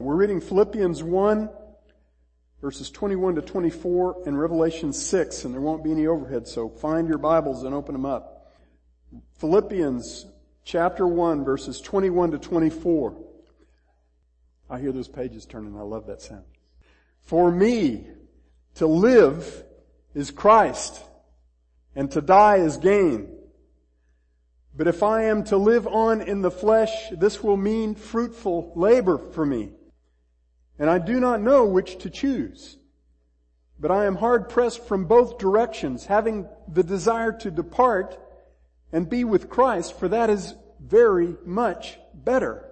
We're 0.00 0.14
reading 0.14 0.40
Philippians 0.40 1.02
1 1.02 1.50
verses 2.62 2.90
21 2.90 3.34
to 3.34 3.42
24 3.42 4.22
and 4.24 4.40
Revelation 4.40 4.94
6 4.94 5.44
and 5.44 5.52
there 5.52 5.60
won't 5.60 5.84
be 5.84 5.92
any 5.92 6.06
overhead 6.06 6.48
so 6.48 6.70
find 6.70 7.06
your 7.06 7.18
Bibles 7.18 7.64
and 7.64 7.74
open 7.74 7.92
them 7.92 8.06
up. 8.06 8.50
Philippians 9.40 10.24
chapter 10.64 11.06
1 11.06 11.44
verses 11.44 11.82
21 11.82 12.30
to 12.30 12.38
24. 12.38 13.14
I 14.70 14.80
hear 14.80 14.90
those 14.90 15.06
pages 15.06 15.44
turning. 15.44 15.76
I 15.76 15.82
love 15.82 16.06
that 16.06 16.22
sound. 16.22 16.44
For 17.20 17.52
me 17.52 18.06
to 18.76 18.86
live 18.86 19.64
is 20.14 20.30
Christ 20.30 20.98
and 21.94 22.10
to 22.12 22.22
die 22.22 22.56
is 22.56 22.78
gain. 22.78 23.36
But 24.74 24.88
if 24.88 25.02
I 25.02 25.24
am 25.24 25.44
to 25.44 25.58
live 25.58 25.86
on 25.86 26.22
in 26.22 26.40
the 26.40 26.50
flesh, 26.50 26.90
this 27.10 27.42
will 27.42 27.58
mean 27.58 27.94
fruitful 27.94 28.72
labor 28.74 29.18
for 29.18 29.44
me. 29.44 29.72
And 30.80 30.88
I 30.88 30.98
do 30.98 31.20
not 31.20 31.42
know 31.42 31.66
which 31.66 31.98
to 31.98 32.10
choose. 32.10 32.78
But 33.78 33.90
I 33.90 34.06
am 34.06 34.16
hard 34.16 34.48
pressed 34.48 34.86
from 34.86 35.04
both 35.04 35.38
directions, 35.38 36.06
having 36.06 36.48
the 36.66 36.82
desire 36.82 37.32
to 37.32 37.50
depart 37.50 38.18
and 38.90 39.08
be 39.08 39.22
with 39.22 39.50
Christ, 39.50 39.98
for 39.98 40.08
that 40.08 40.30
is 40.30 40.54
very 40.80 41.36
much 41.44 41.98
better. 42.14 42.64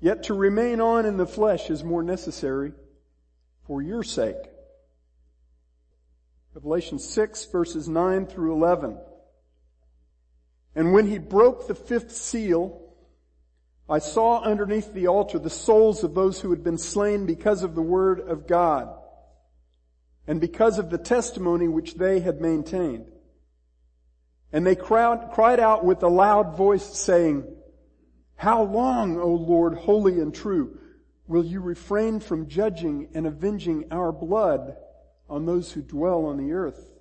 Yet 0.00 0.24
to 0.24 0.34
remain 0.34 0.82
on 0.82 1.06
in 1.06 1.16
the 1.16 1.26
flesh 1.26 1.70
is 1.70 1.82
more 1.82 2.02
necessary 2.02 2.72
for 3.66 3.80
your 3.80 4.02
sake. 4.02 4.36
Revelation 6.54 6.98
6 6.98 7.44
verses 7.46 7.88
9 7.88 8.26
through 8.26 8.52
11. 8.52 8.98
And 10.74 10.92
when 10.92 11.06
he 11.06 11.18
broke 11.18 11.66
the 11.66 11.74
fifth 11.74 12.12
seal, 12.12 12.89
I 13.90 13.98
saw 13.98 14.40
underneath 14.40 14.94
the 14.94 15.08
altar 15.08 15.40
the 15.40 15.50
souls 15.50 16.04
of 16.04 16.14
those 16.14 16.40
who 16.40 16.50
had 16.50 16.62
been 16.62 16.78
slain 16.78 17.26
because 17.26 17.64
of 17.64 17.74
the 17.74 17.82
word 17.82 18.20
of 18.20 18.46
God 18.46 18.88
and 20.28 20.40
because 20.40 20.78
of 20.78 20.90
the 20.90 20.98
testimony 20.98 21.66
which 21.66 21.94
they 21.94 22.20
had 22.20 22.40
maintained. 22.40 23.06
And 24.52 24.64
they 24.64 24.76
cried 24.76 25.58
out 25.58 25.84
with 25.84 26.04
a 26.04 26.08
loud 26.08 26.56
voice 26.56 26.84
saying, 26.84 27.44
How 28.36 28.62
long, 28.62 29.18
O 29.18 29.28
Lord, 29.28 29.74
holy 29.74 30.20
and 30.20 30.32
true, 30.32 30.78
will 31.26 31.44
you 31.44 31.60
refrain 31.60 32.20
from 32.20 32.48
judging 32.48 33.08
and 33.12 33.26
avenging 33.26 33.86
our 33.90 34.12
blood 34.12 34.76
on 35.28 35.46
those 35.46 35.72
who 35.72 35.82
dwell 35.82 36.26
on 36.26 36.36
the 36.36 36.52
earth? 36.52 36.92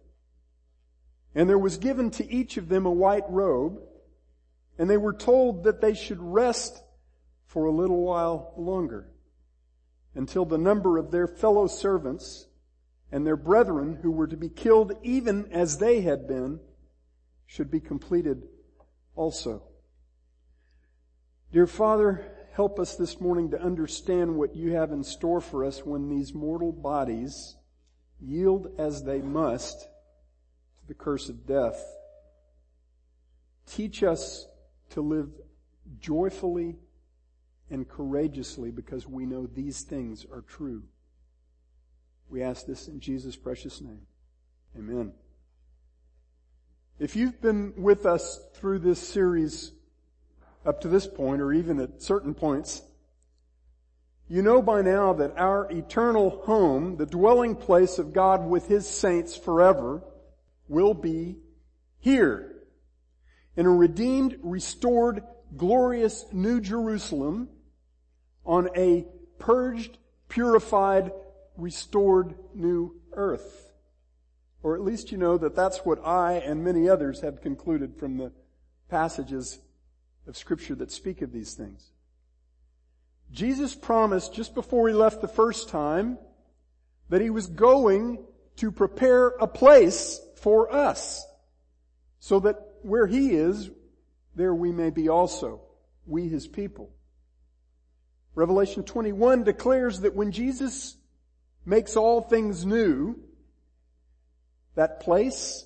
And 1.36 1.48
there 1.48 1.60
was 1.60 1.78
given 1.78 2.10
to 2.12 2.32
each 2.32 2.58
of 2.58 2.68
them 2.68 2.88
a 2.88 2.92
white 2.92 3.30
robe, 3.30 3.80
and 4.80 4.90
they 4.90 4.98
were 4.98 5.14
told 5.14 5.66
that 5.66 5.82
they 5.82 5.94
should 5.94 6.20
rest 6.20 6.82
for 7.50 7.66
a 7.66 7.72
little 7.72 8.04
while 8.04 8.54
longer 8.58 9.08
until 10.14 10.46
the 10.46 10.58
number 10.58 11.00
of 11.00 11.10
their 11.10 11.26
fellow 11.26 11.66
servants 11.66 12.46
and 13.12 13.26
their 13.26 13.36
brethren 13.36 13.98
who 14.04 14.12
were 14.12 14.28
to 14.28 14.38
be 14.38 14.50
killed 14.50 14.94
even 15.02 15.52
as 15.52 15.80
they 15.80 16.02
had 16.02 16.28
been 16.28 16.60
should 17.48 17.72
be 17.72 17.80
completed 17.80 18.44
also. 19.16 19.64
Dear 21.52 21.66
Father, 21.66 22.24
help 22.54 22.80
us 22.80 22.96
this 22.96 23.20
morning 23.20 23.50
to 23.50 23.60
understand 23.60 24.36
what 24.36 24.56
you 24.56 24.74
have 24.74 24.92
in 24.92 25.04
store 25.04 25.42
for 25.42 25.66
us 25.66 25.84
when 25.84 26.08
these 26.08 26.36
mortal 26.36 26.72
bodies 26.72 27.56
yield 28.22 28.68
as 28.78 29.04
they 29.04 29.24
must 29.24 29.80
to 29.82 30.88
the 30.88 30.94
curse 30.94 31.30
of 31.30 31.48
death. 31.48 31.84
Teach 33.66 34.04
us 34.04 34.46
to 34.92 35.02
live 35.02 35.30
joyfully 36.00 36.76
and 37.70 37.88
courageously 37.88 38.72
because 38.72 39.08
we 39.08 39.26
know 39.26 39.46
these 39.46 39.82
things 39.82 40.26
are 40.32 40.42
true. 40.42 40.84
We 42.30 42.44
ask 42.44 42.66
this 42.66 42.88
in 42.88 43.00
Jesus' 43.00 43.36
precious 43.36 43.82
name. 43.82 44.02
Amen. 44.78 45.14
If 47.00 47.16
you've 47.16 47.42
been 47.42 47.74
with 47.78 48.06
us 48.06 48.40
through 48.56 48.80
this 48.80 49.00
series 49.00 49.72
up 50.66 50.82
to 50.82 50.88
this 50.88 51.08
point, 51.08 51.42
or 51.42 51.54
even 51.54 51.80
at 51.80 52.02
certain 52.02 52.34
points, 52.34 52.82
you 54.28 54.42
know 54.42 54.62
by 54.62 54.82
now 54.82 55.14
that 55.14 55.38
our 55.38 55.72
eternal 55.72 56.42
home, 56.46 56.98
the 56.98 57.06
dwelling 57.06 57.56
place 57.56 57.98
of 57.98 58.14
God 58.14 58.46
with 58.46 58.68
His 58.68 58.88
saints 58.88 59.36
forever, 59.36 60.04
will 60.68 60.94
be 60.94 61.38
here. 62.00 62.64
In 63.56 63.66
a 63.66 63.72
redeemed, 63.72 64.38
restored, 64.44 65.24
glorious 65.56 66.26
New 66.32 66.62
Jerusalem 66.62 67.50
on 68.46 68.70
a 68.76 69.06
purged, 69.38 69.98
purified, 70.28 71.12
restored 71.58 72.36
new 72.54 73.00
earth. 73.14 73.72
Or 74.62 74.76
at 74.76 74.82
least 74.82 75.12
you 75.12 75.18
know 75.18 75.38
that 75.38 75.56
that's 75.56 75.80
what 75.80 76.06
I 76.06 76.34
and 76.34 76.64
many 76.64 76.90
others 76.90 77.22
have 77.22 77.42
concluded 77.42 77.96
from 77.96 78.18
the 78.18 78.32
passages 78.90 79.60
of 80.28 80.38
scripture 80.38 80.76
that 80.76 80.92
speak 80.92 81.22
of 81.22 81.32
these 81.32 81.54
things. 81.54 81.92
Jesus 83.32 83.76
promised 83.76 84.34
just 84.34 84.56
before 84.56 84.88
he 84.88 84.94
left 84.94 85.22
the 85.22 85.28
first 85.28 85.70
time 85.70 86.18
that 87.10 87.22
he 87.22 87.30
was 87.30 87.48
going 87.48 88.24
to 88.58 88.72
prepare 88.72 89.28
a 89.28 89.48
place 89.48 90.20
for 90.36 90.74
us 90.74 91.26
so 92.20 92.40
that 92.42 92.58
where 92.82 93.08
he 93.08 93.32
is, 93.32 93.70
there 94.36 94.54
we 94.54 94.72
may 94.72 94.90
be 94.90 95.10
also, 95.10 95.62
we 96.06 96.28
his 96.28 96.48
people. 96.48 96.92
Revelation 98.40 98.84
21 98.84 99.44
declares 99.44 100.00
that 100.00 100.16
when 100.16 100.32
Jesus 100.32 100.96
makes 101.66 101.98
all 101.98 102.22
things 102.22 102.66
new, 102.66 103.20
that 104.76 105.02
place 105.02 105.66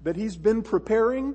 that 0.00 0.16
he's 0.16 0.38
been 0.38 0.62
preparing, 0.62 1.34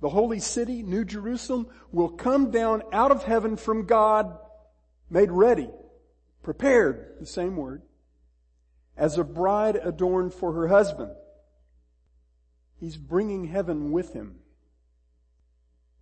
the 0.00 0.08
holy 0.08 0.38
city, 0.38 0.82
New 0.82 1.04
Jerusalem, 1.04 1.66
will 1.90 2.08
come 2.08 2.50
down 2.50 2.82
out 2.94 3.10
of 3.10 3.24
heaven 3.24 3.58
from 3.58 3.84
God, 3.84 4.38
made 5.10 5.30
ready, 5.30 5.68
prepared, 6.42 7.16
the 7.20 7.26
same 7.26 7.54
word, 7.56 7.82
as 8.96 9.18
a 9.18 9.24
bride 9.24 9.76
adorned 9.76 10.32
for 10.32 10.54
her 10.54 10.68
husband. 10.68 11.12
He's 12.80 12.96
bringing 12.96 13.48
heaven 13.48 13.92
with 13.92 14.14
him 14.14 14.36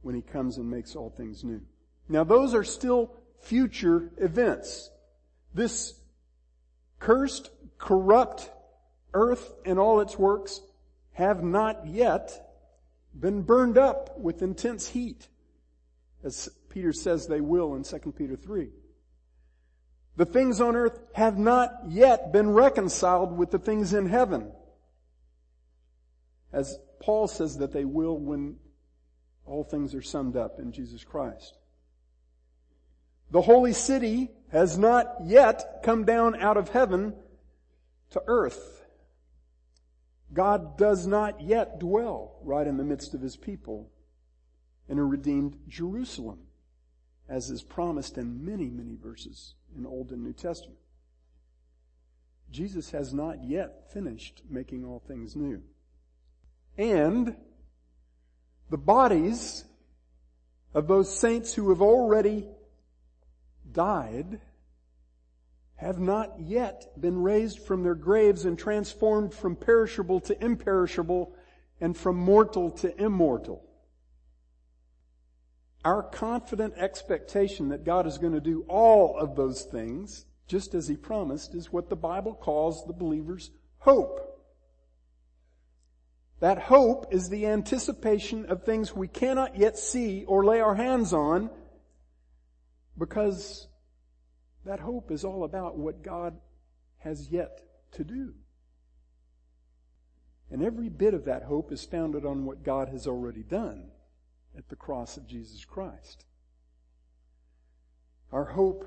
when 0.03 0.15
he 0.15 0.23
comes 0.23 0.57
and 0.57 0.71
makes 0.71 0.95
all 0.95 1.11
things 1.11 1.43
new. 1.43 1.63
Now 2.09 2.23
those 2.23 2.55
are 2.55 2.63
still 2.63 3.17
future 3.41 4.11
events. 4.19 4.91
This 5.55 5.95
cursed, 6.99 7.51
corrupt 7.79 8.51
earth 9.13 9.55
and 9.65 9.79
all 9.79 10.01
its 10.01 10.19
works 10.19 10.61
have 11.13 11.43
not 11.43 11.87
yet 11.87 12.47
been 13.19 13.43
burned 13.43 13.77
up 13.77 14.19
with 14.19 14.43
intense 14.43 14.89
heat, 14.89 15.29
as 16.23 16.49
Peter 16.69 16.93
says 16.93 17.27
they 17.27 17.41
will 17.41 17.75
in 17.75 17.83
2 17.83 18.13
Peter 18.13 18.37
3. 18.37 18.71
The 20.17 20.27
things 20.27 20.61
on 20.61 20.77
earth 20.77 21.01
have 21.15 21.39
not 21.39 21.73
yet 21.89 22.33
been 22.33 22.51
reconciled 22.51 23.37
with 23.37 23.51
the 23.51 23.59
things 23.59 23.93
in 23.93 24.07
heaven, 24.07 24.53
as 26.53 26.79
Paul 27.01 27.27
says 27.27 27.59
that 27.59 27.73
they 27.73 27.85
will 27.85 28.17
when 28.19 28.57
all 29.47 29.65
things 29.65 29.95
are 29.95 30.03
summed 30.03 30.37
up 30.37 30.61
in 30.61 30.73
Jesus 30.73 31.03
Christ. 31.05 31.57
The 33.31 33.43
holy 33.43 33.73
city 33.73 34.31
has 34.51 34.77
not 34.77 35.17
yet 35.25 35.83
come 35.83 36.05
down 36.05 36.41
out 36.41 36.57
of 36.57 36.71
heaven 36.71 37.15
to 38.11 38.23
earth. 38.27 38.85
God 40.33 40.77
does 40.77 41.07
not 41.07 41.41
yet 41.41 41.79
dwell 41.79 42.37
right 42.43 42.67
in 42.67 42.77
the 42.77 42.85
midst 42.85 43.15
of 43.15 43.21
his 43.21 43.37
people 43.37 43.91
in 44.89 44.99
a 44.99 45.05
redeemed 45.05 45.57
Jerusalem, 45.69 46.41
as 47.29 47.51
is 47.51 47.63
promised 47.63 48.19
in 48.19 48.45
many, 48.45 48.69
many 48.69 48.97
verses 48.97 49.55
in 49.77 49.87
Old 49.87 50.11
and 50.11 50.25
New 50.25 50.33
Testament. 50.33 50.79
Jesus 52.51 52.91
has 52.91 53.15
not 53.15 53.45
yet 53.45 53.93
finished 53.93 54.43
making 54.49 54.85
all 54.85 54.99
things 54.99 55.37
new. 55.37 55.63
And 56.77 57.37
the 58.71 58.79
bodies 58.79 59.65
of 60.75 60.89
those 60.89 61.17
saints 61.17 61.55
who 61.55 61.71
have 61.71 61.83
already 61.83 62.49
died 63.73 64.41
have 65.77 65.99
not 65.99 66.39
yet 66.39 66.93
been 67.01 67.23
raised 67.23 67.59
from 67.59 67.83
their 67.83 67.95
graves 67.95 68.45
and 68.45 68.59
transformed 68.59 69.33
from 69.33 69.57
perishable 69.57 70.21
to 70.21 70.45
imperishable 70.45 71.35
and 71.81 71.97
from 71.97 72.17
mortal 72.17 72.71
to 72.71 72.95
immortal. 73.03 73.65
Our 75.83 76.03
confident 76.03 76.75
expectation 76.77 77.71
that 77.71 77.85
God 77.85 78.07
is 78.07 78.19
going 78.19 78.35
to 78.35 78.41
do 78.41 78.67
all 78.69 79.17
of 79.17 79.35
those 79.37 79.63
things, 79.63 80.27
just 80.47 80.75
as 80.75 80.87
He 80.87 80.97
promised, 80.97 81.55
is 81.55 81.73
what 81.73 81.89
the 81.89 81.97
Bible 81.97 82.35
calls 82.35 82.85
the 82.85 82.93
believer's 82.93 83.51
hope. 83.79 84.27
That 86.41 86.59
hope 86.59 87.07
is 87.11 87.31
the 87.31 87.47
anticipation 87.47 88.45
of 88.47 88.65
things 88.65 88.95
we 88.95 89.09
cannot 89.09 89.57
yet 89.57 89.79
see 89.79 90.25
or 90.25 90.45
lay 90.45 90.61
our 90.61 90.75
hands 90.75 91.15
on 91.15 91.49
because 93.01 93.67
That 94.65 94.81
hope 94.81 95.11
is 95.11 95.25
all 95.25 95.45
about 95.45 95.77
what 95.77 96.03
God 96.03 96.39
has 96.99 97.31
yet 97.31 97.63
to 97.93 98.05
do. 98.05 98.35
And 100.51 100.63
every 100.63 100.89
bit 100.89 101.15
of 101.15 101.25
that 101.25 101.45
hope 101.45 101.73
is 101.73 101.85
founded 101.85 102.27
on 102.27 102.45
what 102.45 102.63
God 102.63 102.89
has 102.89 103.07
already 103.07 103.43
done 103.43 103.91
at 104.57 104.69
the 104.69 104.77
cross 104.77 105.17
of 105.17 105.27
Jesus 105.27 105.65
Christ. 105.65 106.25
Our 108.33 108.45
hope 108.45 108.87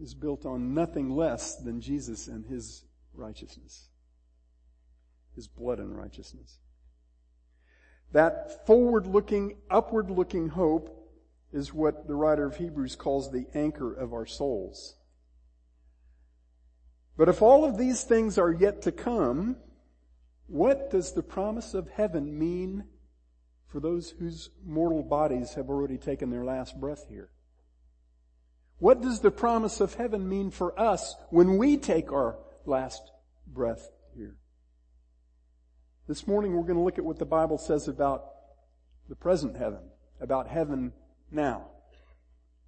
is 0.00 0.14
built 0.14 0.46
on 0.46 0.72
nothing 0.72 1.10
less 1.10 1.56
than 1.56 1.80
Jesus 1.80 2.28
and 2.28 2.46
His 2.46 2.84
righteousness. 3.12 3.88
His 5.34 5.48
blood 5.48 5.80
and 5.80 5.96
righteousness. 5.96 6.58
That 8.12 8.66
forward 8.66 9.06
looking, 9.06 9.56
upward 9.68 10.10
looking 10.10 10.48
hope 10.48 10.99
is 11.52 11.74
what 11.74 12.06
the 12.06 12.14
writer 12.14 12.46
of 12.46 12.56
Hebrews 12.56 12.96
calls 12.96 13.30
the 13.30 13.46
anchor 13.54 13.92
of 13.92 14.12
our 14.12 14.26
souls. 14.26 14.96
But 17.16 17.28
if 17.28 17.42
all 17.42 17.64
of 17.64 17.76
these 17.76 18.04
things 18.04 18.38
are 18.38 18.52
yet 18.52 18.82
to 18.82 18.92
come, 18.92 19.56
what 20.46 20.90
does 20.90 21.12
the 21.12 21.22
promise 21.22 21.74
of 21.74 21.88
heaven 21.88 22.38
mean 22.38 22.84
for 23.66 23.80
those 23.80 24.10
whose 24.10 24.50
mortal 24.64 25.02
bodies 25.02 25.54
have 25.54 25.68
already 25.68 25.98
taken 25.98 26.30
their 26.30 26.44
last 26.44 26.80
breath 26.80 27.06
here? 27.08 27.30
What 28.78 29.02
does 29.02 29.20
the 29.20 29.30
promise 29.30 29.80
of 29.80 29.94
heaven 29.94 30.28
mean 30.28 30.50
for 30.50 30.78
us 30.80 31.14
when 31.28 31.58
we 31.58 31.76
take 31.76 32.10
our 32.12 32.38
last 32.64 33.02
breath 33.46 33.90
here? 34.16 34.36
This 36.08 36.26
morning 36.26 36.54
we're 36.54 36.62
going 36.62 36.78
to 36.78 36.82
look 36.82 36.98
at 36.98 37.04
what 37.04 37.18
the 37.18 37.26
Bible 37.26 37.58
says 37.58 37.86
about 37.86 38.24
the 39.08 39.14
present 39.14 39.56
heaven, 39.56 39.82
about 40.20 40.48
heaven 40.48 40.92
now, 41.30 41.66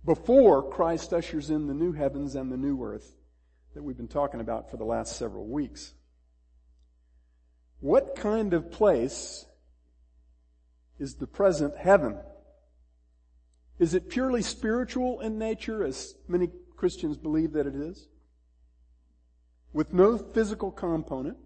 before 0.04 0.68
Christ 0.68 1.12
ushers 1.12 1.50
in 1.50 1.66
the 1.66 1.74
new 1.74 1.92
heavens 1.92 2.34
and 2.34 2.50
the 2.50 2.56
new 2.56 2.82
earth 2.82 3.16
that 3.74 3.82
we've 3.82 3.96
been 3.96 4.08
talking 4.08 4.40
about 4.40 4.70
for 4.70 4.76
the 4.76 4.84
last 4.84 5.16
several 5.16 5.46
weeks. 5.46 5.94
What 7.80 8.16
kind 8.16 8.52
of 8.52 8.70
place 8.70 9.46
is 10.98 11.14
the 11.16 11.26
present 11.26 11.76
heaven? 11.76 12.18
Is 13.78 13.94
it 13.94 14.08
purely 14.08 14.42
spiritual 14.42 15.20
in 15.20 15.38
nature, 15.38 15.82
as 15.82 16.14
many 16.28 16.50
Christians 16.76 17.16
believe 17.16 17.52
that 17.52 17.66
it 17.66 17.74
is? 17.74 18.06
With 19.72 19.92
no 19.92 20.18
physical 20.18 20.70
component? 20.70 21.38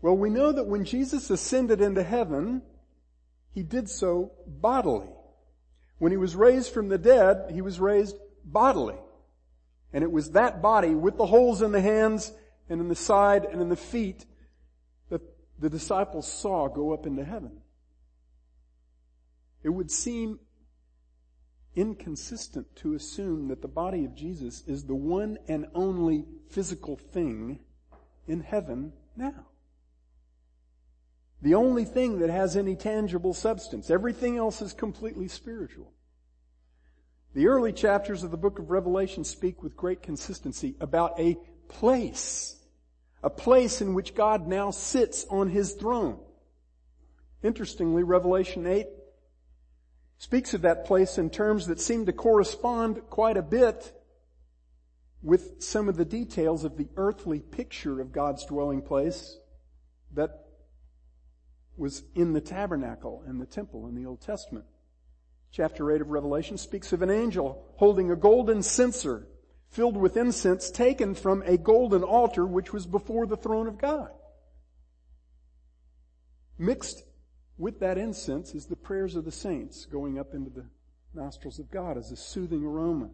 Well, 0.00 0.16
we 0.16 0.30
know 0.30 0.52
that 0.52 0.66
when 0.66 0.84
Jesus 0.84 1.28
ascended 1.28 1.80
into 1.80 2.04
heaven, 2.04 2.62
he 3.52 3.64
did 3.64 3.90
so 3.90 4.32
bodily. 4.46 5.08
When 5.98 6.12
he 6.12 6.18
was 6.18 6.36
raised 6.36 6.72
from 6.72 6.88
the 6.88 6.98
dead, 6.98 7.50
he 7.52 7.60
was 7.60 7.80
raised 7.80 8.16
bodily. 8.44 8.96
And 9.92 10.04
it 10.04 10.12
was 10.12 10.32
that 10.32 10.62
body 10.62 10.94
with 10.94 11.16
the 11.16 11.26
holes 11.26 11.62
in 11.62 11.72
the 11.72 11.80
hands 11.80 12.32
and 12.68 12.80
in 12.80 12.88
the 12.88 12.94
side 12.94 13.44
and 13.44 13.60
in 13.60 13.68
the 13.68 13.76
feet 13.76 14.26
that 15.10 15.22
the 15.58 15.70
disciples 15.70 16.30
saw 16.30 16.68
go 16.68 16.92
up 16.92 17.06
into 17.06 17.24
heaven. 17.24 17.60
It 19.62 19.70
would 19.70 19.90
seem 19.90 20.38
inconsistent 21.74 22.74
to 22.76 22.94
assume 22.94 23.48
that 23.48 23.62
the 23.62 23.68
body 23.68 24.04
of 24.04 24.14
Jesus 24.14 24.62
is 24.66 24.84
the 24.84 24.94
one 24.94 25.38
and 25.48 25.66
only 25.74 26.26
physical 26.50 26.96
thing 26.96 27.60
in 28.26 28.40
heaven 28.40 28.92
now. 29.16 29.46
The 31.40 31.54
only 31.54 31.84
thing 31.84 32.18
that 32.18 32.30
has 32.30 32.56
any 32.56 32.74
tangible 32.74 33.32
substance. 33.32 33.90
Everything 33.90 34.36
else 34.36 34.60
is 34.60 34.72
completely 34.72 35.28
spiritual. 35.28 35.92
The 37.34 37.46
early 37.46 37.72
chapters 37.72 38.24
of 38.24 38.30
the 38.30 38.36
book 38.36 38.58
of 38.58 38.70
Revelation 38.70 39.22
speak 39.22 39.62
with 39.62 39.76
great 39.76 40.02
consistency 40.02 40.74
about 40.80 41.18
a 41.20 41.38
place. 41.68 42.56
A 43.22 43.30
place 43.30 43.80
in 43.80 43.94
which 43.94 44.14
God 44.14 44.48
now 44.48 44.70
sits 44.70 45.26
on 45.30 45.48
His 45.48 45.74
throne. 45.74 46.18
Interestingly, 47.42 48.02
Revelation 48.02 48.66
8 48.66 48.86
speaks 50.18 50.54
of 50.54 50.62
that 50.62 50.84
place 50.84 51.18
in 51.18 51.30
terms 51.30 51.68
that 51.68 51.80
seem 51.80 52.06
to 52.06 52.12
correspond 52.12 53.00
quite 53.10 53.36
a 53.36 53.42
bit 53.42 53.92
with 55.22 55.62
some 55.62 55.88
of 55.88 55.96
the 55.96 56.04
details 56.04 56.64
of 56.64 56.76
the 56.76 56.88
earthly 56.96 57.38
picture 57.38 58.00
of 58.00 58.10
God's 58.10 58.44
dwelling 58.44 58.82
place 58.82 59.36
that 60.14 60.47
was 61.78 62.02
in 62.14 62.32
the 62.32 62.40
tabernacle 62.40 63.22
and 63.26 63.40
the 63.40 63.46
temple 63.46 63.86
in 63.86 63.94
the 63.94 64.06
Old 64.06 64.20
Testament. 64.20 64.64
Chapter 65.50 65.90
8 65.90 66.00
of 66.02 66.10
Revelation 66.10 66.58
speaks 66.58 66.92
of 66.92 67.02
an 67.02 67.10
angel 67.10 67.64
holding 67.76 68.10
a 68.10 68.16
golden 68.16 68.62
censer 68.62 69.26
filled 69.70 69.96
with 69.96 70.16
incense 70.16 70.70
taken 70.70 71.14
from 71.14 71.42
a 71.46 71.56
golden 71.56 72.02
altar 72.02 72.46
which 72.46 72.72
was 72.72 72.86
before 72.86 73.26
the 73.26 73.36
throne 73.36 73.66
of 73.66 73.78
God. 73.78 74.10
Mixed 76.58 77.02
with 77.56 77.80
that 77.80 77.98
incense 77.98 78.54
is 78.54 78.66
the 78.66 78.76
prayers 78.76 79.14
of 79.14 79.24
the 79.24 79.32
saints 79.32 79.84
going 79.86 80.18
up 80.18 80.34
into 80.34 80.50
the 80.50 80.66
nostrils 81.14 81.58
of 81.58 81.70
God 81.70 81.96
as 81.96 82.10
a 82.10 82.16
soothing 82.16 82.64
aroma. 82.64 83.10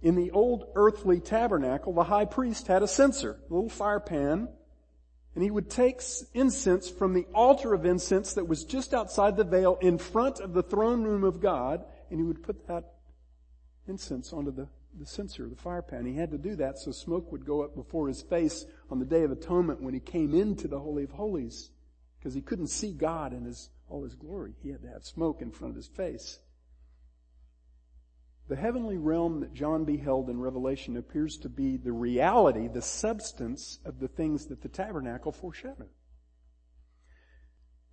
In 0.00 0.14
the 0.14 0.30
old 0.30 0.64
earthly 0.74 1.18
tabernacle, 1.18 1.92
the 1.92 2.04
high 2.04 2.24
priest 2.24 2.68
had 2.68 2.82
a 2.82 2.88
censer, 2.88 3.40
a 3.50 3.52
little 3.52 3.68
fire 3.68 4.00
pan, 4.00 4.48
and 5.38 5.44
he 5.44 5.52
would 5.52 5.70
take 5.70 6.02
incense 6.34 6.90
from 6.90 7.14
the 7.14 7.24
altar 7.32 7.72
of 7.72 7.86
incense 7.86 8.34
that 8.34 8.48
was 8.48 8.64
just 8.64 8.92
outside 8.92 9.36
the 9.36 9.44
veil 9.44 9.78
in 9.80 9.96
front 9.96 10.40
of 10.40 10.52
the 10.52 10.64
throne 10.64 11.04
room 11.04 11.22
of 11.22 11.40
God, 11.40 11.84
and 12.10 12.18
he 12.18 12.24
would 12.24 12.42
put 12.42 12.66
that 12.66 12.94
incense 13.86 14.32
onto 14.32 14.50
the, 14.50 14.66
the 14.98 15.06
censer, 15.06 15.48
the 15.48 15.54
fire 15.54 15.80
pan. 15.80 16.06
He 16.06 16.16
had 16.16 16.32
to 16.32 16.38
do 16.38 16.56
that 16.56 16.76
so 16.80 16.90
smoke 16.90 17.30
would 17.30 17.46
go 17.46 17.62
up 17.62 17.76
before 17.76 18.08
his 18.08 18.20
face 18.20 18.66
on 18.90 18.98
the 18.98 19.04
Day 19.04 19.22
of 19.22 19.30
Atonement 19.30 19.80
when 19.80 19.94
he 19.94 20.00
came 20.00 20.34
into 20.34 20.66
the 20.66 20.80
Holy 20.80 21.04
of 21.04 21.12
Holies, 21.12 21.70
because 22.18 22.34
he 22.34 22.40
couldn't 22.40 22.66
see 22.66 22.90
God 22.90 23.32
in 23.32 23.44
his, 23.44 23.70
all 23.88 24.02
his 24.02 24.16
glory. 24.16 24.54
He 24.60 24.70
had 24.70 24.82
to 24.82 24.88
have 24.88 25.04
smoke 25.04 25.40
in 25.40 25.52
front 25.52 25.70
of 25.70 25.76
his 25.76 25.86
face. 25.86 26.40
The 28.48 28.56
heavenly 28.56 28.96
realm 28.96 29.40
that 29.40 29.52
John 29.52 29.84
beheld 29.84 30.30
in 30.30 30.40
Revelation 30.40 30.96
appears 30.96 31.36
to 31.38 31.50
be 31.50 31.76
the 31.76 31.92
reality, 31.92 32.66
the 32.66 32.80
substance 32.80 33.78
of 33.84 34.00
the 34.00 34.08
things 34.08 34.46
that 34.46 34.62
the 34.62 34.68
tabernacle 34.68 35.32
foreshadowed. 35.32 35.90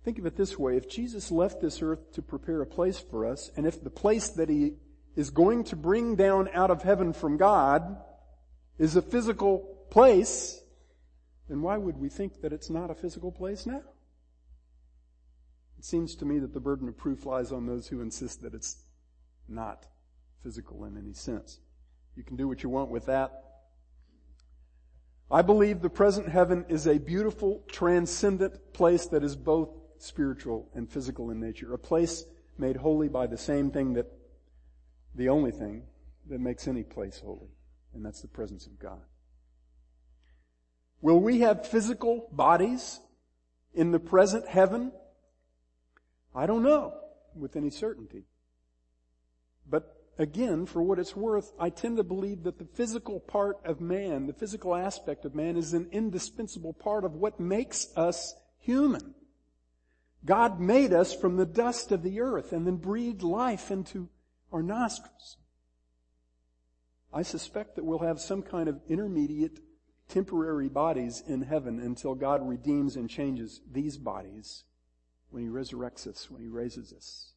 Think 0.02 0.18
of 0.18 0.24
it 0.24 0.36
this 0.36 0.58
way. 0.58 0.76
If 0.76 0.88
Jesus 0.88 1.30
left 1.30 1.60
this 1.60 1.82
earth 1.82 2.12
to 2.12 2.22
prepare 2.22 2.62
a 2.62 2.66
place 2.66 2.98
for 2.98 3.26
us, 3.26 3.50
and 3.54 3.66
if 3.66 3.84
the 3.84 3.90
place 3.90 4.28
that 4.30 4.48
he 4.48 4.74
is 5.14 5.28
going 5.30 5.64
to 5.64 5.76
bring 5.76 6.16
down 6.16 6.48
out 6.54 6.70
of 6.70 6.82
heaven 6.82 7.12
from 7.12 7.36
God 7.36 7.98
is 8.78 8.96
a 8.96 9.02
physical 9.02 9.58
place, 9.90 10.62
then 11.48 11.60
why 11.60 11.76
would 11.76 11.98
we 11.98 12.08
think 12.08 12.40
that 12.40 12.52
it's 12.52 12.70
not 12.70 12.90
a 12.90 12.94
physical 12.94 13.30
place 13.30 13.66
now? 13.66 13.82
It 15.78 15.84
seems 15.84 16.14
to 16.16 16.24
me 16.24 16.38
that 16.38 16.54
the 16.54 16.60
burden 16.60 16.88
of 16.88 16.96
proof 16.96 17.26
lies 17.26 17.52
on 17.52 17.66
those 17.66 17.88
who 17.88 18.00
insist 18.00 18.40
that 18.42 18.54
it's 18.54 18.82
not 19.48 19.86
physical 20.42 20.84
in 20.84 20.96
any 20.96 21.12
sense. 21.12 21.60
You 22.16 22.22
can 22.22 22.36
do 22.36 22.48
what 22.48 22.62
you 22.62 22.68
want 22.68 22.90
with 22.90 23.06
that. 23.06 23.42
I 25.30 25.42
believe 25.42 25.82
the 25.82 25.90
present 25.90 26.28
heaven 26.28 26.64
is 26.68 26.86
a 26.86 26.98
beautiful, 26.98 27.64
transcendent 27.68 28.72
place 28.72 29.06
that 29.06 29.24
is 29.24 29.34
both 29.34 29.70
spiritual 29.98 30.68
and 30.74 30.90
physical 30.90 31.30
in 31.30 31.40
nature. 31.40 31.74
A 31.74 31.78
place 31.78 32.24
made 32.58 32.76
holy 32.76 33.08
by 33.08 33.26
the 33.26 33.36
same 33.36 33.70
thing 33.70 33.94
that, 33.94 34.06
the 35.14 35.28
only 35.28 35.50
thing 35.50 35.82
that 36.28 36.40
makes 36.40 36.68
any 36.68 36.82
place 36.82 37.20
holy, 37.24 37.50
and 37.94 38.04
that's 38.04 38.20
the 38.20 38.28
presence 38.28 38.66
of 38.66 38.78
God. 38.78 39.00
Will 41.00 41.20
we 41.20 41.40
have 41.40 41.66
physical 41.66 42.28
bodies 42.32 43.00
in 43.74 43.90
the 43.90 43.98
present 43.98 44.48
heaven? 44.48 44.92
I 46.34 46.46
don't 46.46 46.62
know 46.62 46.94
with 47.34 47.56
any 47.56 47.70
certainty. 47.70 48.24
But 49.68 49.95
again, 50.18 50.66
for 50.66 50.82
what 50.82 50.98
it's 50.98 51.16
worth, 51.16 51.52
I 51.58 51.70
tend 51.70 51.96
to 51.98 52.04
believe 52.04 52.44
that 52.44 52.58
the 52.58 52.64
physical 52.64 53.20
part 53.20 53.58
of 53.64 53.80
man, 53.80 54.26
the 54.26 54.32
physical 54.32 54.74
aspect 54.74 55.24
of 55.24 55.34
man 55.34 55.56
is 55.56 55.74
an 55.74 55.88
indispensable 55.92 56.72
part 56.72 57.04
of 57.04 57.14
what 57.14 57.40
makes 57.40 57.88
us 57.96 58.34
human. 58.58 59.14
God 60.24 60.60
made 60.60 60.92
us 60.92 61.14
from 61.14 61.36
the 61.36 61.46
dust 61.46 61.92
of 61.92 62.02
the 62.02 62.20
earth 62.20 62.52
and 62.52 62.66
then 62.66 62.76
breathed 62.76 63.22
life 63.22 63.70
into 63.70 64.08
our 64.52 64.62
nostrils. 64.62 65.36
I 67.12 67.22
suspect 67.22 67.76
that 67.76 67.84
we'll 67.84 68.00
have 68.00 68.20
some 68.20 68.42
kind 68.42 68.68
of 68.68 68.80
intermediate 68.88 69.60
temporary 70.08 70.68
bodies 70.68 71.22
in 71.26 71.42
heaven 71.42 71.80
until 71.80 72.14
God 72.14 72.46
redeems 72.46 72.96
and 72.96 73.08
changes 73.08 73.60
these 73.70 73.96
bodies 73.96 74.64
when 75.30 75.42
He 75.42 75.48
resurrects 75.48 76.06
us, 76.06 76.30
when 76.30 76.42
He 76.42 76.48
raises 76.48 76.92
us. 76.92 77.32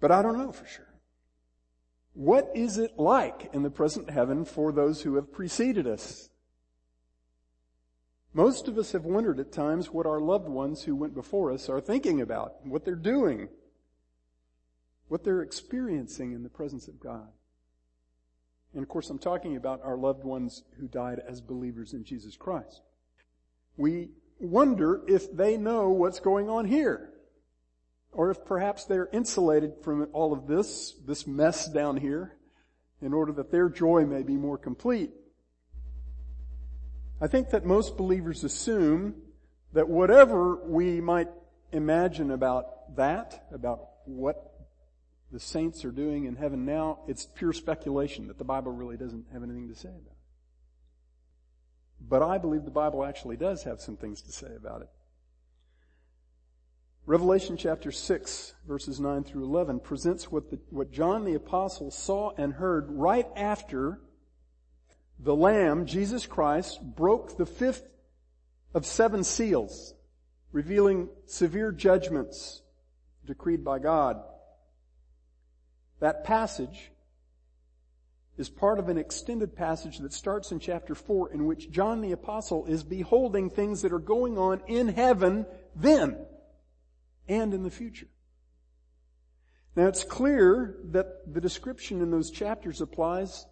But 0.00 0.10
I 0.10 0.22
don't 0.22 0.38
know 0.38 0.52
for 0.52 0.66
sure. 0.66 0.93
What 2.14 2.50
is 2.54 2.78
it 2.78 2.96
like 2.96 3.50
in 3.52 3.62
the 3.62 3.70
present 3.70 4.08
heaven 4.08 4.44
for 4.44 4.72
those 4.72 5.02
who 5.02 5.16
have 5.16 5.32
preceded 5.32 5.86
us? 5.86 6.30
Most 8.32 8.66
of 8.66 8.78
us 8.78 8.92
have 8.92 9.04
wondered 9.04 9.38
at 9.38 9.52
times 9.52 9.90
what 9.90 10.06
our 10.06 10.20
loved 10.20 10.48
ones 10.48 10.82
who 10.82 10.96
went 10.96 11.14
before 11.14 11.52
us 11.52 11.68
are 11.68 11.80
thinking 11.80 12.20
about, 12.20 12.64
what 12.64 12.84
they're 12.84 12.96
doing, 12.96 13.48
what 15.08 15.22
they're 15.24 15.42
experiencing 15.42 16.32
in 16.32 16.42
the 16.42 16.48
presence 16.48 16.88
of 16.88 16.98
God. 16.98 17.28
And 18.74 18.82
of 18.82 18.88
course, 18.88 19.08
I'm 19.10 19.18
talking 19.18 19.56
about 19.56 19.80
our 19.84 19.96
loved 19.96 20.24
ones 20.24 20.64
who 20.78 20.88
died 20.88 21.20
as 21.28 21.40
believers 21.40 21.92
in 21.92 22.04
Jesus 22.04 22.36
Christ. 22.36 22.82
We 23.76 24.10
wonder 24.40 25.02
if 25.06 25.34
they 25.34 25.56
know 25.56 25.90
what's 25.90 26.18
going 26.20 26.48
on 26.48 26.66
here. 26.66 27.10
Or 28.14 28.30
if 28.30 28.44
perhaps 28.44 28.84
they're 28.84 29.08
insulated 29.12 29.74
from 29.82 30.08
all 30.12 30.32
of 30.32 30.46
this, 30.46 30.94
this 31.06 31.26
mess 31.26 31.68
down 31.68 31.96
here, 31.96 32.36
in 33.02 33.12
order 33.12 33.32
that 33.32 33.50
their 33.50 33.68
joy 33.68 34.06
may 34.06 34.22
be 34.22 34.36
more 34.36 34.56
complete. 34.56 35.10
I 37.20 37.26
think 37.26 37.50
that 37.50 37.64
most 37.64 37.96
believers 37.96 38.44
assume 38.44 39.16
that 39.72 39.88
whatever 39.88 40.56
we 40.64 41.00
might 41.00 41.28
imagine 41.72 42.30
about 42.30 42.96
that, 42.96 43.46
about 43.52 43.88
what 44.04 44.52
the 45.32 45.40
saints 45.40 45.84
are 45.84 45.90
doing 45.90 46.26
in 46.26 46.36
heaven 46.36 46.64
now, 46.64 47.00
it's 47.08 47.26
pure 47.26 47.52
speculation 47.52 48.28
that 48.28 48.38
the 48.38 48.44
Bible 48.44 48.72
really 48.72 48.96
doesn't 48.96 49.26
have 49.32 49.42
anything 49.42 49.68
to 49.68 49.74
say 49.74 49.88
about 49.88 50.00
it. 50.00 50.16
But 52.00 52.22
I 52.22 52.38
believe 52.38 52.64
the 52.64 52.70
Bible 52.70 53.04
actually 53.04 53.36
does 53.36 53.64
have 53.64 53.80
some 53.80 53.96
things 53.96 54.22
to 54.22 54.32
say 54.32 54.54
about 54.56 54.82
it. 54.82 54.88
Revelation 57.06 57.58
chapter 57.58 57.92
6 57.92 58.54
verses 58.66 58.98
9 58.98 59.24
through 59.24 59.44
11 59.44 59.80
presents 59.80 60.32
what, 60.32 60.50
the, 60.50 60.58
what 60.70 60.90
John 60.90 61.26
the 61.26 61.34
apostle 61.34 61.90
saw 61.90 62.32
and 62.38 62.54
heard 62.54 62.86
right 62.88 63.26
after 63.36 64.00
the 65.18 65.36
Lamb, 65.36 65.84
Jesus 65.84 66.24
Christ, 66.24 66.80
broke 66.82 67.36
the 67.36 67.44
fifth 67.44 67.86
of 68.72 68.86
seven 68.86 69.22
seals, 69.22 69.92
revealing 70.50 71.10
severe 71.26 71.72
judgments 71.72 72.62
decreed 73.26 73.62
by 73.62 73.80
God. 73.80 74.22
That 76.00 76.24
passage 76.24 76.90
is 78.38 78.48
part 78.48 78.78
of 78.78 78.88
an 78.88 78.96
extended 78.96 79.54
passage 79.54 79.98
that 79.98 80.14
starts 80.14 80.52
in 80.52 80.58
chapter 80.58 80.94
4 80.94 81.34
in 81.34 81.44
which 81.44 81.70
John 81.70 82.00
the 82.00 82.12
apostle 82.12 82.64
is 82.64 82.82
beholding 82.82 83.50
things 83.50 83.82
that 83.82 83.92
are 83.92 83.98
going 83.98 84.38
on 84.38 84.62
in 84.68 84.88
heaven 84.88 85.44
then 85.76 86.16
and 87.28 87.54
in 87.54 87.62
the 87.62 87.70
future. 87.70 88.08
Now 89.76 89.86
it's 89.86 90.04
clear 90.04 90.76
that 90.92 91.32
the 91.32 91.40
description 91.40 92.00
in 92.00 92.10
those 92.10 92.30
chapters 92.30 92.80
applies 92.80 93.46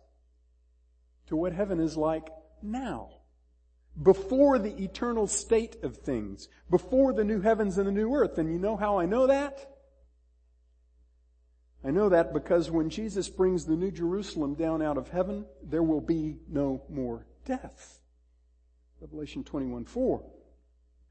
to 1.26 1.36
what 1.36 1.52
heaven 1.52 1.80
is 1.80 1.96
like 1.96 2.28
now. 2.62 3.10
Before 4.00 4.58
the 4.58 4.82
eternal 4.82 5.26
state 5.26 5.76
of 5.82 5.98
things. 5.98 6.48
Before 6.70 7.12
the 7.12 7.24
new 7.24 7.40
heavens 7.40 7.76
and 7.76 7.86
the 7.86 7.92
new 7.92 8.14
earth. 8.14 8.38
And 8.38 8.50
you 8.50 8.58
know 8.58 8.76
how 8.76 8.98
I 8.98 9.06
know 9.06 9.26
that? 9.26 9.68
I 11.84 11.90
know 11.90 12.08
that 12.10 12.32
because 12.32 12.70
when 12.70 12.90
Jesus 12.90 13.28
brings 13.28 13.64
the 13.64 13.76
new 13.76 13.90
Jerusalem 13.90 14.54
down 14.54 14.82
out 14.82 14.96
of 14.96 15.08
heaven, 15.08 15.44
there 15.62 15.82
will 15.82 16.00
be 16.00 16.36
no 16.48 16.84
more 16.88 17.26
death. 17.44 17.98
Revelation 19.00 19.42
21 19.42 19.84
4. 19.84 20.22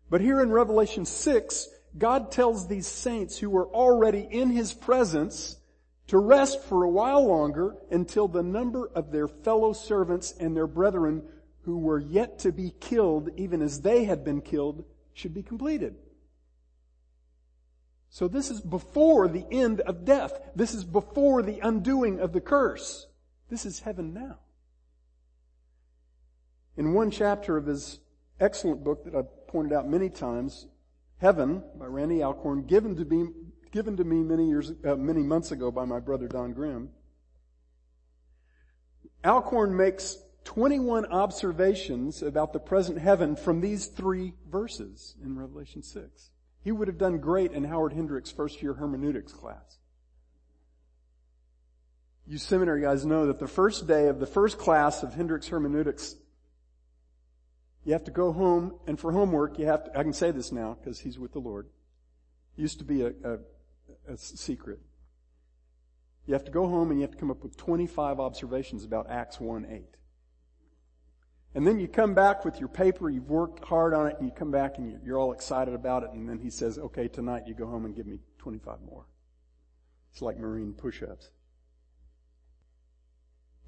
But 0.10 0.22
here 0.22 0.41
in 0.41 0.50
Revelation 0.50 1.06
6, 1.06 1.68
God 1.98 2.31
tells 2.31 2.67
these 2.67 2.88
saints 2.88 3.38
who 3.38 3.50
were 3.50 3.67
already 3.67 4.27
in 4.29 4.50
His 4.50 4.74
presence 4.74 5.57
to 6.07 6.17
rest 6.17 6.63
for 6.63 6.83
a 6.83 6.89
while 6.89 7.25
longer 7.25 7.75
until 7.89 8.27
the 8.27 8.43
number 8.43 8.89
of 8.95 9.12
their 9.12 9.27
fellow 9.27 9.74
servants 9.74 10.33
and 10.39 10.55
their 10.55 10.67
brethren 10.67 11.24
who 11.63 11.77
were 11.77 12.00
yet 12.00 12.39
to 12.39 12.51
be 12.51 12.74
killed, 12.79 13.29
even 13.38 13.62
as 13.62 13.81
they 13.81 14.05
had 14.05 14.24
been 14.24 14.41
killed, 14.41 14.83
should 15.13 15.33
be 15.33 15.43
completed. 15.43 15.95
So 18.10 18.27
this 18.27 18.50
is 18.50 18.60
before 18.60 19.27
the 19.27 19.45
end 19.50 19.79
of 19.81 20.03
death. 20.03 20.33
This 20.55 20.74
is 20.74 20.83
before 20.83 21.41
the 21.41 21.60
undoing 21.60 22.19
of 22.19 22.33
the 22.33 22.41
curse. 22.41 23.07
This 23.50 23.65
is 23.65 23.79
heaven 23.79 24.13
now. 24.13 24.39
In 26.75 26.93
one 26.93 27.12
chapter 27.12 27.57
of 27.57 27.65
his 27.65 28.00
excellent 28.39 28.83
book 28.83 29.05
that 29.05 29.15
I've 29.15 29.48
pointed 29.48 29.71
out 29.71 29.88
many 29.88 30.10
times, 30.10 30.67
Heaven 31.22 31.63
by 31.75 31.86
Randy 31.86 32.24
Alcorn, 32.24 32.63
given 32.63 32.96
to 32.96 33.06
me, 33.06 33.30
given 33.72 33.96
to 33.98 34.04
me 34.04 34.24
many 34.24 34.48
years, 34.48 34.72
uh, 34.84 34.96
many 34.96 35.22
months 35.22 35.51
ago 35.51 35.70
by 35.70 35.86
my 35.86 36.00
brother 36.00 36.28
Don 36.28 36.51
Grimm. 36.51 36.90
Alcorn 39.24 39.78
makes 39.78 40.18
21 40.46 41.06
observations 41.06 42.24
about 42.24 42.54
the 42.54 42.60
present 42.60 42.98
heaven 42.98 43.36
from 43.36 43.62
these 43.62 43.86
three 43.86 44.34
verses 44.50 45.16
in 45.24 45.38
Revelation 45.38 45.84
6. 45.84 46.32
He 46.63 46.72
would 46.72 46.88
have 46.88 46.98
done 46.98 47.20
great 47.20 47.51
in 47.51 47.66
Howard 47.66 47.94
Hendricks' 47.94 48.32
first 48.32 48.63
year 48.63 48.74
hermeneutics 48.74 49.32
class. 49.32 49.78
You 52.25 52.40
seminary 52.40 52.82
guys 52.82 53.06
know 53.06 53.28
that 53.28 53.38
the 53.38 53.48
first 53.48 53.86
day 53.86 54.08
of 54.08 54.20
the 54.20 54.25
first 54.25 54.58
class 54.58 55.04
of 55.04 55.13
Hendricks 55.13 55.50
hermeneutics 55.50 56.16
you 57.84 57.94
have 57.94 58.04
to 58.04 58.12
go 58.12 58.32
home, 58.32 58.76
and 58.88 59.00
for 59.00 59.12
homework, 59.12 59.58
you 59.58 59.66
have 59.66 59.86
to, 59.86 59.98
I 59.98 60.04
can 60.04 60.14
say 60.14 60.32
this 60.32 60.52
now 60.52 60.78
because 60.80 61.00
he's 61.00 61.18
with 61.18 61.34
the 61.34 61.40
Lord. 61.40 61.68
It 62.58 62.62
used 62.62 62.80
to 62.80 62.86
be 62.86 63.02
a, 63.02 63.14
a, 63.24 64.14
a 64.14 64.18
secret. 64.18 64.80
You 66.28 66.34
have 66.34 66.46
to 66.46 66.52
go 66.52 66.68
home 66.68 66.92
and 66.92 67.00
you 67.00 67.02
have 67.02 67.12
to 67.12 67.18
come 67.18 67.32
up 67.32 67.44
with 67.44 67.58
25 67.58 68.20
observations 68.20 68.86
about 68.86 69.10
Acts 69.10 69.40
1 69.40 69.66
8. 69.70 69.84
And 71.54 71.68
then 71.68 71.80
you 71.80 71.88
come 71.88 72.14
back 72.14 72.46
with 72.46 72.60
your 72.60 72.70
paper, 72.70 73.10
you've 73.10 73.30
worked 73.30 73.66
hard 73.66 73.94
on 73.94 74.08
it, 74.08 74.16
and 74.18 74.26
you 74.26 74.34
come 74.34 74.52
back 74.52 74.78
and 74.78 75.02
you're 75.04 75.18
all 75.18 75.34
excited 75.34 75.74
about 75.74 76.04
it, 76.04 76.12
and 76.12 76.30
then 76.30 76.40
he 76.40 76.50
says, 76.50 76.78
okay, 76.78 77.08
tonight 77.08 77.44
you 77.46 77.54
go 77.54 77.66
home 77.66 77.84
and 77.86 77.96
give 77.96 78.06
me 78.06 78.20
25 78.38 78.78
more. 78.86 79.06
It's 80.12 80.22
like 80.22 80.38
Marine 80.38 80.74
push-ups. 80.74 81.30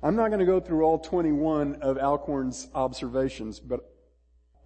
I'm 0.01 0.15
not 0.15 0.27
going 0.27 0.39
to 0.39 0.45
go 0.45 0.59
through 0.59 0.83
all 0.83 0.99
21 0.99 1.75
of 1.75 1.97
Alcorn's 1.97 2.67
observations, 2.73 3.59
but 3.59 3.92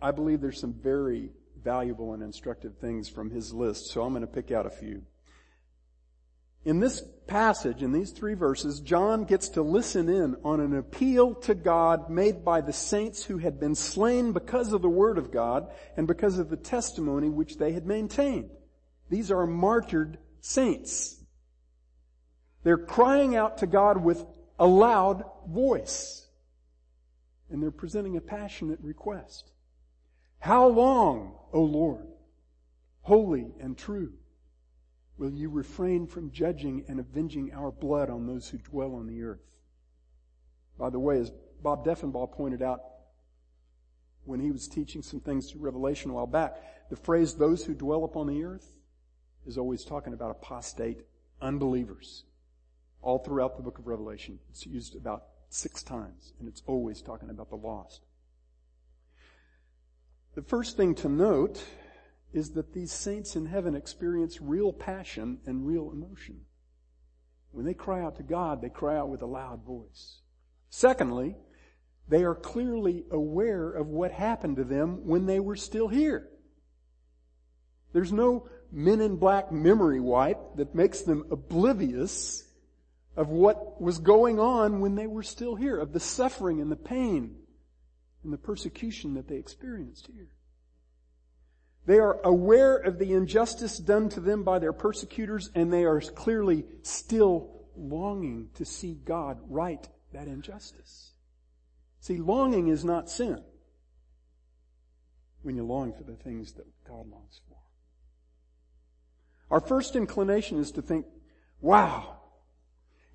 I 0.01 0.11
believe 0.11 0.41
there's 0.41 0.59
some 0.59 0.73
very 0.73 1.31
valuable 1.63 2.13
and 2.13 2.21
instructive 2.23 2.77
things 2.77 3.09
from 3.09 3.29
his 3.29 3.53
list, 3.53 3.87
so 3.87 4.03
I'm 4.03 4.13
going 4.13 4.21
to 4.21 4.27
pick 4.27 4.51
out 4.51 4.65
a 4.65 4.69
few. 4.69 5.03
In 6.65 6.79
this 6.79 7.01
passage, 7.27 7.81
in 7.81 7.93
these 7.93 8.11
three 8.11 8.33
verses, 8.33 8.81
John 8.81 9.23
gets 9.23 9.49
to 9.49 9.61
listen 9.61 10.09
in 10.09 10.35
on 10.43 10.59
an 10.59 10.75
appeal 10.75 11.33
to 11.35 11.55
God 11.55 12.09
made 12.09 12.43
by 12.43 12.61
the 12.61 12.73
saints 12.73 13.23
who 13.23 13.37
had 13.37 13.59
been 13.59 13.73
slain 13.73 14.33
because 14.33 14.73
of 14.73 14.81
the 14.81 14.89
Word 14.89 15.17
of 15.17 15.31
God 15.31 15.71
and 15.95 16.07
because 16.07 16.39
of 16.39 16.49
the 16.49 16.57
testimony 16.57 17.29
which 17.29 17.57
they 17.57 17.71
had 17.71 17.85
maintained. 17.85 18.49
These 19.09 19.31
are 19.31 19.47
martyred 19.47 20.17
saints. 20.41 21.23
They're 22.63 22.77
crying 22.77 23.35
out 23.35 23.59
to 23.59 23.67
God 23.67 24.03
with 24.03 24.25
a 24.59 24.67
loud 24.67 25.23
voice. 25.47 26.27
And 27.49 27.63
they're 27.63 27.71
presenting 27.71 28.17
a 28.17 28.21
passionate 28.21 28.79
request. 28.81 29.51
How 30.39 30.67
long, 30.67 31.35
O 31.51 31.61
Lord, 31.61 32.07
holy 33.01 33.53
and 33.59 33.77
true, 33.77 34.13
will 35.17 35.31
you 35.31 35.49
refrain 35.49 36.07
from 36.07 36.31
judging 36.31 36.85
and 36.87 36.99
avenging 36.99 37.53
our 37.53 37.71
blood 37.71 38.09
on 38.09 38.27
those 38.27 38.49
who 38.49 38.57
dwell 38.57 38.95
on 38.95 39.07
the 39.07 39.23
earth? 39.23 39.41
By 40.77 40.89
the 40.89 40.99
way, 40.99 41.19
as 41.19 41.31
Bob 41.61 41.85
Deffinbaugh 41.85 42.31
pointed 42.31 42.61
out 42.61 42.81
when 44.25 44.39
he 44.39 44.51
was 44.51 44.67
teaching 44.67 45.01
some 45.01 45.19
things 45.19 45.51
to 45.51 45.57
Revelation 45.57 46.11
a 46.11 46.13
while 46.13 46.27
back, 46.27 46.89
the 46.89 46.95
phrase 46.95 47.33
those 47.33 47.65
who 47.65 47.73
dwell 47.73 48.03
upon 48.03 48.27
the 48.27 48.43
earth 48.43 48.75
is 49.45 49.57
always 49.57 49.83
talking 49.83 50.13
about 50.13 50.31
apostate 50.31 51.05
unbelievers. 51.41 52.25
All 53.01 53.19
throughout 53.19 53.55
the 53.55 53.63
book 53.63 53.79
of 53.79 53.87
Revelation, 53.87 54.39
it's 54.49 54.65
used 54.65 54.95
about 54.95 55.23
six 55.49 55.81
times, 55.81 56.33
and 56.39 56.47
it's 56.47 56.61
always 56.67 57.01
talking 57.01 57.29
about 57.29 57.49
the 57.49 57.55
lost. 57.55 58.01
The 60.37 60.43
first 60.43 60.77
thing 60.77 60.93
to 60.97 61.09
note 61.09 61.63
is 62.31 62.51
that 62.51 62.71
these 62.71 62.91
saints 62.91 63.35
in 63.35 63.47
heaven 63.47 63.73
experience 63.73 64.39
real 64.39 64.71
passion 64.71 65.39
and 65.47 65.65
real 65.65 65.89
emotion. 65.89 66.41
When 67.49 67.65
they 67.65 67.73
cry 67.73 68.03
out 68.03 68.17
to 68.17 68.23
God, 68.23 68.61
they 68.61 68.69
cry 68.69 68.97
out 68.97 69.09
with 69.09 69.23
a 69.23 69.25
loud 69.25 69.65
voice. 69.65 70.19
Secondly, 70.69 71.37
they 72.07 72.23
are 72.23 72.35
clearly 72.35 73.03
aware 73.09 73.71
of 73.71 73.87
what 73.87 74.11
happened 74.11 74.57
to 74.57 74.63
them 74.63 75.07
when 75.07 75.25
they 75.25 75.39
were 75.39 75.55
still 75.55 75.87
here. 75.87 76.29
There's 77.91 78.13
no 78.13 78.47
men 78.71 79.01
in 79.01 79.15
black 79.15 79.51
memory 79.51 79.99
wipe 79.99 80.57
that 80.57 80.75
makes 80.75 81.01
them 81.01 81.25
oblivious 81.31 82.43
of 83.15 83.29
what 83.29 83.81
was 83.81 83.97
going 83.97 84.39
on 84.39 84.81
when 84.81 84.93
they 84.93 85.07
were 85.07 85.23
still 85.23 85.55
here, 85.55 85.79
of 85.79 85.93
the 85.93 85.99
suffering 85.99 86.61
and 86.61 86.71
the 86.71 86.75
pain 86.75 87.37
and 88.27 88.33
the 88.33 88.37
persecution 88.37 89.13
that 89.13 89.29
they 89.29 89.37
experienced 89.37 90.09
here. 90.13 90.27
They 91.85 91.97
are 91.97 92.19
aware 92.25 92.75
of 92.75 92.99
the 92.99 93.13
injustice 93.13 93.77
done 93.77 94.09
to 94.09 94.19
them 94.19 94.43
by 94.43 94.59
their 94.59 94.73
persecutors 94.73 95.49
and 95.55 95.71
they 95.71 95.85
are 95.85 96.01
clearly 96.01 96.65
still 96.81 97.63
longing 97.77 98.49
to 98.55 98.65
see 98.65 98.99
God 99.05 99.39
right 99.47 99.87
that 100.11 100.27
injustice. 100.27 101.13
See, 102.01 102.17
longing 102.17 102.67
is 102.67 102.83
not 102.83 103.09
sin 103.09 103.41
when 105.43 105.55
you 105.55 105.63
long 105.63 105.93
for 105.93 106.03
the 106.03 106.17
things 106.17 106.51
that 106.53 106.65
God 106.85 107.09
longs 107.09 107.39
for. 107.47 107.55
Our 109.49 109.61
first 109.61 109.95
inclination 109.95 110.59
is 110.59 110.71
to 110.71 110.81
think, 110.81 111.05
wow, 111.61 112.17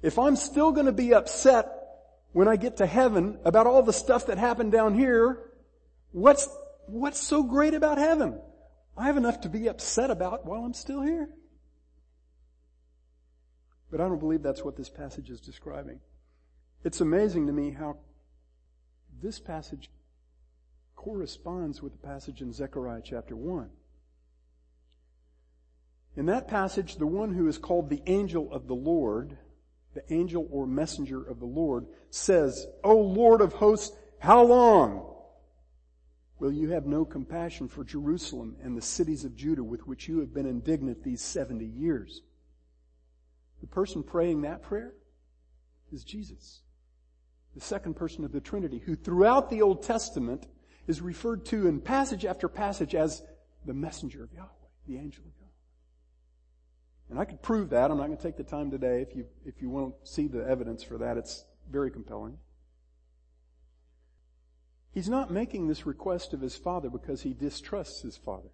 if 0.01 0.19
I'm 0.19 0.37
still 0.37 0.73
going 0.73 0.87
to 0.87 0.93
be 0.93 1.13
upset 1.13 1.82
when 2.33 2.49
I 2.49 2.57
get 2.57 2.79
to 2.79 2.87
heaven 2.87 3.39
about 3.45 3.67
all 3.67 3.83
the 3.83 3.93
stuff 3.93 4.27
that 4.27 4.39
happened 4.39 4.73
down 4.73 4.95
here. 4.95 5.51
What's, 6.13 6.49
what's 6.87 7.21
so 7.21 7.43
great 7.43 7.75
about 7.75 7.99
heaven? 7.99 8.41
I 8.97 9.05
have 9.05 9.17
enough 9.17 9.43
to 9.43 9.49
be 9.49 9.69
upset 9.69 10.11
about 10.11 10.45
while 10.47 10.65
I'm 10.65 10.75
still 10.75 11.03
here. 11.03 11.29
But 13.91 14.01
I 14.01 14.09
don't 14.09 14.19
believe 14.19 14.43
that's 14.43 14.65
what 14.65 14.77
this 14.77 14.89
passage 14.89 15.31
is 15.31 15.41
describing. 15.41 16.01
It's 16.85 17.01
amazing 17.01 17.47
to 17.47 17.53
me 17.53 17.71
how 17.71 17.99
this 19.23 19.39
passage 19.39 19.91
corresponds 20.97 21.83
with 21.83 21.93
the 21.93 22.07
passage 22.07 22.41
in 22.41 22.53
Zechariah 22.53 23.03
chapter 23.05 23.37
1. 23.37 23.69
In 26.17 26.27
that 26.27 26.49
passage, 26.49 26.97
the 26.97 27.07
one 27.07 27.35
who 27.35 27.49
is 27.49 27.59
called 27.59 27.89
the 27.89 28.03
angel 28.07 28.53
of 28.53 28.67
the 28.67 28.75
Lord, 28.75 29.39
the 29.95 30.13
angel 30.13 30.49
or 30.51 30.67
messenger 30.67 31.23
of 31.23 31.39
the 31.39 31.47
Lord, 31.47 31.87
says, 32.11 32.67
O 32.83 32.97
Lord 32.97 33.41
of 33.41 33.53
hosts, 33.55 33.97
how 34.19 34.43
long 34.43 35.09
will 36.39 36.53
you 36.53 36.71
have 36.71 36.87
no 36.87 37.05
compassion 37.05 37.69
for 37.69 37.85
Jerusalem 37.85 38.57
and 38.63 38.77
the 38.77 38.83
cities 38.83 39.25
of 39.25 39.37
Judah 39.37 39.65
with 39.65 39.87
which 39.87 40.09
you 40.09 40.21
have 40.21 40.33
been 40.33 40.47
indignant 40.47 41.03
these 41.03 41.23
70 41.23 41.65
years? 41.65 42.23
The 43.61 43.67
person 43.67 44.03
praying 44.03 44.43
that 44.43 44.63
prayer 44.63 44.95
is 45.93 46.05
Jesus, 46.05 46.63
the 47.55 47.61
second 47.61 47.95
person 47.95 48.25
of 48.25 48.33
the 48.33 48.41
Trinity, 48.41 48.79
who 48.79 48.97
throughout 48.97 49.51
the 49.51 49.63
Old 49.63 49.83
Testament 49.83 50.47
is 50.87 51.01
referred 51.01 51.45
to 51.47 51.69
in 51.69 51.81
passage 51.81 52.25
after 52.25 52.49
passage 52.49 52.95
as 52.95 53.23
the 53.67 53.75
messenger 53.75 54.25
of 54.25 54.33
Yahweh, 54.33 54.49
the 54.89 54.97
angel 54.97 55.25
of 55.25 55.33
Yahweh. 55.37 55.42
And 57.13 57.21
I 57.21 57.27
could 57.27 57.43
prove 57.43 57.69
that. 57.71 57.91
I'm 57.91 57.99
not 57.99 58.07
going 58.07 58.17
to 58.17 58.23
take 58.23 58.39
the 58.39 58.43
time 58.43 58.71
today. 58.71 59.03
If 59.03 59.15
you, 59.15 59.27
if 59.45 59.61
you 59.61 59.69
want 59.69 60.03
to 60.03 60.11
see 60.11 60.29
the 60.29 60.49
evidence 60.49 60.83
for 60.83 60.97
that, 60.97 61.19
it's 61.19 61.45
very 61.71 61.91
compelling. 61.91 62.39
He's 64.93 65.11
not 65.11 65.31
making 65.31 65.69
this 65.69 65.85
request 65.85 66.33
of 66.33 66.41
his 66.41 66.57
father 66.57 66.89
because 66.89 67.21
he 67.21 67.35
distrusts 67.35 68.01
his 68.01 68.17
father. 68.17 68.49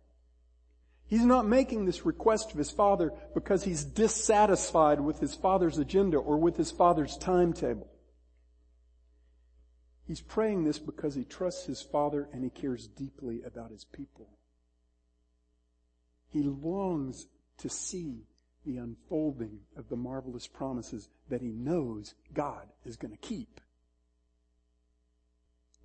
He's 1.06 1.24
not 1.24 1.46
making 1.46 1.84
this 1.84 2.04
request 2.04 2.50
of 2.50 2.58
his 2.58 2.72
father 2.72 3.12
because 3.32 3.62
he's 3.62 3.84
dissatisfied 3.84 5.00
with 5.00 5.20
his 5.20 5.36
father's 5.36 5.78
agenda 5.78 6.16
or 6.16 6.36
with 6.36 6.56
his 6.56 6.72
father's 6.72 7.16
timetable. 7.16 7.86
He's 10.04 10.20
praying 10.20 10.64
this 10.64 10.80
because 10.80 11.14
he 11.14 11.22
trusts 11.22 11.66
his 11.66 11.80
father 11.80 12.28
and 12.32 12.42
he 12.42 12.50
cares 12.50 12.88
deeply 12.88 13.40
about 13.46 13.70
his 13.70 13.84
people. 13.84 14.30
He 16.28 16.42
longs 16.42 17.28
to 17.58 17.68
see 17.68 18.24
the 18.68 18.76
unfolding 18.76 19.60
of 19.76 19.88
the 19.88 19.96
marvelous 19.96 20.46
promises 20.46 21.08
that 21.30 21.40
he 21.40 21.48
knows 21.48 22.14
God 22.34 22.68
is 22.84 22.96
going 22.96 23.12
to 23.12 23.16
keep. 23.16 23.60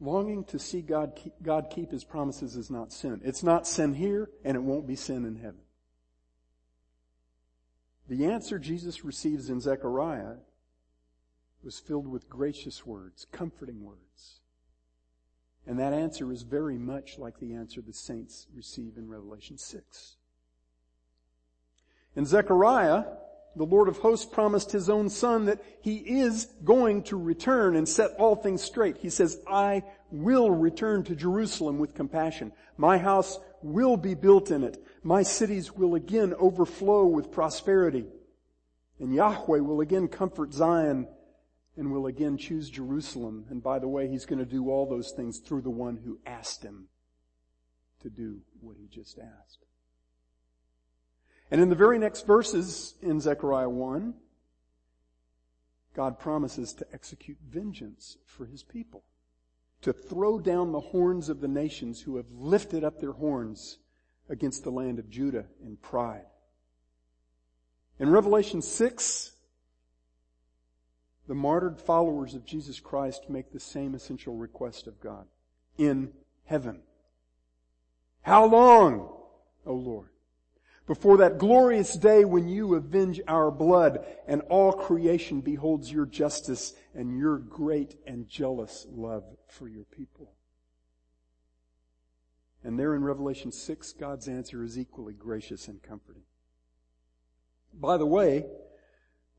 Longing 0.01 0.43
to 0.45 0.59
see 0.59 0.81
God 0.81 1.13
keep, 1.15 1.33
God 1.41 1.67
keep 1.69 1.91
his 1.91 2.03
promises 2.03 2.57
is 2.57 2.69
not 2.69 2.91
sin. 2.91 3.21
It's 3.23 3.41
not 3.41 3.65
sin 3.65 3.93
here 3.93 4.29
and 4.43 4.57
it 4.57 4.63
won't 4.63 4.85
be 4.85 4.97
sin 4.97 5.23
in 5.23 5.37
heaven. 5.37 5.61
The 8.09 8.25
answer 8.25 8.59
Jesus 8.59 9.05
receives 9.05 9.49
in 9.49 9.61
Zechariah 9.61 10.35
was 11.63 11.79
filled 11.79 12.07
with 12.07 12.27
gracious 12.27 12.85
words, 12.85 13.25
comforting 13.31 13.81
words. 13.81 14.41
And 15.65 15.79
that 15.79 15.93
answer 15.93 16.33
is 16.33 16.41
very 16.41 16.77
much 16.77 17.17
like 17.17 17.39
the 17.39 17.53
answer 17.53 17.81
the 17.81 17.93
saints 17.93 18.47
receive 18.53 18.97
in 18.97 19.07
Revelation 19.07 19.57
6. 19.57 20.17
In 22.15 22.25
Zechariah, 22.25 23.05
the 23.55 23.65
Lord 23.65 23.87
of 23.87 23.97
hosts 23.97 24.25
promised 24.25 24.71
his 24.71 24.89
own 24.89 25.09
son 25.09 25.45
that 25.45 25.63
he 25.81 25.97
is 25.97 26.47
going 26.63 27.03
to 27.03 27.17
return 27.17 27.75
and 27.75 27.87
set 27.87 28.11
all 28.17 28.35
things 28.35 28.63
straight. 28.63 28.97
He 28.97 29.09
says, 29.09 29.39
I 29.47 29.83
will 30.11 30.49
return 30.49 31.03
to 31.03 31.15
Jerusalem 31.15 31.77
with 31.77 31.93
compassion. 31.93 32.51
My 32.77 32.97
house 32.97 33.39
will 33.61 33.97
be 33.97 34.15
built 34.15 34.51
in 34.51 34.63
it. 34.63 34.83
My 35.03 35.23
cities 35.23 35.71
will 35.71 35.95
again 35.95 36.33
overflow 36.39 37.05
with 37.05 37.31
prosperity. 37.31 38.05
And 38.99 39.13
Yahweh 39.13 39.59
will 39.59 39.81
again 39.81 40.07
comfort 40.07 40.53
Zion 40.53 41.07
and 41.77 41.91
will 41.91 42.07
again 42.07 42.37
choose 42.37 42.69
Jerusalem. 42.69 43.45
And 43.49 43.61
by 43.61 43.79
the 43.79 43.87
way, 43.87 44.07
he's 44.07 44.25
going 44.25 44.39
to 44.39 44.45
do 44.45 44.69
all 44.69 44.87
those 44.87 45.11
things 45.11 45.39
through 45.39 45.61
the 45.61 45.69
one 45.69 45.97
who 45.97 46.19
asked 46.25 46.63
him 46.63 46.87
to 48.01 48.09
do 48.09 48.41
what 48.61 48.77
he 48.77 48.87
just 48.87 49.19
asked. 49.19 49.65
And 51.51 51.61
in 51.61 51.69
the 51.69 51.75
very 51.75 51.99
next 51.99 52.25
verses 52.25 52.95
in 53.01 53.19
Zechariah 53.19 53.69
1, 53.69 54.13
God 55.95 56.19
promises 56.19 56.73
to 56.73 56.87
execute 56.93 57.37
vengeance 57.47 58.17
for 58.25 58.45
his 58.45 58.63
people, 58.63 59.03
to 59.81 59.93
throw 59.93 60.39
down 60.39 60.71
the 60.71 60.79
horns 60.79 61.29
of 61.29 61.41
the 61.41 61.47
nations 61.47 62.01
who 62.01 62.17
have 62.17 62.31
lifted 62.31 62.83
up 62.83 62.99
their 62.99 63.11
horns 63.11 63.77
against 64.29 64.63
the 64.63 64.71
land 64.71 64.97
of 64.97 65.09
Judah 65.09 65.45
in 65.63 65.77
pride. 65.77 66.25
In 67.99 68.09
Revelation 68.09 68.61
6, 68.61 69.33
the 71.27 71.35
martyred 71.35 71.79
followers 71.79 72.33
of 72.33 72.45
Jesus 72.45 72.79
Christ 72.79 73.29
make 73.29 73.51
the 73.51 73.59
same 73.59 73.93
essential 73.93 74.35
request 74.35 74.87
of 74.87 74.99
God 74.99 75.27
in 75.77 76.11
heaven. 76.45 76.81
How 78.21 78.45
long, 78.45 79.09
O 79.65 79.73
Lord? 79.73 80.09
Before 80.85 81.17
that 81.17 81.37
glorious 81.37 81.93
day 81.95 82.25
when 82.25 82.47
you 82.47 82.75
avenge 82.75 83.21
our 83.27 83.49
blood 83.49 84.05
and 84.27 84.41
all 84.49 84.73
creation 84.73 85.41
beholds 85.41 85.91
your 85.91 86.05
justice 86.05 86.73
and 86.93 87.17
your 87.17 87.37
great 87.37 87.95
and 88.05 88.27
jealous 88.27 88.85
love 88.91 89.23
for 89.47 89.67
your 89.67 89.85
people. 89.85 90.33
And 92.63 92.79
there 92.79 92.95
in 92.95 93.03
Revelation 93.03 93.51
6, 93.51 93.93
God's 93.93 94.27
answer 94.27 94.63
is 94.63 94.77
equally 94.77 95.13
gracious 95.13 95.67
and 95.67 95.81
comforting. 95.81 96.23
By 97.73 97.97
the 97.97 98.05
way, 98.05 98.45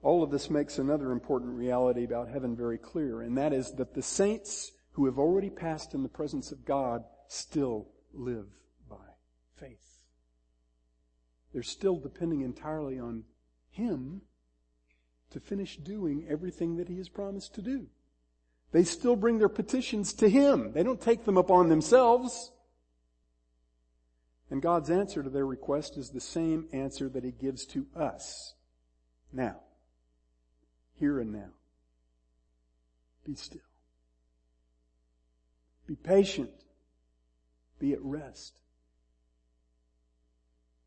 all 0.02 0.22
of 0.22 0.30
this 0.30 0.50
makes 0.50 0.78
another 0.78 1.12
important 1.12 1.56
reality 1.56 2.04
about 2.04 2.28
heaven 2.28 2.54
very 2.54 2.76
clear, 2.76 3.22
and 3.22 3.38
that 3.38 3.52
is 3.54 3.72
that 3.72 3.94
the 3.94 4.02
saints 4.02 4.72
who 4.92 5.06
have 5.06 5.18
already 5.18 5.50
passed 5.50 5.94
in 5.94 6.02
the 6.02 6.08
presence 6.08 6.52
of 6.52 6.64
God 6.64 7.04
still 7.28 7.88
live 8.12 8.46
by 8.88 8.96
faith. 9.56 9.93
They're 11.54 11.62
still 11.62 11.96
depending 11.96 12.40
entirely 12.40 12.98
on 12.98 13.22
Him 13.70 14.22
to 15.30 15.38
finish 15.38 15.76
doing 15.76 16.26
everything 16.28 16.76
that 16.76 16.88
He 16.88 16.98
has 16.98 17.08
promised 17.08 17.54
to 17.54 17.62
do. 17.62 17.86
They 18.72 18.82
still 18.82 19.14
bring 19.14 19.38
their 19.38 19.48
petitions 19.48 20.12
to 20.14 20.28
Him. 20.28 20.72
They 20.72 20.82
don't 20.82 21.00
take 21.00 21.24
them 21.24 21.36
upon 21.38 21.68
themselves. 21.68 22.50
And 24.50 24.60
God's 24.60 24.90
answer 24.90 25.22
to 25.22 25.30
their 25.30 25.46
request 25.46 25.96
is 25.96 26.10
the 26.10 26.20
same 26.20 26.66
answer 26.72 27.08
that 27.08 27.22
He 27.22 27.30
gives 27.30 27.64
to 27.66 27.86
us. 27.94 28.54
Now. 29.32 29.60
Here 30.96 31.20
and 31.20 31.32
now. 31.32 31.52
Be 33.24 33.36
still. 33.36 33.60
Be 35.86 35.94
patient. 35.94 36.50
Be 37.78 37.92
at 37.92 38.02
rest. 38.02 38.58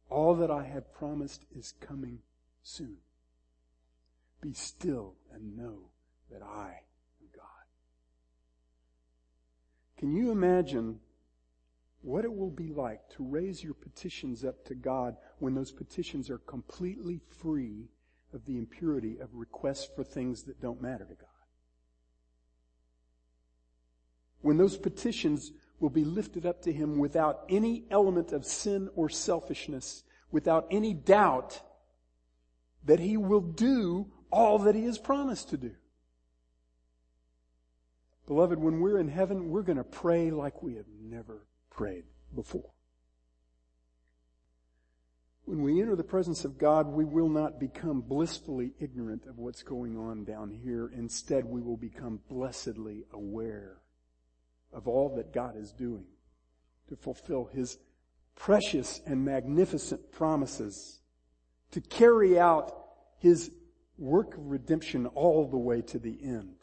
All 0.09 0.35
that 0.35 0.51
I 0.51 0.63
have 0.63 0.93
promised 0.93 1.45
is 1.55 1.73
coming 1.79 2.19
soon. 2.63 2.97
Be 4.41 4.53
still 4.53 5.15
and 5.33 5.57
know 5.57 5.89
that 6.31 6.41
I 6.41 6.81
am 7.21 7.27
God. 7.35 7.43
Can 9.97 10.15
you 10.15 10.31
imagine 10.31 10.99
what 12.01 12.23
it 12.23 12.33
will 12.33 12.51
be 12.51 12.71
like 12.71 13.09
to 13.09 13.23
raise 13.23 13.63
your 13.63 13.73
petitions 13.73 14.45
up 14.45 14.63
to 14.65 14.75
God 14.75 15.17
when 15.39 15.55
those 15.55 15.71
petitions 15.71 16.29
are 16.29 16.37
completely 16.37 17.19
free 17.41 17.89
of 18.33 18.45
the 18.45 18.57
impurity 18.57 19.17
of 19.17 19.29
requests 19.33 19.89
for 19.95 20.03
things 20.03 20.43
that 20.43 20.61
don't 20.61 20.81
matter 20.81 21.05
to 21.05 21.15
God? 21.15 21.27
When 24.41 24.57
those 24.57 24.77
petitions 24.77 25.51
will 25.79 25.89
be 25.89 26.03
lifted 26.03 26.45
up 26.45 26.61
to 26.63 26.71
him 26.71 26.97
without 26.97 27.43
any 27.49 27.85
element 27.91 28.31
of 28.31 28.45
sin 28.45 28.89
or 28.95 29.09
selfishness, 29.09 30.03
without 30.31 30.67
any 30.71 30.93
doubt 30.93 31.61
that 32.85 32.99
he 32.99 33.17
will 33.17 33.41
do 33.41 34.11
all 34.31 34.59
that 34.59 34.75
he 34.75 34.85
has 34.85 34.97
promised 34.97 35.49
to 35.49 35.57
do. 35.57 35.71
Beloved, 38.25 38.59
when 38.59 38.81
we're 38.81 38.99
in 38.99 39.07
heaven, 39.07 39.49
we're 39.49 39.61
going 39.61 39.77
to 39.77 39.83
pray 39.83 40.31
like 40.31 40.61
we 40.61 40.75
have 40.75 40.87
never 41.01 41.45
prayed 41.69 42.03
before. 42.35 42.71
When 45.45 45.61
we 45.61 45.79
enter 45.79 45.95
the 45.95 46.03
presence 46.03 46.43
of 46.43 46.57
God, 46.57 46.87
we 46.87 47.05
will 47.05 47.29
not 47.29 47.57
become 47.57 48.01
blissfully 48.01 48.73
ignorant 48.81 49.25
of 49.27 49.37
what's 49.37 49.63
going 49.63 49.97
on 49.97 50.25
down 50.25 50.51
here. 50.51 50.91
Instead, 50.93 51.45
we 51.45 51.61
will 51.61 51.77
become 51.77 52.19
blessedly 52.27 53.05
aware 53.13 53.77
of 54.73 54.87
all 54.87 55.15
that 55.15 55.33
God 55.33 55.55
is 55.57 55.71
doing 55.71 56.05
to 56.89 56.95
fulfill 56.95 57.45
His 57.45 57.77
precious 58.35 59.01
and 59.05 59.25
magnificent 59.25 60.11
promises, 60.11 60.99
to 61.71 61.81
carry 61.81 62.39
out 62.39 62.73
His 63.19 63.51
work 63.97 64.35
of 64.35 64.45
redemption 64.45 65.07
all 65.07 65.47
the 65.47 65.57
way 65.57 65.81
to 65.81 65.99
the 65.99 66.19
end. 66.23 66.55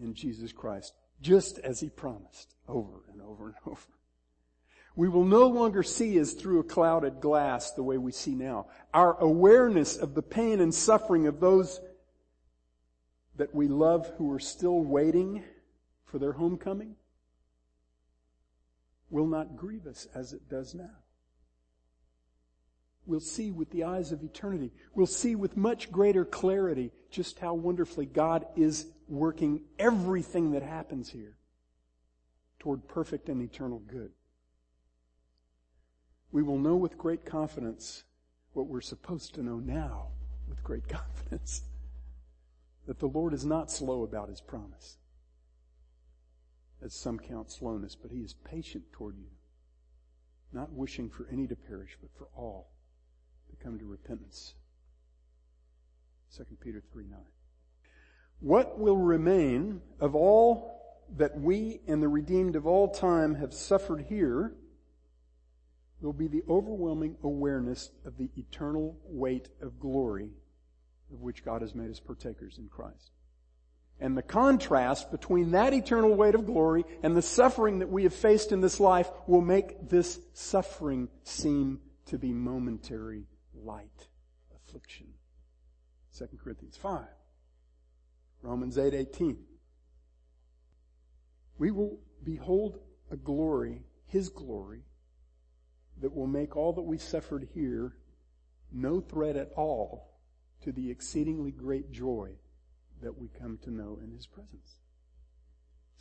in 0.00 0.14
Jesus 0.14 0.52
Christ, 0.52 0.94
just 1.20 1.58
as 1.58 1.80
he 1.80 1.88
promised 1.88 2.54
over 2.68 3.02
and 3.10 3.20
over 3.20 3.46
and 3.46 3.56
over. 3.66 3.80
We 4.94 5.08
will 5.08 5.24
no 5.24 5.46
longer 5.46 5.82
see 5.82 6.18
as 6.18 6.32
through 6.32 6.60
a 6.60 6.64
clouded 6.64 7.20
glass 7.20 7.72
the 7.72 7.82
way 7.82 7.98
we 7.98 8.12
see 8.12 8.34
now. 8.34 8.66
Our 8.92 9.18
awareness 9.20 9.96
of 9.96 10.14
the 10.14 10.22
pain 10.22 10.60
and 10.60 10.74
suffering 10.74 11.26
of 11.26 11.40
those 11.40 11.80
that 13.36 13.54
we 13.54 13.68
love 13.68 14.12
who 14.18 14.32
are 14.32 14.40
still 14.40 14.80
waiting 14.80 15.44
for 16.04 16.18
their 16.18 16.32
homecoming 16.32 16.96
will 19.10 19.26
not 19.26 19.56
grieve 19.56 19.86
us 19.86 20.06
as 20.14 20.32
it 20.32 20.48
does 20.48 20.74
now. 20.74 20.90
We'll 23.06 23.20
see 23.20 23.50
with 23.50 23.70
the 23.70 23.84
eyes 23.84 24.12
of 24.12 24.22
eternity. 24.22 24.70
We'll 24.94 25.06
see 25.06 25.34
with 25.34 25.56
much 25.56 25.90
greater 25.90 26.26
clarity 26.26 26.92
just 27.10 27.38
how 27.38 27.54
wonderfully 27.54 28.04
God 28.04 28.46
is 28.54 28.86
working 29.08 29.62
everything 29.78 30.52
that 30.52 30.62
happens 30.62 31.10
here 31.10 31.36
toward 32.58 32.86
perfect 32.86 33.30
and 33.30 33.40
eternal 33.40 33.78
good 33.78 34.10
we 36.30 36.42
will 36.42 36.58
know 36.58 36.76
with 36.76 36.98
great 36.98 37.24
confidence 37.24 38.04
what 38.52 38.66
we're 38.66 38.80
supposed 38.80 39.34
to 39.34 39.42
know 39.42 39.58
now 39.58 40.08
with 40.48 40.62
great 40.62 40.88
confidence. 40.88 41.62
That 42.86 42.98
the 42.98 43.06
Lord 43.06 43.34
is 43.34 43.44
not 43.44 43.70
slow 43.70 44.02
about 44.02 44.28
His 44.28 44.40
promise, 44.40 44.96
as 46.82 46.94
some 46.94 47.18
count 47.18 47.50
slowness, 47.50 47.96
but 48.00 48.10
He 48.10 48.18
is 48.18 48.34
patient 48.34 48.84
toward 48.92 49.16
you, 49.16 49.28
not 50.52 50.72
wishing 50.72 51.10
for 51.10 51.26
any 51.30 51.46
to 51.46 51.56
perish, 51.56 51.96
but 52.00 52.10
for 52.16 52.28
all 52.36 52.70
to 53.50 53.56
come 53.56 53.78
to 53.78 53.84
repentance. 53.84 54.54
2 56.36 56.44
Peter 56.60 56.82
3 56.92 57.04
9. 57.04 57.18
What 58.40 58.78
will 58.78 58.98
remain 58.98 59.80
of 60.00 60.14
all 60.14 60.78
that 61.16 61.40
we 61.40 61.80
and 61.88 62.02
the 62.02 62.08
redeemed 62.08 62.54
of 62.54 62.66
all 62.66 62.88
time 62.88 63.34
have 63.36 63.52
suffered 63.54 64.02
here 64.08 64.52
will 66.00 66.12
be 66.12 66.28
the 66.28 66.44
overwhelming 66.48 67.16
awareness 67.24 67.90
of 68.04 68.16
the 68.18 68.30
eternal 68.36 68.96
weight 69.04 69.48
of 69.60 69.80
glory 69.80 70.30
of 71.12 71.20
which 71.20 71.44
God 71.44 71.62
has 71.62 71.74
made 71.74 71.90
us 71.90 72.00
partakers 72.00 72.58
in 72.58 72.68
Christ. 72.68 73.10
And 74.00 74.16
the 74.16 74.22
contrast 74.22 75.10
between 75.10 75.50
that 75.52 75.74
eternal 75.74 76.14
weight 76.14 76.36
of 76.36 76.46
glory 76.46 76.84
and 77.02 77.16
the 77.16 77.22
suffering 77.22 77.80
that 77.80 77.88
we 77.88 78.04
have 78.04 78.14
faced 78.14 78.52
in 78.52 78.60
this 78.60 78.78
life 78.78 79.10
will 79.26 79.40
make 79.40 79.88
this 79.88 80.20
suffering 80.34 81.08
seem 81.24 81.80
to 82.06 82.18
be 82.18 82.32
momentary 82.32 83.26
light 83.54 84.08
affliction. 84.54 85.08
2 86.16 86.28
Corinthians 86.42 86.76
5. 86.76 87.06
Romans 88.42 88.78
8, 88.78 88.94
18. 88.94 89.36
We 91.58 91.72
will 91.72 91.98
behold 92.22 92.78
a 93.10 93.16
glory, 93.16 93.82
His 94.06 94.28
glory, 94.28 94.84
that 96.00 96.14
will 96.14 96.28
make 96.28 96.56
all 96.56 96.72
that 96.74 96.82
we 96.82 96.98
suffered 96.98 97.48
here 97.52 97.96
no 98.70 99.00
threat 99.00 99.34
at 99.34 99.50
all 99.56 100.20
to 100.62 100.70
the 100.70 100.90
exceedingly 100.90 101.50
great 101.50 101.90
joy 101.90 102.30
that 103.02 103.18
we 103.18 103.28
come 103.40 103.58
to 103.64 103.70
know 103.70 103.98
in 104.02 104.12
His 104.12 104.26
presence. 104.26 104.78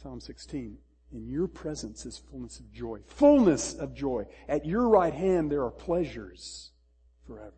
Psalm 0.02 0.20
16. 0.20 0.78
In 1.14 1.28
your 1.28 1.48
presence 1.48 2.06
is 2.06 2.18
fullness 2.18 2.60
of 2.60 2.72
joy. 2.72 3.00
Fullness 3.08 3.74
of 3.74 3.94
joy. 3.94 4.26
At 4.48 4.66
your 4.66 4.90
right 4.90 5.14
hand 5.14 5.52
there 5.52 5.64
are 5.64 5.72
pleasures 5.72 6.72
forever. 7.26 7.54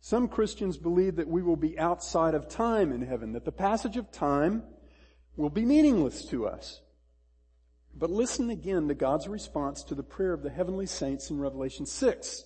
Some 0.00 0.28
Christians 0.28 0.76
believe 0.76 1.16
that 1.16 1.28
we 1.28 1.42
will 1.42 1.56
be 1.56 1.78
outside 1.78 2.34
of 2.34 2.48
time 2.48 2.92
in 2.92 3.02
heaven, 3.02 3.32
that 3.32 3.44
the 3.44 3.52
passage 3.52 3.96
of 3.96 4.10
time 4.10 4.62
will 5.36 5.50
be 5.50 5.64
meaningless 5.64 6.24
to 6.26 6.46
us. 6.46 6.80
But 7.94 8.10
listen 8.10 8.50
again 8.50 8.88
to 8.88 8.94
God's 8.94 9.28
response 9.28 9.82
to 9.84 9.94
the 9.94 10.02
prayer 10.02 10.32
of 10.32 10.42
the 10.42 10.50
heavenly 10.50 10.86
saints 10.86 11.30
in 11.30 11.38
Revelation 11.38 11.84
6. 11.84 12.44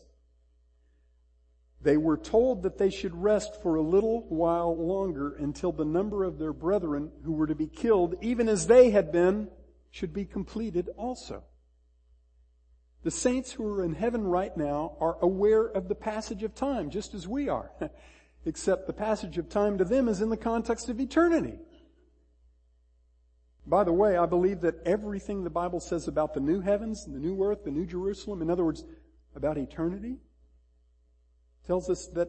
They 1.82 1.96
were 1.96 2.16
told 2.16 2.62
that 2.62 2.78
they 2.78 2.90
should 2.90 3.14
rest 3.14 3.60
for 3.60 3.74
a 3.74 3.82
little 3.82 4.22
while 4.28 4.76
longer 4.76 5.34
until 5.34 5.72
the 5.72 5.84
number 5.84 6.22
of 6.22 6.38
their 6.38 6.52
brethren 6.52 7.10
who 7.24 7.32
were 7.32 7.48
to 7.48 7.56
be 7.56 7.66
killed, 7.66 8.14
even 8.20 8.48
as 8.48 8.68
they 8.68 8.90
had 8.90 9.10
been, 9.10 9.48
should 9.90 10.12
be 10.12 10.24
completed 10.24 10.90
also. 10.96 11.42
The 13.02 13.10
saints 13.10 13.50
who 13.50 13.66
are 13.66 13.82
in 13.82 13.94
heaven 13.94 14.22
right 14.22 14.56
now 14.56 14.96
are 15.00 15.18
aware 15.20 15.64
of 15.64 15.88
the 15.88 15.96
passage 15.96 16.44
of 16.44 16.54
time, 16.54 16.88
just 16.88 17.14
as 17.14 17.26
we 17.26 17.48
are. 17.48 17.72
Except 18.44 18.86
the 18.86 18.92
passage 18.92 19.36
of 19.38 19.48
time 19.48 19.78
to 19.78 19.84
them 19.84 20.08
is 20.08 20.20
in 20.20 20.30
the 20.30 20.36
context 20.36 20.88
of 20.88 21.00
eternity. 21.00 21.58
By 23.66 23.82
the 23.82 23.92
way, 23.92 24.16
I 24.16 24.26
believe 24.26 24.60
that 24.60 24.82
everything 24.84 25.42
the 25.42 25.50
Bible 25.50 25.80
says 25.80 26.06
about 26.06 26.34
the 26.34 26.40
new 26.40 26.60
heavens, 26.60 27.04
the 27.04 27.18
new 27.18 27.42
earth, 27.42 27.64
the 27.64 27.70
new 27.70 27.86
Jerusalem, 27.86 28.40
in 28.40 28.50
other 28.50 28.64
words, 28.64 28.84
about 29.34 29.58
eternity, 29.58 30.18
tells 31.66 31.88
us 31.88 32.06
that 32.08 32.28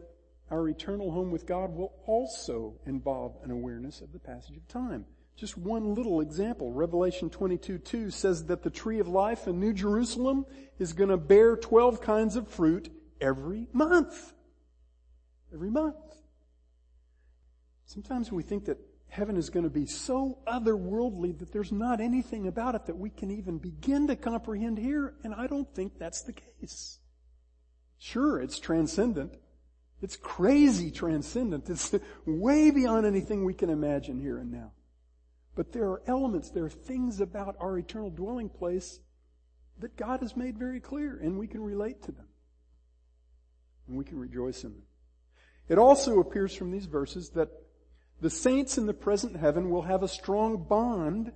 our 0.50 0.68
eternal 0.68 1.10
home 1.10 1.30
with 1.30 1.46
God 1.46 1.74
will 1.74 1.92
also 2.06 2.78
involve 2.86 3.36
an 3.42 3.50
awareness 3.50 4.00
of 4.00 4.12
the 4.12 4.18
passage 4.18 4.56
of 4.56 4.68
time. 4.68 5.06
Just 5.36 5.58
one 5.58 5.94
little 5.94 6.20
example. 6.20 6.72
Revelation 6.72 7.28
22, 7.28 7.78
2 7.78 8.10
says 8.10 8.44
that 8.46 8.62
the 8.62 8.70
tree 8.70 9.00
of 9.00 9.08
life 9.08 9.48
in 9.48 9.58
New 9.58 9.72
Jerusalem 9.72 10.46
is 10.78 10.92
going 10.92 11.10
to 11.10 11.16
bear 11.16 11.56
12 11.56 12.00
kinds 12.00 12.36
of 12.36 12.48
fruit 12.48 12.92
every 13.20 13.66
month. 13.72 14.32
Every 15.52 15.70
month. 15.70 15.96
Sometimes 17.86 18.30
we 18.30 18.42
think 18.42 18.66
that 18.66 18.78
heaven 19.08 19.36
is 19.36 19.50
going 19.50 19.64
to 19.64 19.70
be 19.70 19.86
so 19.86 20.38
otherworldly 20.46 21.38
that 21.38 21.52
there's 21.52 21.72
not 21.72 22.00
anything 22.00 22.46
about 22.46 22.74
it 22.74 22.86
that 22.86 22.96
we 22.96 23.10
can 23.10 23.30
even 23.30 23.58
begin 23.58 24.06
to 24.08 24.16
comprehend 24.16 24.78
here, 24.78 25.14
and 25.24 25.34
I 25.34 25.46
don't 25.46 25.72
think 25.74 25.98
that's 25.98 26.22
the 26.22 26.32
case. 26.32 26.98
Sure, 28.04 28.38
it's 28.38 28.58
transcendent. 28.58 29.32
It's 30.02 30.14
crazy 30.14 30.90
transcendent. 30.90 31.70
It's 31.70 31.94
way 32.26 32.70
beyond 32.70 33.06
anything 33.06 33.46
we 33.46 33.54
can 33.54 33.70
imagine 33.70 34.20
here 34.20 34.36
and 34.36 34.52
now. 34.52 34.72
But 35.54 35.72
there 35.72 35.86
are 35.86 36.02
elements, 36.06 36.50
there 36.50 36.66
are 36.66 36.68
things 36.68 37.20
about 37.22 37.56
our 37.60 37.78
eternal 37.78 38.10
dwelling 38.10 38.50
place 38.50 39.00
that 39.78 39.96
God 39.96 40.20
has 40.20 40.36
made 40.36 40.58
very 40.58 40.80
clear, 40.80 41.18
and 41.18 41.38
we 41.38 41.46
can 41.46 41.62
relate 41.62 42.02
to 42.02 42.12
them. 42.12 42.26
And 43.88 43.96
we 43.96 44.04
can 44.04 44.18
rejoice 44.18 44.64
in 44.64 44.72
them. 44.72 44.82
It 45.70 45.78
also 45.78 46.20
appears 46.20 46.54
from 46.54 46.72
these 46.72 46.84
verses 46.84 47.30
that 47.30 47.48
the 48.20 48.28
saints 48.28 48.76
in 48.76 48.84
the 48.84 48.92
present 48.92 49.34
heaven 49.34 49.70
will 49.70 49.82
have 49.82 50.02
a 50.02 50.08
strong 50.08 50.62
bond 50.62 51.32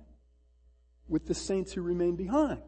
with 1.07 1.25
the 1.25 1.33
saints 1.33 1.73
who 1.73 1.81
remain 1.81 2.15
behind, 2.15 2.61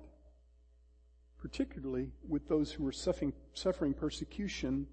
particularly 1.41 2.12
with 2.27 2.47
those 2.47 2.71
who 2.71 2.88
are 2.88 2.91
suffering, 2.91 3.34
suffering 3.54 3.93
persecution 3.93 4.86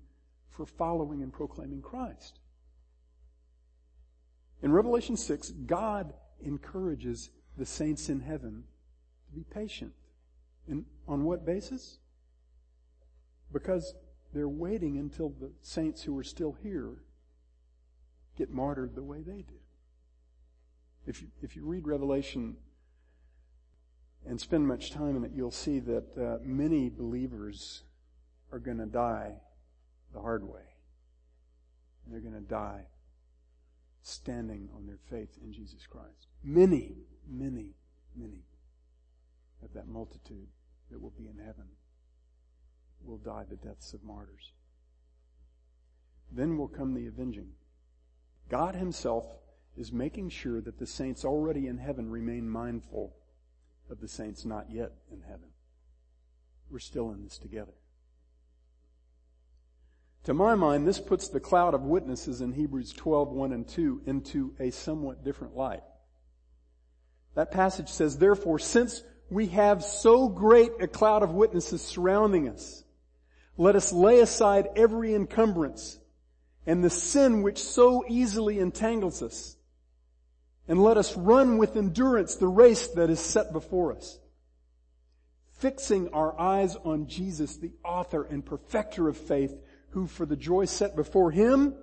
for 0.49 0.65
following 0.65 1.23
and 1.23 1.33
proclaiming 1.33 1.83
Christ. 1.83 2.41
In 4.63 4.73
Revelation 4.73 5.17
6, 5.17 5.51
God 5.67 6.15
encourages 6.43 7.31
the 7.57 7.67
saints 7.67 8.09
in 8.09 8.21
heaven 8.21 8.65
to 9.27 9.33
be 9.33 9.45
patient. 9.45 9.93
And 10.67 10.87
on 11.07 11.25
what 11.25 11.45
basis? 11.45 11.99
Because 13.53 13.95
they're 14.33 14.49
waiting 14.49 14.99
until 14.99 15.31
the 15.31 15.53
saints 15.63 16.03
who 16.03 16.19
are 16.19 16.25
still 16.25 16.57
here 16.63 16.97
get 18.37 18.51
martyred 18.51 18.95
the 18.95 19.03
way 19.03 19.21
they 19.21 19.43
did. 19.43 19.61
If 21.07 21.23
you, 21.23 21.29
if 21.43 21.57
you 21.57 21.65
read 21.65 21.87
Revelation 21.87 22.57
and 24.39 24.43
spend 24.45 24.69
much 24.69 24.93
time 24.93 25.17
in 25.17 25.25
it, 25.25 25.33
you'll 25.35 25.51
see 25.51 25.81
that 25.81 26.05
uh, 26.17 26.39
many 26.45 26.89
believers 26.89 27.83
are 28.53 28.61
going 28.61 28.79
to 28.79 28.87
die 28.87 29.33
the 30.15 30.21
hard 30.21 30.45
way. 30.45 30.63
And 32.05 32.15
they're 32.15 32.21
going 32.21 32.41
to 32.41 32.49
die 32.49 32.83
standing 34.01 34.69
on 34.77 34.87
their 34.87 35.01
faith 35.11 35.37
in 35.43 35.53
Jesus 35.53 35.89
Christ. 35.89 36.29
Many, 36.45 36.99
many, 37.29 37.75
many 38.15 38.45
of 39.65 39.75
that 39.75 39.89
multitude 39.89 40.47
that 40.93 41.03
will 41.03 41.15
be 41.19 41.27
in 41.27 41.45
heaven 41.45 41.67
will 43.05 43.19
die 43.19 43.43
the 43.51 43.57
deaths 43.57 43.93
of 43.93 44.05
martyrs. 44.05 44.53
Then 46.31 46.57
will 46.57 46.69
come 46.69 46.95
the 46.95 47.09
avenging. 47.09 47.49
God 48.49 48.77
Himself 48.77 49.25
is 49.77 49.91
making 49.91 50.29
sure 50.29 50.61
that 50.61 50.79
the 50.79 50.87
saints 50.87 51.25
already 51.25 51.67
in 51.67 51.79
heaven 51.79 52.09
remain 52.09 52.49
mindful 52.49 53.17
of 53.91 54.01
the 54.01 54.09
saints 54.09 54.45
not 54.45 54.71
yet 54.71 54.93
in 55.11 55.21
heaven. 55.23 55.49
We're 56.71 56.79
still 56.79 57.11
in 57.11 57.23
this 57.25 57.39
together. 57.39 57.73
To 60.25 60.35
my 60.35 60.55
mind, 60.55 60.87
this 60.87 61.01
puts 61.01 61.29
the 61.29 61.41
cloud 61.41 61.75
of 61.75 61.83
witnesses 61.83 62.41
in 62.41 62.53
Hebrews 62.53 62.93
12, 62.93 63.31
1 63.31 63.53
and 63.53 63.67
2 63.67 64.03
into 64.07 64.55
a 64.61 64.71
somewhat 64.71 65.25
different 65.25 65.57
light. 65.57 65.83
That 67.35 67.51
passage 67.51 67.89
says, 67.89 68.19
therefore, 68.19 68.59
since 68.59 69.03
we 69.31 69.47
have 69.49 69.83
so 69.83 70.29
great 70.29 70.73
a 70.81 70.89
cloud 70.89 71.23
of 71.23 71.31
witnesses 71.31 71.83
surrounding 71.83 72.49
us, 72.49 72.85
let 73.57 73.77
us 73.77 73.93
lay 73.93 74.21
aside 74.21 74.69
every 74.77 75.15
encumbrance 75.15 75.99
and 76.67 76.85
the 76.85 76.91
sin 76.91 77.43
which 77.43 77.63
so 77.63 78.05
easily 78.09 78.59
entangles 78.59 79.23
us. 79.23 79.57
And 80.69 80.83
let 80.83 80.99
us 80.99 81.17
run 81.17 81.57
with 81.57 81.77
endurance 81.77 82.37
the 82.37 82.47
race 82.47 82.89
that 82.89 83.09
is 83.09 83.21
set 83.21 83.53
before 83.53 83.95
us. 83.95 84.19
Fixing 85.55 86.11
our 86.11 86.39
eyes 86.39 86.77
on 86.77 87.09
Jesus, 87.09 87.57
the 87.57 87.73
author 87.83 88.23
and 88.23 88.45
perfecter 88.45 89.09
of 89.09 89.17
faith, 89.17 89.57
who 89.91 90.07
for 90.07 90.27
the 90.27 90.37
joy 90.37 90.67
set 90.67 90.95
before 90.95 91.31
him 91.31 91.75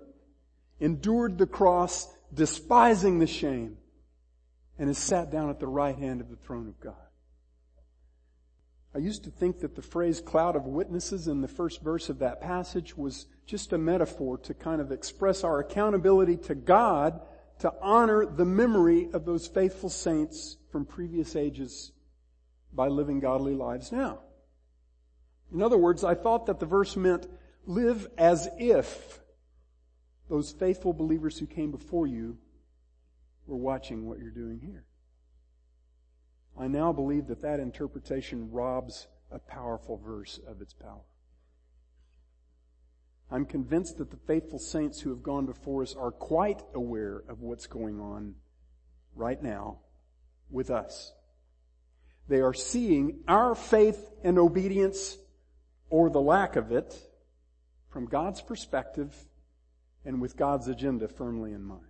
endured 0.79 1.37
the 1.37 1.47
cross, 1.47 2.07
despising 2.33 3.19
the 3.19 3.27
shame, 3.27 3.77
and 4.77 4.87
has 4.87 4.97
sat 4.97 5.31
down 5.31 5.49
at 5.49 5.59
the 5.59 5.67
right 5.67 5.97
hand 5.97 6.21
of 6.21 6.29
the 6.29 6.35
throne 6.35 6.67
of 6.67 6.79
God. 6.79 6.93
I 8.93 8.99
used 8.99 9.25
to 9.25 9.29
think 9.29 9.59
that 9.59 9.75
the 9.75 9.81
phrase 9.81 10.21
cloud 10.21 10.55
of 10.55 10.67
witnesses 10.67 11.27
in 11.27 11.41
the 11.41 11.49
first 11.49 11.81
verse 11.81 12.07
of 12.07 12.19
that 12.19 12.39
passage 12.39 12.95
was 12.95 13.25
just 13.45 13.73
a 13.73 13.77
metaphor 13.77 14.37
to 14.37 14.53
kind 14.53 14.79
of 14.79 14.91
express 14.91 15.43
our 15.43 15.59
accountability 15.59 16.37
to 16.37 16.55
God 16.55 17.19
to 17.59 17.73
honor 17.81 18.25
the 18.25 18.45
memory 18.45 19.09
of 19.13 19.25
those 19.25 19.47
faithful 19.47 19.89
saints 19.89 20.57
from 20.71 20.85
previous 20.85 21.35
ages 21.35 21.91
by 22.73 22.87
living 22.87 23.19
godly 23.19 23.55
lives 23.55 23.91
now. 23.91 24.19
In 25.53 25.61
other 25.61 25.77
words, 25.77 26.03
I 26.03 26.15
thought 26.15 26.47
that 26.47 26.59
the 26.59 26.65
verse 26.65 26.95
meant 26.95 27.27
live 27.65 28.07
as 28.17 28.49
if 28.59 29.19
those 30.29 30.51
faithful 30.51 30.93
believers 30.93 31.37
who 31.37 31.45
came 31.45 31.71
before 31.71 32.07
you 32.07 32.37
were 33.47 33.57
watching 33.57 34.07
what 34.07 34.19
you're 34.19 34.31
doing 34.31 34.59
here. 34.59 34.85
I 36.57 36.67
now 36.67 36.91
believe 36.91 37.27
that 37.27 37.41
that 37.41 37.59
interpretation 37.59 38.51
robs 38.51 39.07
a 39.31 39.39
powerful 39.39 39.97
verse 39.97 40.39
of 40.47 40.61
its 40.61 40.73
power. 40.73 41.03
I'm 43.31 43.45
convinced 43.45 43.97
that 43.97 44.11
the 44.11 44.17
faithful 44.17 44.59
saints 44.59 45.01
who 45.01 45.09
have 45.09 45.23
gone 45.23 45.45
before 45.45 45.81
us 45.81 45.95
are 45.95 46.11
quite 46.11 46.61
aware 46.73 47.23
of 47.27 47.41
what's 47.41 47.67
going 47.67 47.99
on 47.99 48.35
right 49.15 49.41
now 49.41 49.79
with 50.49 50.69
us. 50.69 51.13
They 52.27 52.41
are 52.41 52.53
seeing 52.53 53.19
our 53.27 53.55
faith 53.55 54.11
and 54.23 54.37
obedience, 54.37 55.17
or 55.89 56.09
the 56.09 56.21
lack 56.21 56.55
of 56.55 56.71
it, 56.71 56.95
from 57.89 58.05
God's 58.05 58.41
perspective 58.41 59.13
and 60.03 60.21
with 60.21 60.37
God's 60.37 60.67
agenda 60.67 61.07
firmly 61.07 61.51
in 61.51 61.63
mind. 61.63 61.81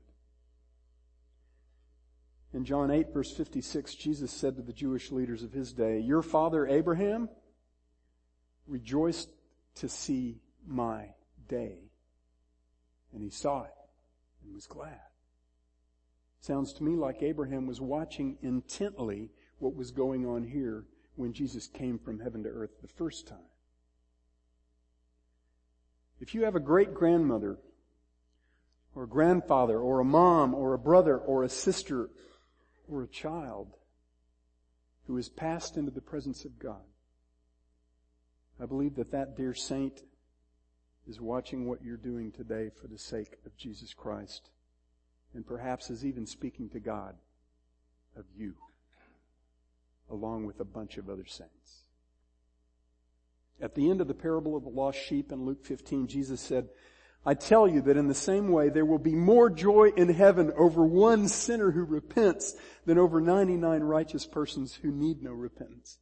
In 2.53 2.63
John 2.63 2.89
8 2.89 3.13
verse 3.13 3.31
56, 3.31 3.95
Jesus 3.95 4.31
said 4.31 4.55
to 4.55 4.61
the 4.61 4.71
Jewish 4.71 5.11
leaders 5.11 5.43
of 5.43 5.51
his 5.51 5.73
day, 5.73 5.99
Your 5.99 6.21
father 6.21 6.65
Abraham 6.65 7.27
rejoiced 8.67 9.29
to 9.75 9.89
see 9.89 10.37
my 10.65 11.09
day. 11.47 11.91
And 13.13 13.23
he 13.23 13.29
saw 13.29 13.63
it 13.63 13.73
and 14.43 14.53
was 14.53 14.67
glad. 14.67 14.99
Sounds 16.39 16.73
to 16.73 16.83
me 16.83 16.95
like 16.95 17.23
Abraham 17.23 17.65
was 17.65 17.81
watching 17.81 18.37
intently 18.41 19.29
what 19.59 19.75
was 19.75 19.91
going 19.91 20.25
on 20.25 20.43
here 20.43 20.85
when 21.15 21.33
Jesus 21.33 21.67
came 21.67 21.97
from 21.97 22.19
heaven 22.19 22.43
to 22.43 22.49
earth 22.49 22.81
the 22.81 22.87
first 22.87 23.27
time. 23.27 23.37
If 26.19 26.35
you 26.35 26.43
have 26.43 26.55
a 26.55 26.59
great 26.59 26.93
grandmother 26.93 27.57
or 28.95 29.03
a 29.03 29.07
grandfather 29.07 29.79
or 29.79 29.99
a 29.99 30.05
mom 30.05 30.53
or 30.53 30.73
a 30.73 30.79
brother 30.79 31.17
or 31.17 31.43
a 31.43 31.49
sister 31.49 32.09
or 32.89 33.03
a 33.03 33.07
child 33.07 33.75
who 35.07 35.15
has 35.17 35.29
passed 35.29 35.77
into 35.77 35.91
the 35.91 36.01
presence 36.01 36.45
of 36.45 36.57
God. 36.57 36.81
I 38.61 38.65
believe 38.65 38.95
that 38.95 39.11
that 39.11 39.35
dear 39.35 39.53
saint 39.53 40.01
is 41.07 41.21
watching 41.21 41.67
what 41.67 41.83
you're 41.83 41.97
doing 41.97 42.31
today 42.31 42.69
for 42.69 42.87
the 42.87 42.97
sake 42.97 43.37
of 43.45 43.55
Jesus 43.57 43.93
Christ 43.93 44.49
and 45.33 45.45
perhaps 45.45 45.89
is 45.89 46.05
even 46.05 46.25
speaking 46.25 46.69
to 46.69 46.79
God 46.79 47.15
of 48.17 48.25
you 48.35 48.55
along 50.09 50.45
with 50.45 50.59
a 50.59 50.65
bunch 50.65 50.97
of 50.97 51.09
other 51.09 51.25
saints. 51.25 51.83
At 53.61 53.75
the 53.75 53.89
end 53.89 54.01
of 54.01 54.07
the 54.07 54.13
parable 54.13 54.55
of 54.55 54.63
the 54.63 54.69
lost 54.69 54.99
sheep 54.99 55.31
in 55.31 55.45
Luke 55.45 55.65
15, 55.65 56.07
Jesus 56.07 56.41
said, 56.41 56.69
I 57.25 57.33
tell 57.33 57.67
you 57.67 57.81
that 57.81 57.97
in 57.97 58.07
the 58.07 58.13
same 58.13 58.49
way 58.49 58.69
there 58.69 58.85
will 58.85 58.99
be 58.99 59.15
more 59.15 59.49
joy 59.49 59.91
in 59.95 60.09
heaven 60.09 60.51
over 60.55 60.85
one 60.85 61.27
sinner 61.27 61.71
who 61.71 61.83
repents 61.83 62.55
than 62.85 62.99
over 62.99 63.19
99 63.19 63.81
righteous 63.81 64.27
persons 64.27 64.75
who 64.75 64.91
need 64.91 65.23
no 65.23 65.31
repentance. 65.31 65.97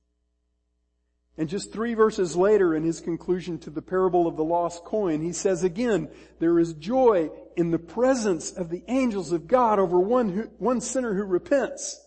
And 1.38 1.50
just 1.50 1.74
three 1.74 1.96
verses 1.96 2.36
later 2.36 2.76
in 2.76 2.84
his 2.84 3.00
conclusion 3.00 3.58
to 3.60 3.72
the 3.72 3.82
parable 3.82 4.28
of 4.28 4.38
the 4.38 4.44
lost 4.44 4.84
coin, 4.86 5.22
he 5.22 5.34
says 5.34 5.64
again, 5.64 6.10
there 6.40 6.60
is 6.60 6.74
joy 6.74 7.32
in 7.56 7.72
the 7.72 7.80
presence 7.80 8.52
of 8.52 8.70
the 8.70 8.84
angels 8.88 9.32
of 9.32 9.48
God 9.48 9.80
over 9.80 10.00
one 10.00 10.30
who, 10.30 10.44
one 10.60 10.80
sinner 10.80 11.16
who 11.16 11.24
repents. 11.24 12.00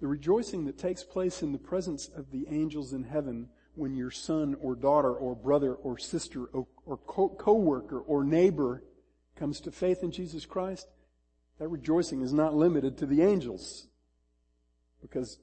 The 0.00 0.08
rejoicing 0.08 0.64
that 0.66 0.78
takes 0.78 1.04
place 1.04 1.42
in 1.42 1.52
the 1.52 1.58
presence 1.58 2.08
of 2.08 2.32
the 2.32 2.46
angels 2.50 2.92
in 2.92 3.04
heaven 3.04 3.48
when 3.76 3.94
your 3.94 4.10
son 4.10 4.56
or 4.60 4.74
daughter 4.74 5.12
or 5.12 5.36
brother 5.36 5.74
or 5.74 5.98
sister 5.98 6.44
or, 6.46 6.66
or 6.84 6.96
co-worker 6.96 8.00
or 8.00 8.24
neighbor 8.24 8.82
comes 9.36 9.60
to 9.60 9.70
faith 9.70 10.02
in 10.02 10.10
Jesus 10.10 10.44
Christ, 10.44 10.88
that 11.58 11.68
rejoicing 11.68 12.22
is 12.22 12.32
not 12.32 12.54
limited 12.54 12.98
to 12.98 13.06
the 13.06 13.22
angels 13.22 13.86
because 15.00 15.38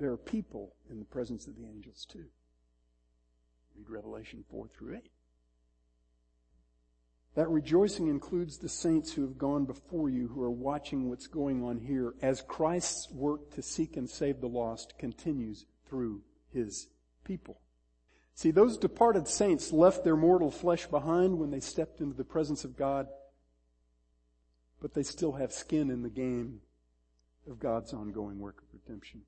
there 0.00 0.10
are 0.10 0.16
people 0.16 0.74
in 0.90 0.98
the 0.98 1.04
presence 1.04 1.46
of 1.46 1.54
the 1.56 1.66
angels 1.66 2.06
too. 2.10 2.24
Read 3.76 3.90
Revelation 3.90 4.44
4 4.50 4.66
through 4.68 4.96
8. 4.96 5.10
That 7.34 7.48
rejoicing 7.48 8.08
includes 8.08 8.58
the 8.58 8.68
saints 8.68 9.12
who 9.12 9.22
have 9.22 9.38
gone 9.38 9.66
before 9.66 10.08
you 10.08 10.28
who 10.28 10.42
are 10.42 10.50
watching 10.50 11.08
what's 11.08 11.28
going 11.28 11.62
on 11.62 11.78
here 11.78 12.14
as 12.22 12.42
Christ's 12.42 13.10
work 13.12 13.54
to 13.54 13.62
seek 13.62 13.96
and 13.96 14.08
save 14.08 14.40
the 14.40 14.48
lost 14.48 14.98
continues 14.98 15.66
through 15.86 16.22
his 16.52 16.88
people. 17.22 17.60
See, 18.34 18.50
those 18.50 18.78
departed 18.78 19.28
saints 19.28 19.70
left 19.70 20.02
their 20.02 20.16
mortal 20.16 20.50
flesh 20.50 20.86
behind 20.86 21.38
when 21.38 21.50
they 21.50 21.60
stepped 21.60 22.00
into 22.00 22.16
the 22.16 22.24
presence 22.24 22.64
of 22.64 22.76
God, 22.76 23.06
but 24.80 24.94
they 24.94 25.02
still 25.02 25.32
have 25.32 25.52
skin 25.52 25.90
in 25.90 26.02
the 26.02 26.08
game 26.08 26.62
of 27.48 27.58
God's 27.58 27.92
ongoing 27.92 28.38
work 28.38 28.62
of 28.62 28.68
redemption. 28.72 29.22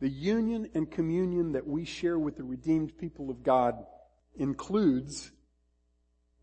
The 0.00 0.08
union 0.08 0.68
and 0.74 0.90
communion 0.90 1.52
that 1.52 1.66
we 1.66 1.84
share 1.84 2.18
with 2.18 2.36
the 2.36 2.44
redeemed 2.44 2.98
people 2.98 3.30
of 3.30 3.42
God 3.42 3.74
includes 4.36 5.32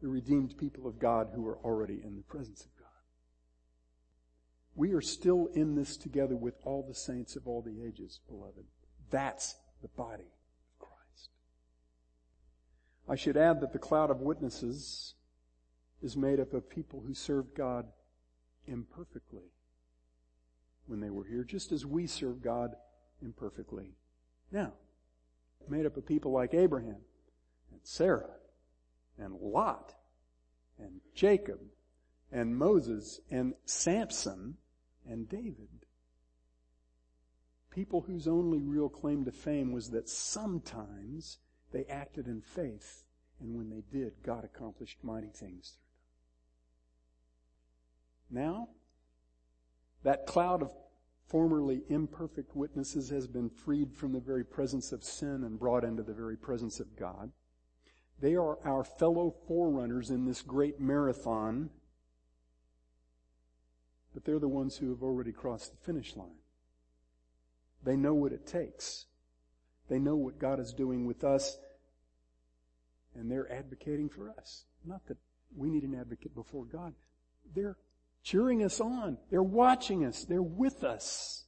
the 0.01 0.07
redeemed 0.07 0.57
people 0.57 0.87
of 0.87 0.99
God 0.99 1.29
who 1.33 1.47
are 1.47 1.59
already 1.59 2.01
in 2.03 2.15
the 2.15 2.23
presence 2.23 2.61
of 2.61 2.75
God. 2.77 2.87
We 4.75 4.93
are 4.93 5.01
still 5.01 5.49
in 5.53 5.75
this 5.75 5.97
together 5.97 6.35
with 6.35 6.55
all 6.63 6.83
the 6.87 6.95
saints 6.95 7.35
of 7.35 7.47
all 7.47 7.61
the 7.61 7.83
ages, 7.85 8.19
beloved. 8.27 8.65
That's 9.11 9.55
the 9.83 9.87
body 9.89 10.23
of 10.23 10.87
Christ. 10.87 11.29
I 13.07 13.15
should 13.15 13.37
add 13.37 13.61
that 13.61 13.71
the 13.71 13.79
cloud 13.79 14.09
of 14.09 14.21
witnesses 14.21 15.13
is 16.01 16.17
made 16.17 16.39
up 16.39 16.53
of 16.53 16.69
people 16.69 17.03
who 17.05 17.13
served 17.13 17.55
God 17.55 17.85
imperfectly 18.67 19.51
when 20.87 20.99
they 20.99 21.11
were 21.11 21.23
here, 21.23 21.43
just 21.43 21.71
as 21.71 21.85
we 21.85 22.07
serve 22.07 22.41
God 22.41 22.75
imperfectly 23.23 23.95
now. 24.51 24.73
Made 25.69 25.85
up 25.85 25.95
of 25.95 26.05
people 26.05 26.31
like 26.31 26.53
Abraham 26.53 27.01
and 27.71 27.79
Sarah 27.83 28.35
and 29.17 29.33
Lot 29.33 29.95
and 30.77 30.99
Jacob 31.15 31.59
and 32.31 32.57
Moses 32.57 33.21
and 33.31 33.53
Samson 33.65 34.57
and 35.07 35.29
David 35.29 35.85
people 37.73 38.01
whose 38.01 38.27
only 38.27 38.61
real 38.61 38.89
claim 38.89 39.25
to 39.25 39.31
fame 39.31 39.71
was 39.71 39.89
that 39.89 40.07
sometimes 40.07 41.39
they 41.71 41.85
acted 41.85 42.27
in 42.27 42.41
faith, 42.41 43.03
and 43.39 43.55
when 43.55 43.69
they 43.69 43.83
did, 43.91 44.13
God 44.23 44.43
accomplished 44.43 44.99
mighty 45.01 45.29
things 45.29 45.71
through 45.71 45.79
them. 48.37 48.45
Now, 48.45 48.69
that 50.03 50.27
cloud 50.27 50.61
of 50.61 50.71
formerly 51.33 51.81
imperfect 51.89 52.55
witnesses 52.55 53.09
has 53.09 53.25
been 53.25 53.49
freed 53.49 53.91
from 53.91 54.13
the 54.13 54.19
very 54.19 54.43
presence 54.43 54.91
of 54.91 55.03
sin 55.03 55.43
and 55.43 55.59
brought 55.59 55.83
into 55.83 56.03
the 56.03 56.13
very 56.13 56.37
presence 56.37 56.79
of 56.79 56.95
God. 56.95 57.31
They 58.21 58.35
are 58.35 58.59
our 58.63 58.83
fellow 58.83 59.33
forerunners 59.47 60.11
in 60.11 60.25
this 60.25 60.43
great 60.43 60.79
marathon, 60.79 61.71
but 64.13 64.23
they're 64.23 64.37
the 64.37 64.47
ones 64.47 64.77
who 64.77 64.91
have 64.91 65.01
already 65.01 65.31
crossed 65.31 65.71
the 65.71 65.83
finish 65.83 66.15
line. 66.15 66.37
They 67.83 67.95
know 67.95 68.13
what 68.13 68.31
it 68.31 68.45
takes. 68.45 69.07
They 69.89 69.97
know 69.97 70.15
what 70.15 70.37
God 70.37 70.59
is 70.59 70.71
doing 70.71 71.07
with 71.07 71.23
us, 71.23 71.57
and 73.15 73.31
they're 73.31 73.51
advocating 73.51 74.07
for 74.07 74.29
us. 74.29 74.65
Not 74.85 75.03
that 75.07 75.17
we 75.57 75.71
need 75.71 75.83
an 75.83 75.95
advocate 75.95 76.35
before 76.35 76.65
God. 76.65 76.93
They're 77.55 77.77
cheering 78.23 78.63
us 78.63 78.79
on. 78.79 79.17
They're 79.29 79.43
watching 79.43 80.05
us. 80.05 80.23
They're 80.23 80.41
with 80.41 80.83
us. 80.83 81.45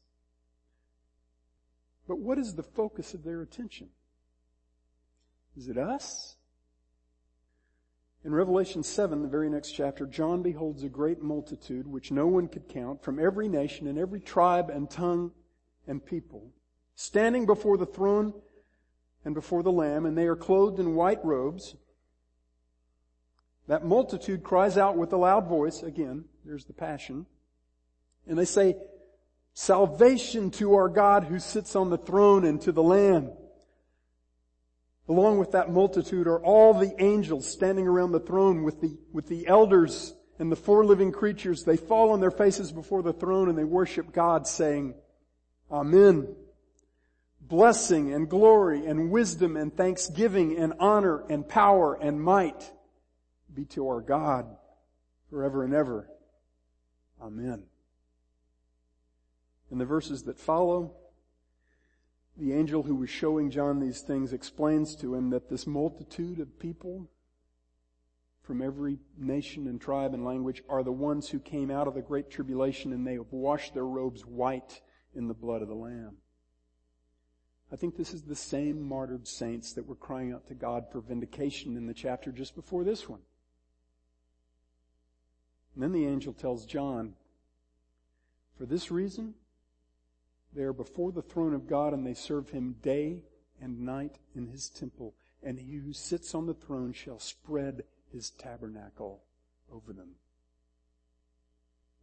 But 2.07 2.19
what 2.19 2.37
is 2.37 2.53
the 2.53 2.63
focus 2.63 3.13
of 3.13 3.23
their 3.23 3.41
attention? 3.41 3.89
Is 5.57 5.69
it 5.69 5.77
us? 5.77 6.35
In 8.23 8.33
Revelation 8.33 8.83
7, 8.83 9.21
the 9.21 9.27
very 9.27 9.49
next 9.49 9.71
chapter, 9.71 10.05
John 10.05 10.41
beholds 10.41 10.83
a 10.83 10.89
great 10.89 11.21
multitude 11.21 11.87
which 11.87 12.11
no 12.11 12.27
one 12.27 12.47
could 12.47 12.67
count 12.67 13.03
from 13.03 13.19
every 13.19 13.47
nation 13.47 13.87
and 13.87 13.97
every 13.97 14.19
tribe 14.19 14.69
and 14.69 14.89
tongue 14.89 15.31
and 15.87 16.03
people, 16.03 16.51
standing 16.95 17.45
before 17.45 17.77
the 17.77 17.85
throne 17.85 18.33
and 19.23 19.35
before 19.35 19.61
the 19.61 19.71
Lamb, 19.71 20.05
and 20.05 20.17
they 20.17 20.25
are 20.25 20.35
clothed 20.35 20.79
in 20.79 20.95
white 20.95 21.23
robes. 21.23 21.75
That 23.67 23.85
multitude 23.85 24.43
cries 24.43 24.77
out 24.77 24.97
with 24.97 25.13
a 25.13 25.17
loud 25.17 25.47
voice, 25.47 25.83
again, 25.83 26.25
there's 26.45 26.65
the 26.65 26.73
passion, 26.73 27.25
and 28.27 28.37
they 28.37 28.45
say, 28.45 28.75
Salvation 29.57 30.51
to 30.51 30.75
our 30.75 30.89
God 30.89 31.23
who 31.23 31.39
sits 31.39 31.77
on 31.77 31.89
the 31.89 31.97
throne 31.97 32.43
and 32.43 32.59
to 32.61 32.73
the 32.73 32.83
Lamb. 32.83 33.31
Along 35.07 35.37
with 35.37 35.51
that 35.51 35.71
multitude 35.71 36.27
are 36.27 36.43
all 36.43 36.73
the 36.73 36.93
angels 37.01 37.49
standing 37.49 37.87
around 37.87 38.11
the 38.11 38.19
throne 38.19 38.63
with 38.63 38.81
the, 38.81 38.97
with 39.13 39.27
the 39.27 39.47
elders 39.47 40.13
and 40.39 40.51
the 40.51 40.57
four 40.57 40.83
living 40.83 41.13
creatures. 41.13 41.63
They 41.63 41.77
fall 41.77 42.11
on 42.11 42.19
their 42.19 42.31
faces 42.31 42.73
before 42.73 43.01
the 43.01 43.13
throne 43.13 43.47
and 43.47 43.57
they 43.57 43.63
worship 43.63 44.11
God 44.11 44.45
saying, 44.45 44.95
Amen. 45.71 46.35
Blessing 47.39 48.13
and 48.13 48.27
glory 48.27 48.85
and 48.85 49.09
wisdom 49.09 49.55
and 49.55 49.75
thanksgiving 49.75 50.57
and 50.57 50.73
honor 50.79 51.23
and 51.29 51.47
power 51.47 51.93
and 51.93 52.21
might 52.21 52.69
be 53.53 53.63
to 53.65 53.87
our 53.87 54.01
God 54.01 54.47
forever 55.29 55.63
and 55.63 55.73
ever. 55.73 56.09
Amen. 57.21 57.63
In 59.71 59.77
the 59.77 59.85
verses 59.85 60.23
that 60.23 60.39
follow, 60.39 60.93
the 62.37 62.53
angel 62.53 62.83
who 62.83 62.95
was 62.95 63.09
showing 63.09 63.49
John 63.49 63.79
these 63.79 64.01
things 64.01 64.33
explains 64.33 64.95
to 64.97 65.15
him 65.15 65.29
that 65.29 65.49
this 65.49 65.65
multitude 65.65 66.39
of 66.39 66.59
people 66.59 67.09
from 68.41 68.61
every 68.61 68.99
nation 69.17 69.67
and 69.67 69.81
tribe 69.81 70.13
and 70.13 70.23
language 70.23 70.61
are 70.69 70.83
the 70.83 70.91
ones 70.91 71.29
who 71.29 71.39
came 71.39 71.71
out 71.71 71.87
of 71.87 71.95
the 71.95 72.01
great 72.01 72.29
tribulation 72.29 72.93
and 72.93 73.07
they 73.07 73.13
have 73.13 73.31
washed 73.31 73.73
their 73.73 73.85
robes 73.85 74.25
white 74.25 74.81
in 75.15 75.27
the 75.27 75.33
blood 75.33 75.61
of 75.61 75.67
the 75.67 75.73
Lamb. 75.73 76.17
I 77.71 77.75
think 77.75 77.97
this 77.97 78.13
is 78.13 78.21
the 78.21 78.35
same 78.35 78.81
martyred 78.81 79.27
saints 79.27 79.73
that 79.73 79.87
were 79.87 79.95
crying 79.95 80.31
out 80.31 80.47
to 80.47 80.53
God 80.53 80.85
for 80.91 81.01
vindication 81.01 81.75
in 81.75 81.87
the 81.87 81.93
chapter 81.93 82.31
just 82.31 82.55
before 82.55 82.83
this 82.83 83.09
one. 83.09 83.21
And 85.75 85.83
then 85.83 85.91
the 85.91 86.07
angel 86.07 86.33
tells 86.33 86.65
John, 86.65 87.13
for 88.57 88.65
this 88.65 88.89
reason, 88.89 89.33
they 90.53 90.63
are 90.63 90.73
before 90.73 91.11
the 91.11 91.21
throne 91.21 91.53
of 91.53 91.67
God 91.67 91.93
and 91.93 92.07
they 92.07 92.13
serve 92.13 92.49
him 92.49 92.77
day 92.81 93.23
and 93.61 93.81
night 93.81 94.15
in 94.33 94.47
his 94.47 94.69
temple. 94.69 95.13
And 95.43 95.59
he 95.59 95.75
who 95.75 95.91
sits 95.91 96.33
on 96.33 96.45
the 96.45 96.53
throne 96.53 96.93
shall 96.93 97.19
spread 97.19 97.83
his 98.11 98.29
tabernacle 98.31 99.21
over 99.71 99.91
them. 99.91 100.11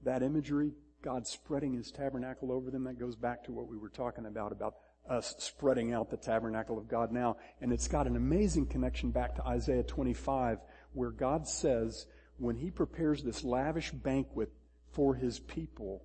That 0.05 0.23
imagery, 0.23 0.73
God 1.01 1.27
spreading 1.27 1.73
his 1.73 1.91
tabernacle 1.91 2.53
over 2.53 2.71
them, 2.71 2.85
that 2.85 2.99
goes 2.99 3.17
back 3.17 3.45
to 3.45 3.53
what 3.53 3.69
we 3.69 3.79
were 3.79 3.89
talking 3.89 4.27
about, 4.27 4.53
about 4.53 4.75
us 5.09 5.35
spreading 5.39 5.93
out 5.93 6.11
the 6.11 6.17
tabernacle 6.17 6.79
of 6.79 6.89
God 6.89 7.11
now. 7.11 7.37
And 7.61 7.73
it's 7.73 7.89
got 7.89 8.07
an 8.07 8.17
amazing 8.17 8.67
connection 8.67 9.11
back 9.11 9.35
to 9.37 9.47
Isaiah 9.47 9.83
25, 9.83 10.59
where 10.93 11.11
God 11.11 11.49
says, 11.49 12.07
when 12.43 12.57
he 12.57 12.73
prepares 12.73 13.23
this 13.23 13.45
lavish 13.45 13.93
banquet 13.93 14.51
for 14.91 15.15
his 15.15 15.39
people, 15.39 16.03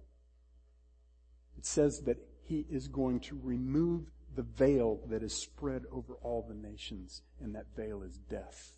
it 1.58 1.65
says 1.65 2.02
that 2.02 2.17
he 2.43 2.63
is 2.69 2.88
going 2.88 3.19
to 3.21 3.39
remove 3.43 4.12
the 4.36 4.43
veil 4.43 5.00
that 5.10 5.23
is 5.23 5.34
spread 5.34 5.86
over 5.91 6.13
all 6.21 6.45
the 6.47 6.54
nations, 6.54 7.23
and 7.41 7.56
that 7.56 7.65
veil 7.76 8.04
is 8.04 8.19
death. 8.30 8.78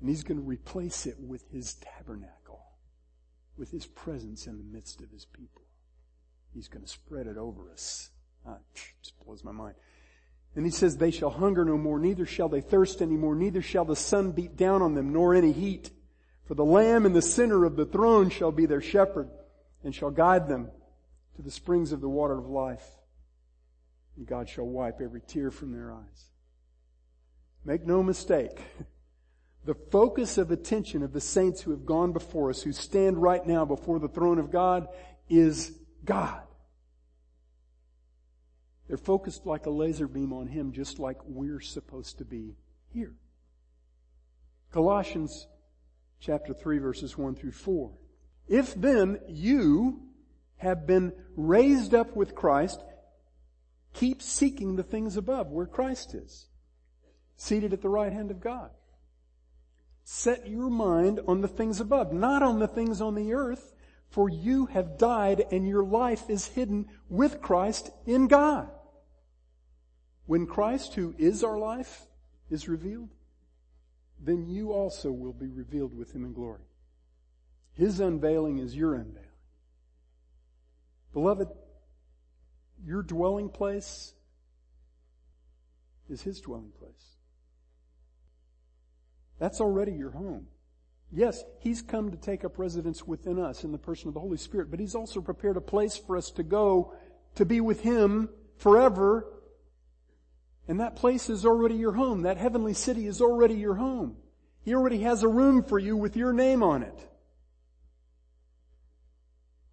And 0.00 0.08
he's 0.08 0.24
going 0.24 0.40
to 0.40 0.46
replace 0.46 1.06
it 1.06 1.14
with 1.20 1.48
his 1.52 1.74
tabernacle, 1.74 2.64
with 3.56 3.70
his 3.70 3.86
presence 3.86 4.48
in 4.48 4.58
the 4.58 4.64
midst 4.64 5.00
of 5.00 5.10
his 5.10 5.26
people. 5.26 5.62
He's 6.52 6.66
going 6.66 6.82
to 6.82 6.90
spread 6.90 7.28
it 7.28 7.36
over 7.36 7.70
us. 7.70 8.10
Ah, 8.44 8.56
just 9.00 9.14
blows 9.24 9.44
my 9.44 9.52
mind. 9.52 9.76
And 10.56 10.64
he 10.64 10.72
says, 10.72 10.96
they 10.96 11.12
shall 11.12 11.30
hunger 11.30 11.64
no 11.64 11.78
more, 11.78 12.00
neither 12.00 12.26
shall 12.26 12.48
they 12.48 12.62
thirst 12.62 13.00
any 13.00 13.16
more, 13.16 13.36
neither 13.36 13.62
shall 13.62 13.84
the 13.84 13.94
sun 13.94 14.32
beat 14.32 14.56
down 14.56 14.82
on 14.82 14.94
them, 14.94 15.12
nor 15.12 15.36
any 15.36 15.52
heat. 15.52 15.92
For 16.50 16.56
the 16.56 16.64
Lamb 16.64 17.06
in 17.06 17.12
the 17.12 17.22
center 17.22 17.64
of 17.64 17.76
the 17.76 17.86
throne 17.86 18.28
shall 18.28 18.50
be 18.50 18.66
their 18.66 18.80
shepherd, 18.80 19.30
and 19.84 19.94
shall 19.94 20.10
guide 20.10 20.48
them 20.48 20.68
to 21.36 21.42
the 21.42 21.50
springs 21.52 21.92
of 21.92 22.00
the 22.00 22.08
water 22.08 22.36
of 22.36 22.48
life. 22.48 22.84
And 24.16 24.26
God 24.26 24.48
shall 24.48 24.66
wipe 24.66 25.00
every 25.00 25.20
tear 25.20 25.52
from 25.52 25.70
their 25.70 25.92
eyes. 25.92 26.24
Make 27.64 27.86
no 27.86 28.02
mistake. 28.02 28.58
The 29.66 29.74
focus 29.74 30.38
of 30.38 30.50
attention 30.50 31.02
of 31.02 31.12
the 31.12 31.20
saints 31.20 31.60
who 31.60 31.70
have 31.70 31.84
gone 31.84 32.12
before 32.12 32.48
us, 32.48 32.62
who 32.62 32.72
stand 32.72 33.20
right 33.20 33.46
now 33.46 33.66
before 33.66 33.98
the 33.98 34.08
throne 34.08 34.38
of 34.38 34.50
God, 34.50 34.88
is 35.28 35.70
God. 36.02 36.40
They're 38.88 38.96
focused 38.96 39.44
like 39.44 39.66
a 39.66 39.70
laser 39.70 40.08
beam 40.08 40.32
on 40.32 40.46
Him, 40.46 40.72
just 40.72 40.98
like 40.98 41.18
we're 41.26 41.60
supposed 41.60 42.18
to 42.18 42.24
be 42.24 42.56
here. 42.88 43.12
Colossians 44.72 45.46
chapter 46.20 46.52
3 46.52 46.78
verses 46.78 47.16
1 47.16 47.34
through 47.34 47.52
4. 47.52 47.90
If 48.48 48.74
then 48.74 49.20
you 49.28 50.02
have 50.56 50.86
been 50.86 51.12
raised 51.36 51.94
up 51.94 52.14
with 52.14 52.34
Christ, 52.34 52.80
keep 53.94 54.20
seeking 54.22 54.76
the 54.76 54.82
things 54.82 55.16
above 55.16 55.48
where 55.48 55.66
Christ 55.66 56.14
is, 56.14 56.46
seated 57.36 57.72
at 57.72 57.80
the 57.80 57.88
right 57.88 58.12
hand 58.12 58.30
of 58.30 58.40
God. 58.40 58.70
Set 60.04 60.48
your 60.48 60.68
mind 60.68 61.20
on 61.26 61.40
the 61.40 61.48
things 61.48 61.80
above, 61.80 62.12
not 62.12 62.42
on 62.42 62.58
the 62.58 62.68
things 62.68 63.00
on 63.00 63.14
the 63.14 63.32
earth, 63.32 63.72
for 64.08 64.28
you 64.28 64.66
have 64.66 64.98
died 64.98 65.44
and 65.52 65.66
your 65.66 65.84
life 65.84 66.28
is 66.28 66.46
hidden 66.46 66.86
with 67.08 67.40
Christ 67.40 67.90
in 68.06 68.26
God. 68.26 68.68
When 70.26 70.46
Christ, 70.46 70.94
who 70.94 71.14
is 71.16 71.42
our 71.44 71.58
life, 71.58 72.06
is 72.50 72.68
revealed, 72.68 73.10
then 74.20 74.46
you 74.46 74.72
also 74.72 75.10
will 75.10 75.32
be 75.32 75.48
revealed 75.48 75.96
with 75.96 76.14
him 76.14 76.24
in 76.24 76.32
glory. 76.32 76.62
His 77.72 78.00
unveiling 78.00 78.58
is 78.58 78.76
your 78.76 78.94
unveiling. 78.94 79.26
Beloved, 81.12 81.48
your 82.84 83.02
dwelling 83.02 83.48
place 83.48 84.14
is 86.08 86.22
His 86.22 86.40
dwelling 86.40 86.72
place. 86.78 87.16
That's 89.38 89.60
already 89.60 89.92
your 89.92 90.10
home. 90.10 90.46
Yes, 91.12 91.42
He's 91.60 91.82
come 91.82 92.10
to 92.10 92.16
take 92.16 92.44
up 92.44 92.58
residence 92.58 93.06
within 93.06 93.38
us 93.38 93.64
in 93.64 93.72
the 93.72 93.78
person 93.78 94.08
of 94.08 94.14
the 94.14 94.20
Holy 94.20 94.36
Spirit, 94.36 94.70
but 94.70 94.80
He's 94.80 94.94
also 94.94 95.20
prepared 95.20 95.56
a 95.56 95.62
place 95.62 95.96
for 95.96 96.16
us 96.16 96.30
to 96.32 96.42
go 96.42 96.94
to 97.36 97.44
be 97.44 97.60
with 97.60 97.80
Him 97.80 98.28
forever. 98.56 99.26
And 100.68 100.80
that 100.80 100.96
place 100.96 101.28
is 101.28 101.44
already 101.44 101.74
your 101.74 101.92
home. 101.92 102.22
That 102.22 102.36
heavenly 102.36 102.74
city 102.74 103.06
is 103.06 103.20
already 103.20 103.54
your 103.54 103.74
home. 103.74 104.16
He 104.62 104.74
already 104.74 105.00
has 105.00 105.22
a 105.22 105.28
room 105.28 105.62
for 105.64 105.78
you 105.78 105.96
with 105.96 106.16
your 106.16 106.32
name 106.32 106.62
on 106.62 106.82
it. 106.82 107.10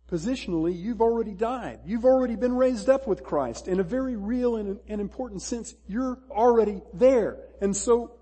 Positionally, 0.09 0.77
you've 0.77 1.01
already 1.01 1.33
died. 1.33 1.81
You've 1.85 2.05
already 2.05 2.37
been 2.37 2.55
raised 2.55 2.87
up 2.87 3.07
with 3.07 3.23
Christ. 3.23 3.67
In 3.67 3.81
a 3.81 3.83
very 3.83 4.15
real 4.15 4.55
and, 4.55 4.79
and 4.87 5.01
important 5.01 5.41
sense, 5.41 5.75
you're 5.87 6.17
already 6.31 6.81
there. 6.93 7.37
And 7.61 7.75
so, 7.75 8.13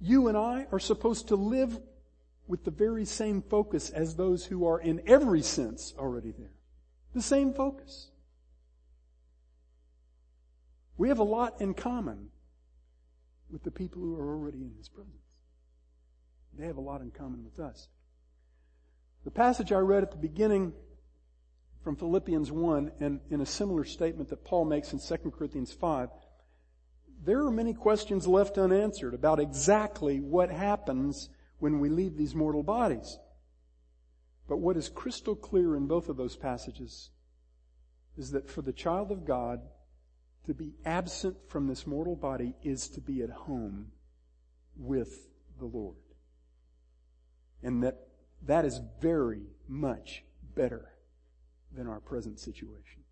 you 0.00 0.28
and 0.28 0.36
I 0.36 0.66
are 0.70 0.78
supposed 0.78 1.28
to 1.28 1.36
live 1.36 1.76
with 2.46 2.64
the 2.64 2.70
very 2.70 3.04
same 3.04 3.42
focus 3.42 3.90
as 3.90 4.14
those 4.14 4.46
who 4.46 4.66
are 4.66 4.80
in 4.80 5.02
every 5.08 5.42
sense 5.42 5.92
already 5.98 6.30
there. 6.30 6.52
The 7.14 7.22
same 7.22 7.52
focus. 7.52 8.10
We 10.98 11.08
have 11.08 11.20
a 11.20 11.24
lot 11.24 11.60
in 11.60 11.74
common 11.74 12.28
with 13.50 13.62
the 13.62 13.70
people 13.70 14.02
who 14.02 14.16
are 14.16 14.34
already 14.34 14.58
in 14.58 14.74
His 14.76 14.88
presence. 14.88 15.14
They 16.58 16.66
have 16.66 16.76
a 16.76 16.82
lot 16.82 17.00
in 17.00 17.12
common 17.12 17.44
with 17.44 17.60
us. 17.60 17.88
The 19.24 19.30
passage 19.30 19.72
I 19.72 19.78
read 19.78 20.02
at 20.02 20.10
the 20.10 20.16
beginning 20.16 20.72
from 21.84 21.94
Philippians 21.96 22.50
1 22.50 22.92
and 23.00 23.20
in 23.30 23.40
a 23.40 23.46
similar 23.46 23.84
statement 23.84 24.28
that 24.30 24.44
Paul 24.44 24.64
makes 24.64 24.92
in 24.92 24.98
2 24.98 25.30
Corinthians 25.30 25.72
5, 25.72 26.10
there 27.24 27.44
are 27.44 27.50
many 27.50 27.74
questions 27.74 28.26
left 28.26 28.58
unanswered 28.58 29.14
about 29.14 29.38
exactly 29.38 30.18
what 30.18 30.50
happens 30.50 31.28
when 31.58 31.78
we 31.78 31.88
leave 31.88 32.16
these 32.16 32.34
mortal 32.34 32.62
bodies. 32.62 33.18
But 34.48 34.58
what 34.58 34.76
is 34.76 34.88
crystal 34.88 35.36
clear 35.36 35.76
in 35.76 35.86
both 35.86 36.08
of 36.08 36.16
those 36.16 36.36
passages 36.36 37.10
is 38.16 38.32
that 38.32 38.50
for 38.50 38.62
the 38.62 38.72
child 38.72 39.12
of 39.12 39.24
God 39.24 39.60
to 40.44 40.54
be 40.54 40.74
absent 40.84 41.36
from 41.48 41.66
this 41.66 41.86
mortal 41.86 42.16
body 42.16 42.54
is 42.62 42.88
to 42.90 43.00
be 43.00 43.22
at 43.22 43.30
home 43.30 43.92
with 44.76 45.28
the 45.58 45.66
Lord. 45.66 45.96
And 47.62 47.82
that 47.82 47.98
that 48.46 48.64
is 48.64 48.80
very 49.00 49.42
much 49.66 50.22
better 50.54 50.90
than 51.76 51.86
our 51.86 52.00
present 52.00 52.38
situation. 52.38 53.02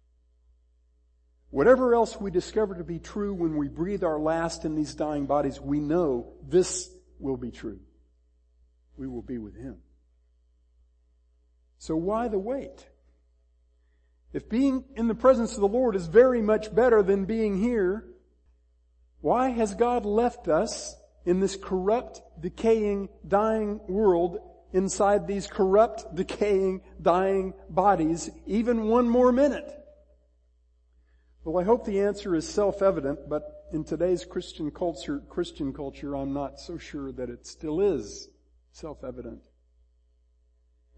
Whatever 1.50 1.94
else 1.94 2.20
we 2.20 2.30
discover 2.30 2.74
to 2.74 2.84
be 2.84 2.98
true 2.98 3.32
when 3.34 3.56
we 3.56 3.68
breathe 3.68 4.04
our 4.04 4.18
last 4.18 4.64
in 4.64 4.74
these 4.74 4.94
dying 4.94 5.26
bodies, 5.26 5.60
we 5.60 5.80
know 5.80 6.32
this 6.46 6.90
will 7.18 7.36
be 7.36 7.50
true. 7.50 7.80
we 8.96 9.06
will 9.06 9.22
be 9.22 9.38
with 9.38 9.54
him. 9.54 9.76
So 11.78 11.96
why 11.96 12.28
the 12.28 12.38
wait? 12.38 12.86
If 14.36 14.50
being 14.50 14.84
in 14.94 15.08
the 15.08 15.14
presence 15.14 15.54
of 15.54 15.62
the 15.62 15.66
Lord 15.66 15.96
is 15.96 16.08
very 16.08 16.42
much 16.42 16.74
better 16.74 17.02
than 17.02 17.24
being 17.24 17.56
here, 17.56 18.04
why 19.22 19.48
has 19.48 19.74
God 19.74 20.04
left 20.04 20.46
us 20.46 20.94
in 21.24 21.40
this 21.40 21.56
corrupt, 21.56 22.20
decaying, 22.38 23.08
dying 23.26 23.80
world 23.88 24.36
inside 24.74 25.26
these 25.26 25.46
corrupt, 25.46 26.14
decaying, 26.14 26.82
dying 27.00 27.54
bodies 27.70 28.28
even 28.44 28.88
one 28.88 29.08
more 29.08 29.32
minute? 29.32 29.72
Well, 31.42 31.58
I 31.58 31.64
hope 31.64 31.86
the 31.86 32.00
answer 32.00 32.34
is 32.34 32.46
self-evident, 32.46 33.30
but 33.30 33.64
in 33.72 33.84
today's 33.84 34.26
Christian 34.26 34.70
culture, 34.70 35.22
Christian 35.30 35.72
culture, 35.72 36.14
I'm 36.14 36.34
not 36.34 36.60
so 36.60 36.76
sure 36.76 37.10
that 37.10 37.30
it 37.30 37.46
still 37.46 37.80
is 37.80 38.28
self-evident. 38.72 39.40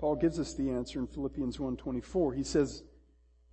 Paul 0.01 0.17
gives 0.17 0.41
us 0.41 0.55
the 0.55 0.71
answer 0.71 0.99
in 0.99 1.07
Philippians 1.07 1.59
1.24. 1.59 2.35
He 2.35 2.43
says, 2.43 2.83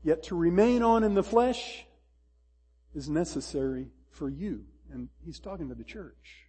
Yet 0.05 0.21
to 0.25 0.35
remain 0.35 0.83
on 0.83 1.03
in 1.03 1.15
the 1.15 1.23
flesh 1.23 1.83
is 2.93 3.09
necessary 3.09 3.89
for 4.11 4.29
you. 4.29 4.65
And 4.93 5.09
he's 5.25 5.39
talking 5.39 5.69
to 5.69 5.75
the 5.75 5.83
church. 5.83 6.45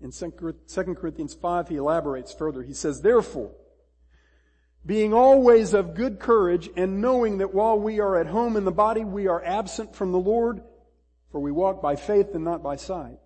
In 0.00 0.12
2 0.12 0.30
Corinthians 0.94 1.34
5, 1.34 1.68
he 1.68 1.74
elaborates 1.74 2.32
further. 2.32 2.62
He 2.62 2.74
says, 2.74 3.02
Therefore, 3.02 3.50
being 4.86 5.12
always 5.12 5.74
of 5.74 5.96
good 5.96 6.20
courage 6.20 6.70
and 6.76 7.02
knowing 7.02 7.38
that 7.38 7.52
while 7.52 7.76
we 7.76 7.98
are 7.98 8.20
at 8.20 8.28
home 8.28 8.56
in 8.56 8.64
the 8.64 8.70
body, 8.70 9.04
we 9.04 9.26
are 9.26 9.44
absent 9.44 9.96
from 9.96 10.12
the 10.12 10.18
Lord, 10.18 10.62
for 11.32 11.40
we 11.40 11.50
walk 11.50 11.82
by 11.82 11.96
faith 11.96 12.28
and 12.34 12.44
not 12.44 12.62
by 12.62 12.76
sight. 12.76 13.18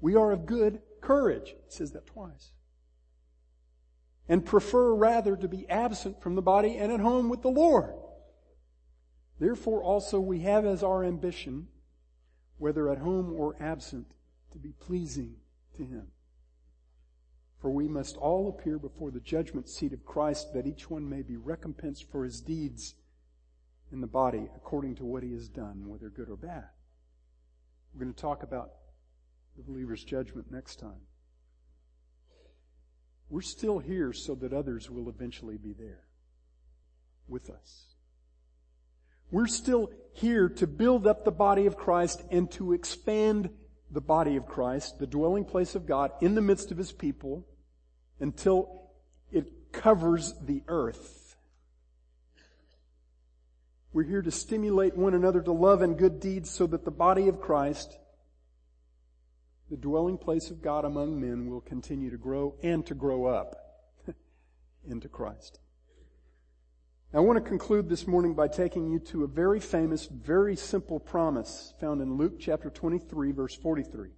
We 0.00 0.14
are 0.14 0.30
of 0.30 0.46
good 0.46 0.82
courage. 1.00 1.48
He 1.48 1.70
says 1.70 1.90
that 1.92 2.06
twice. 2.06 2.52
And 4.28 4.44
prefer 4.44 4.94
rather 4.94 5.36
to 5.36 5.48
be 5.48 5.68
absent 5.68 6.20
from 6.20 6.34
the 6.34 6.42
body 6.42 6.76
and 6.76 6.90
at 6.90 7.00
home 7.00 7.28
with 7.28 7.42
the 7.42 7.48
Lord. 7.48 7.94
Therefore 9.38 9.82
also 9.82 10.18
we 10.18 10.40
have 10.40 10.64
as 10.64 10.82
our 10.82 11.04
ambition, 11.04 11.68
whether 12.58 12.88
at 12.88 12.98
home 12.98 13.32
or 13.32 13.56
absent, 13.60 14.06
to 14.52 14.58
be 14.58 14.72
pleasing 14.72 15.36
to 15.76 15.84
Him. 15.84 16.08
For 17.60 17.70
we 17.70 17.88
must 17.88 18.16
all 18.16 18.48
appear 18.48 18.78
before 18.78 19.10
the 19.10 19.20
judgment 19.20 19.68
seat 19.68 19.92
of 19.92 20.04
Christ 20.04 20.52
that 20.54 20.66
each 20.66 20.90
one 20.90 21.08
may 21.08 21.22
be 21.22 21.36
recompensed 21.36 22.10
for 22.10 22.24
his 22.24 22.40
deeds 22.40 22.94
in 23.90 24.00
the 24.00 24.06
body 24.06 24.48
according 24.54 24.96
to 24.96 25.04
what 25.04 25.22
he 25.22 25.32
has 25.32 25.48
done, 25.48 25.88
whether 25.88 26.10
good 26.10 26.28
or 26.28 26.36
bad. 26.36 26.68
We're 27.92 28.04
going 28.04 28.14
to 28.14 28.20
talk 28.20 28.42
about 28.42 28.72
the 29.56 29.62
believer's 29.62 30.04
judgment 30.04 30.50
next 30.50 30.78
time. 30.78 31.00
We're 33.28 33.42
still 33.42 33.78
here 33.78 34.12
so 34.12 34.34
that 34.36 34.52
others 34.52 34.90
will 34.90 35.08
eventually 35.08 35.56
be 35.56 35.72
there 35.72 36.04
with 37.28 37.50
us. 37.50 37.86
We're 39.30 39.48
still 39.48 39.90
here 40.12 40.48
to 40.48 40.66
build 40.66 41.06
up 41.06 41.24
the 41.24 41.32
body 41.32 41.66
of 41.66 41.76
Christ 41.76 42.22
and 42.30 42.50
to 42.52 42.72
expand 42.72 43.50
the 43.90 44.00
body 44.00 44.36
of 44.36 44.46
Christ, 44.46 44.98
the 44.98 45.06
dwelling 45.06 45.44
place 45.44 45.74
of 45.74 45.86
God 45.86 46.12
in 46.20 46.34
the 46.34 46.40
midst 46.40 46.70
of 46.70 46.78
His 46.78 46.92
people 46.92 47.44
until 48.20 48.90
it 49.32 49.72
covers 49.72 50.34
the 50.44 50.62
earth. 50.68 51.36
We're 53.92 54.04
here 54.04 54.22
to 54.22 54.30
stimulate 54.30 54.96
one 54.96 55.14
another 55.14 55.40
to 55.40 55.52
love 55.52 55.82
and 55.82 55.96
good 55.96 56.20
deeds 56.20 56.50
so 56.50 56.66
that 56.66 56.84
the 56.84 56.90
body 56.90 57.28
of 57.28 57.40
Christ, 57.40 57.96
the 59.70 59.76
dwelling 59.76 60.18
place 60.18 60.50
of 60.50 60.62
God 60.62 60.84
among 60.84 61.20
men, 61.20 61.50
will 61.50 61.60
continue 61.60 62.10
to 62.10 62.16
grow 62.16 62.54
and 62.62 62.84
to 62.86 62.94
grow 62.94 63.26
up 63.26 63.56
into 64.88 65.08
Christ. 65.08 65.58
I 67.14 67.20
want 67.20 67.42
to 67.42 67.48
conclude 67.48 67.88
this 67.88 68.06
morning 68.06 68.34
by 68.34 68.48
taking 68.48 68.90
you 68.90 68.98
to 68.98 69.24
a 69.24 69.28
very 69.28 69.60
famous, 69.60 70.06
very 70.06 70.56
simple 70.56 71.00
promise 71.00 71.72
found 71.80 72.02
in 72.02 72.16
Luke 72.16 72.38
chapter 72.38 72.68
23 72.68 73.32
verse 73.32 73.54
43. 73.54 74.10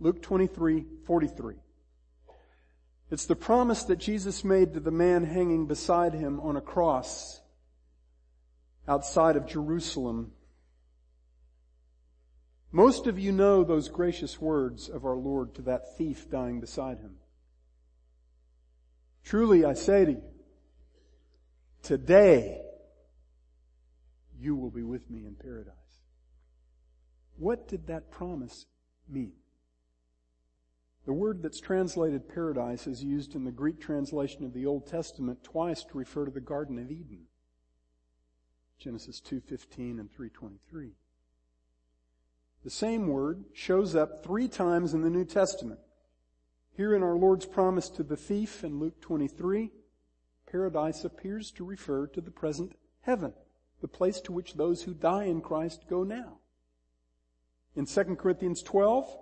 Luke 0.00 0.22
23, 0.22 0.86
43. 1.06 1.56
It's 3.10 3.26
the 3.26 3.34
promise 3.34 3.84
that 3.84 3.96
Jesus 3.96 4.44
made 4.44 4.74
to 4.74 4.80
the 4.80 4.90
man 4.90 5.24
hanging 5.24 5.66
beside 5.66 6.14
him 6.14 6.38
on 6.40 6.56
a 6.56 6.60
cross 6.60 7.40
outside 8.86 9.34
of 9.36 9.46
Jerusalem. 9.46 10.32
Most 12.70 13.06
of 13.06 13.18
you 13.18 13.32
know 13.32 13.64
those 13.64 13.88
gracious 13.88 14.40
words 14.40 14.88
of 14.88 15.04
our 15.04 15.16
Lord 15.16 15.54
to 15.54 15.62
that 15.62 15.96
thief 15.96 16.28
dying 16.30 16.60
beside 16.60 16.98
him. 16.98 17.16
Truly 19.24 19.64
I 19.64 19.72
say 19.72 20.04
to 20.04 20.12
you, 20.12 20.22
Today, 21.82 22.60
you 24.38 24.54
will 24.54 24.70
be 24.70 24.82
with 24.82 25.08
me 25.08 25.24
in 25.24 25.34
paradise. 25.34 25.74
What 27.38 27.68
did 27.68 27.86
that 27.86 28.10
promise 28.10 28.66
mean? 29.08 29.32
The 31.06 31.12
word 31.14 31.42
that's 31.42 31.60
translated 31.60 32.28
paradise 32.28 32.86
is 32.86 33.02
used 33.02 33.34
in 33.34 33.44
the 33.44 33.50
Greek 33.50 33.80
translation 33.80 34.44
of 34.44 34.52
the 34.52 34.66
Old 34.66 34.86
Testament 34.86 35.42
twice 35.42 35.82
to 35.84 35.96
refer 35.96 36.26
to 36.26 36.30
the 36.30 36.40
Garden 36.40 36.78
of 36.78 36.90
Eden. 36.90 37.28
Genesis 38.78 39.20
2:15 39.20 39.98
and 39.98 40.10
3:23. 40.10 40.92
The 42.64 42.70
same 42.70 43.08
word 43.08 43.44
shows 43.52 43.94
up 43.94 44.24
3 44.24 44.48
times 44.48 44.92
in 44.94 45.02
the 45.02 45.10
New 45.10 45.24
Testament. 45.24 45.80
Here 46.76 46.94
in 46.94 47.02
our 47.02 47.16
Lord's 47.16 47.46
promise 47.46 47.88
to 47.90 48.02
the 48.02 48.16
thief 48.16 48.62
in 48.62 48.78
Luke 48.78 49.00
23, 49.00 49.70
paradise 50.50 51.04
appears 51.04 51.50
to 51.52 51.64
refer 51.64 52.06
to 52.08 52.20
the 52.20 52.30
present 52.30 52.76
heaven, 53.02 53.32
the 53.80 53.88
place 53.88 54.20
to 54.22 54.32
which 54.32 54.54
those 54.54 54.82
who 54.82 54.92
die 54.92 55.24
in 55.24 55.40
Christ 55.40 55.84
go 55.88 56.02
now. 56.02 56.38
In 57.76 57.86
2 57.86 58.16
Corinthians 58.16 58.62
12, 58.62 59.16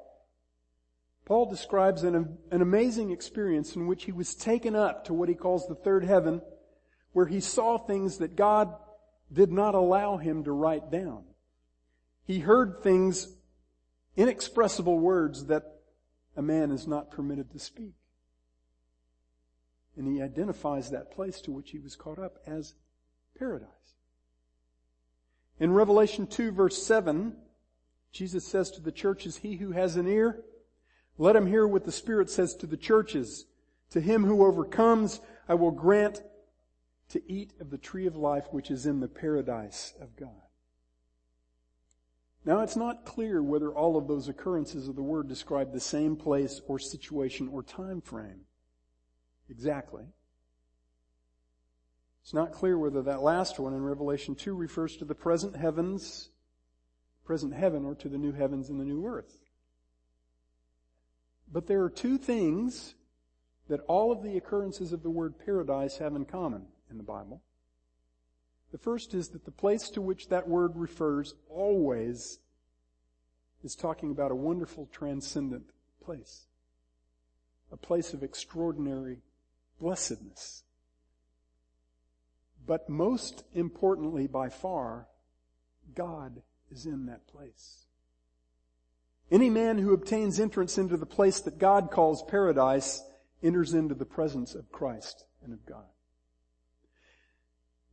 Paul 1.26 1.50
describes 1.50 2.04
an, 2.04 2.38
an 2.50 2.62
amazing 2.62 3.10
experience 3.10 3.76
in 3.76 3.86
which 3.86 4.04
he 4.04 4.12
was 4.12 4.34
taken 4.34 4.74
up 4.74 5.04
to 5.04 5.12
what 5.12 5.28
he 5.28 5.34
calls 5.34 5.66
the 5.66 5.74
third 5.74 6.04
heaven, 6.04 6.40
where 7.12 7.26
he 7.26 7.40
saw 7.40 7.76
things 7.76 8.18
that 8.18 8.34
God 8.34 8.74
did 9.30 9.52
not 9.52 9.74
allow 9.74 10.16
him 10.16 10.44
to 10.44 10.52
write 10.52 10.90
down. 10.90 11.24
He 12.26 12.40
heard 12.40 12.82
things, 12.82 13.28
inexpressible 14.16 14.98
words 14.98 15.46
that 15.46 15.76
a 16.36 16.42
man 16.42 16.70
is 16.70 16.86
not 16.86 17.10
permitted 17.10 17.52
to 17.52 17.58
speak. 17.58 17.94
And 19.96 20.06
he 20.06 20.20
identifies 20.20 20.90
that 20.90 21.10
place 21.10 21.40
to 21.42 21.52
which 21.52 21.70
he 21.70 21.78
was 21.78 21.96
caught 21.96 22.18
up 22.18 22.38
as 22.46 22.74
paradise. 23.38 23.68
In 25.58 25.72
Revelation 25.72 26.26
2 26.26 26.50
verse 26.50 26.82
7, 26.82 27.34
Jesus 28.12 28.46
says 28.46 28.70
to 28.72 28.80
the 28.80 28.92
churches, 28.92 29.38
He 29.38 29.56
who 29.56 29.72
has 29.72 29.96
an 29.96 30.06
ear, 30.06 30.42
let 31.18 31.36
him 31.36 31.46
hear 31.46 31.66
what 31.66 31.84
the 31.84 31.92
Spirit 31.92 32.28
says 32.28 32.54
to 32.56 32.66
the 32.66 32.76
churches. 32.76 33.46
To 33.90 34.00
him 34.00 34.24
who 34.24 34.44
overcomes, 34.44 35.20
I 35.48 35.54
will 35.54 35.70
grant 35.70 36.22
to 37.10 37.22
eat 37.30 37.52
of 37.60 37.70
the 37.70 37.78
tree 37.78 38.06
of 38.06 38.16
life 38.16 38.46
which 38.50 38.70
is 38.70 38.84
in 38.84 39.00
the 39.00 39.08
paradise 39.08 39.94
of 40.00 40.16
God. 40.16 40.45
Now 42.46 42.60
it's 42.60 42.76
not 42.76 43.04
clear 43.04 43.42
whether 43.42 43.74
all 43.74 43.96
of 43.96 44.06
those 44.06 44.28
occurrences 44.28 44.86
of 44.86 44.94
the 44.94 45.02
word 45.02 45.28
describe 45.28 45.72
the 45.72 45.80
same 45.80 46.14
place 46.14 46.60
or 46.68 46.78
situation 46.78 47.48
or 47.48 47.64
time 47.64 48.00
frame 48.00 48.42
exactly. 49.50 50.04
It's 52.22 52.32
not 52.32 52.52
clear 52.52 52.78
whether 52.78 53.02
that 53.02 53.22
last 53.22 53.58
one 53.58 53.74
in 53.74 53.82
Revelation 53.82 54.36
2 54.36 54.54
refers 54.54 54.96
to 54.96 55.04
the 55.04 55.14
present 55.14 55.56
heavens, 55.56 56.30
present 57.24 57.52
heaven, 57.52 57.84
or 57.84 57.94
to 57.96 58.08
the 58.08 58.18
new 58.18 58.32
heavens 58.32 58.68
and 58.68 58.80
the 58.80 58.84
new 58.84 59.04
earth. 59.06 59.44
But 61.52 61.66
there 61.66 61.82
are 61.82 61.90
two 61.90 62.18
things 62.18 62.94
that 63.68 63.80
all 63.88 64.12
of 64.12 64.22
the 64.22 64.36
occurrences 64.36 64.92
of 64.92 65.02
the 65.02 65.10
word 65.10 65.34
paradise 65.44 65.98
have 65.98 66.14
in 66.14 66.24
common 66.24 66.66
in 66.90 66.96
the 66.96 67.04
Bible. 67.04 67.42
The 68.76 68.82
first 68.82 69.14
is 69.14 69.28
that 69.28 69.46
the 69.46 69.50
place 69.50 69.88
to 69.88 70.02
which 70.02 70.28
that 70.28 70.46
word 70.46 70.76
refers 70.76 71.32
always 71.48 72.40
is 73.64 73.74
talking 73.74 74.10
about 74.10 74.32
a 74.32 74.36
wonderful 74.36 74.86
transcendent 74.92 75.70
place. 76.04 76.44
A 77.72 77.78
place 77.78 78.12
of 78.12 78.22
extraordinary 78.22 79.22
blessedness. 79.80 80.64
But 82.66 82.90
most 82.90 83.44
importantly 83.54 84.26
by 84.26 84.50
far, 84.50 85.06
God 85.94 86.42
is 86.70 86.84
in 86.84 87.06
that 87.06 87.26
place. 87.28 87.86
Any 89.30 89.48
man 89.48 89.78
who 89.78 89.94
obtains 89.94 90.38
entrance 90.38 90.76
into 90.76 90.98
the 90.98 91.06
place 91.06 91.40
that 91.40 91.56
God 91.56 91.90
calls 91.90 92.22
paradise 92.24 93.02
enters 93.42 93.72
into 93.72 93.94
the 93.94 94.04
presence 94.04 94.54
of 94.54 94.70
Christ 94.70 95.24
and 95.42 95.54
of 95.54 95.64
God. 95.64 95.86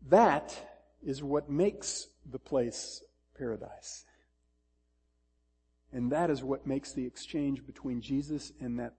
That 0.09 0.71
is 1.05 1.23
what 1.23 1.49
makes 1.49 2.07
the 2.29 2.39
place 2.39 3.03
paradise. 3.37 4.05
And 5.91 6.11
that 6.11 6.29
is 6.29 6.43
what 6.43 6.65
makes 6.65 6.93
the 6.93 7.05
exchange 7.05 7.65
between 7.65 8.01
Jesus 8.01 8.51
and 8.59 8.79
that 8.79 8.95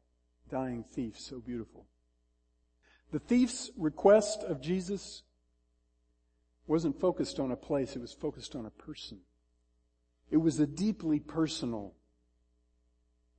dying 0.48 0.84
thief 0.92 1.18
so 1.18 1.40
beautiful. 1.40 1.86
The 3.10 3.18
thief's 3.18 3.70
request 3.76 4.42
of 4.44 4.60
Jesus 4.60 5.22
wasn't 6.66 7.00
focused 7.00 7.38
on 7.38 7.50
a 7.50 7.56
place, 7.56 7.96
it 7.96 8.00
was 8.00 8.12
focused 8.12 8.54
on 8.54 8.66
a 8.66 8.70
person. 8.70 9.18
It 10.30 10.38
was 10.38 10.58
a 10.58 10.66
deeply 10.66 11.20
personal 11.20 11.94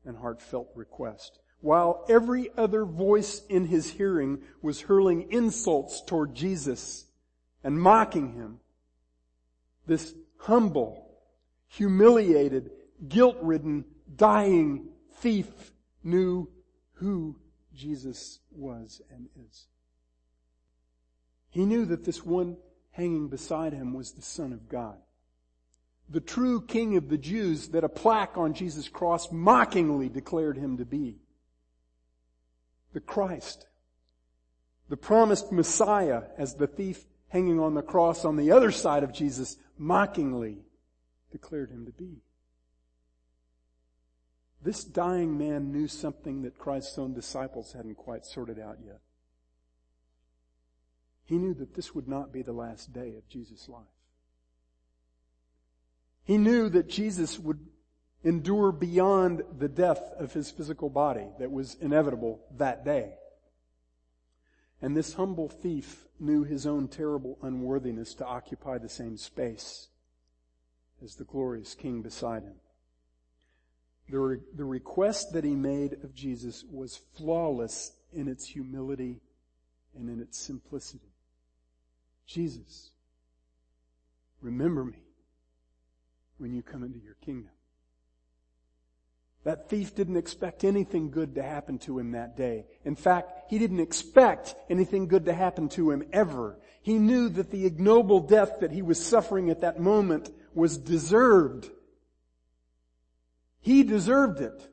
and 0.05 0.17
heartfelt 0.17 0.69
request. 0.75 1.39
While 1.61 2.05
every 2.09 2.49
other 2.55 2.85
voice 2.85 3.41
in 3.49 3.65
his 3.65 3.91
hearing 3.91 4.43
was 4.61 4.81
hurling 4.81 5.31
insults 5.31 6.03
toward 6.05 6.35
Jesus 6.35 7.04
and 7.65 7.81
mocking 7.81 8.33
him, 8.33 8.59
this 9.87 10.13
humble, 10.37 11.09
humiliated, 11.67 12.69
guilt-ridden, 13.07 13.83
dying 14.15 14.87
thief 15.15 15.47
knew 16.03 16.47
who 16.93 17.35
Jesus 17.73 18.39
was 18.51 19.01
and 19.09 19.29
is. 19.49 19.65
He 21.49 21.65
knew 21.65 21.85
that 21.85 22.05
this 22.05 22.23
one 22.23 22.57
hanging 22.91 23.29
beside 23.29 23.73
him 23.73 23.95
was 23.95 24.11
the 24.11 24.21
Son 24.21 24.53
of 24.53 24.69
God. 24.69 24.97
The 26.07 26.21
true 26.21 26.61
King 26.61 26.97
of 26.97 27.09
the 27.09 27.17
Jews 27.17 27.69
that 27.69 27.83
a 27.83 27.89
plaque 27.89 28.37
on 28.37 28.53
Jesus' 28.53 28.87
cross 28.87 29.31
mockingly 29.31 30.07
declared 30.07 30.57
him 30.57 30.77
to 30.77 30.85
be. 30.85 31.17
The 32.93 32.99
Christ. 32.99 33.65
The 34.87 34.97
promised 34.97 35.51
Messiah 35.51 36.25
as 36.37 36.53
the 36.53 36.67
thief 36.67 37.05
hanging 37.29 37.59
on 37.59 37.73
the 37.73 37.81
cross 37.81 38.25
on 38.25 38.35
the 38.35 38.51
other 38.51 38.71
side 38.71 39.03
of 39.03 39.13
Jesus 39.13 39.57
mockingly 39.77 40.59
declared 41.31 41.69
him 41.69 41.85
to 41.85 41.91
be. 41.91 42.21
This 44.61 44.83
dying 44.83 45.37
man 45.37 45.71
knew 45.71 45.87
something 45.87 46.41
that 46.41 46.57
Christ's 46.57 46.97
own 46.97 47.13
disciples 47.13 47.73
hadn't 47.73 47.95
quite 47.95 48.25
sorted 48.25 48.59
out 48.59 48.77
yet. 48.83 48.99
He 51.25 51.37
knew 51.37 51.53
that 51.55 51.75
this 51.75 51.93
would 51.93 52.07
not 52.07 52.31
be 52.31 52.41
the 52.41 52.53
last 52.53 52.93
day 52.93 53.15
of 53.15 53.27
Jesus' 53.27 53.69
life. 53.69 53.83
He 56.23 56.37
knew 56.37 56.69
that 56.69 56.89
Jesus 56.89 57.37
would 57.37 57.59
endure 58.23 58.71
beyond 58.71 59.43
the 59.55 59.69
death 59.69 60.01
of 60.17 60.33
his 60.33 60.49
physical 60.49 60.89
body 60.89 61.27
that 61.37 61.51
was 61.51 61.75
inevitable 61.79 62.39
that 62.57 62.83
day. 62.83 63.13
And 64.81 64.95
this 64.95 65.13
humble 65.13 65.49
thief 65.49 66.05
knew 66.19 66.43
his 66.43 66.65
own 66.65 66.87
terrible 66.87 67.37
unworthiness 67.41 68.13
to 68.15 68.25
occupy 68.25 68.77
the 68.77 68.89
same 68.89 69.17
space 69.17 69.87
as 71.03 71.15
the 71.15 71.23
glorious 71.23 71.75
king 71.75 72.01
beside 72.01 72.43
him. 72.43 72.55
The, 74.09 74.19
re- 74.19 74.39
the 74.55 74.65
request 74.65 75.33
that 75.33 75.43
he 75.43 75.55
made 75.55 75.93
of 76.03 76.13
Jesus 76.13 76.63
was 76.69 77.01
flawless 77.15 77.93
in 78.13 78.27
its 78.27 78.47
humility 78.47 79.21
and 79.97 80.09
in 80.09 80.21
its 80.21 80.37
simplicity. 80.37 81.11
Jesus, 82.27 82.91
remember 84.41 84.83
me 84.83 84.99
when 86.37 86.53
you 86.53 86.61
come 86.61 86.83
into 86.83 86.99
your 86.99 87.15
kingdom. 87.15 87.51
That 89.45 89.69
thief 89.69 89.93
didn't 89.93 90.17
expect 90.17 90.63
anything 90.63 91.11
good 91.11 91.35
to 91.35 91.43
happen 91.43 91.77
to 91.79 91.99
him 91.99 92.11
that 92.11 92.35
day. 92.35 92.65
In 92.83 92.95
fact, 92.95 93.51
he 93.51 93.59
didn't 93.59 93.79
expect 93.79 94.55
anything 94.71 95.07
good 95.07 95.25
to 95.25 95.33
happen 95.33 95.69
to 95.69 95.91
him 95.91 96.03
ever. 96.11 96.57
He 96.81 96.95
knew 96.95 97.29
that 97.29 97.51
the 97.51 97.67
ignoble 97.67 98.21
death 98.21 98.59
that 98.61 98.71
he 98.71 98.81
was 98.81 99.03
suffering 99.03 99.51
at 99.51 99.61
that 99.61 99.79
moment 99.79 100.31
was 100.55 100.79
deserved. 100.79 101.69
He 103.61 103.83
deserved 103.83 104.41
it. 104.41 104.67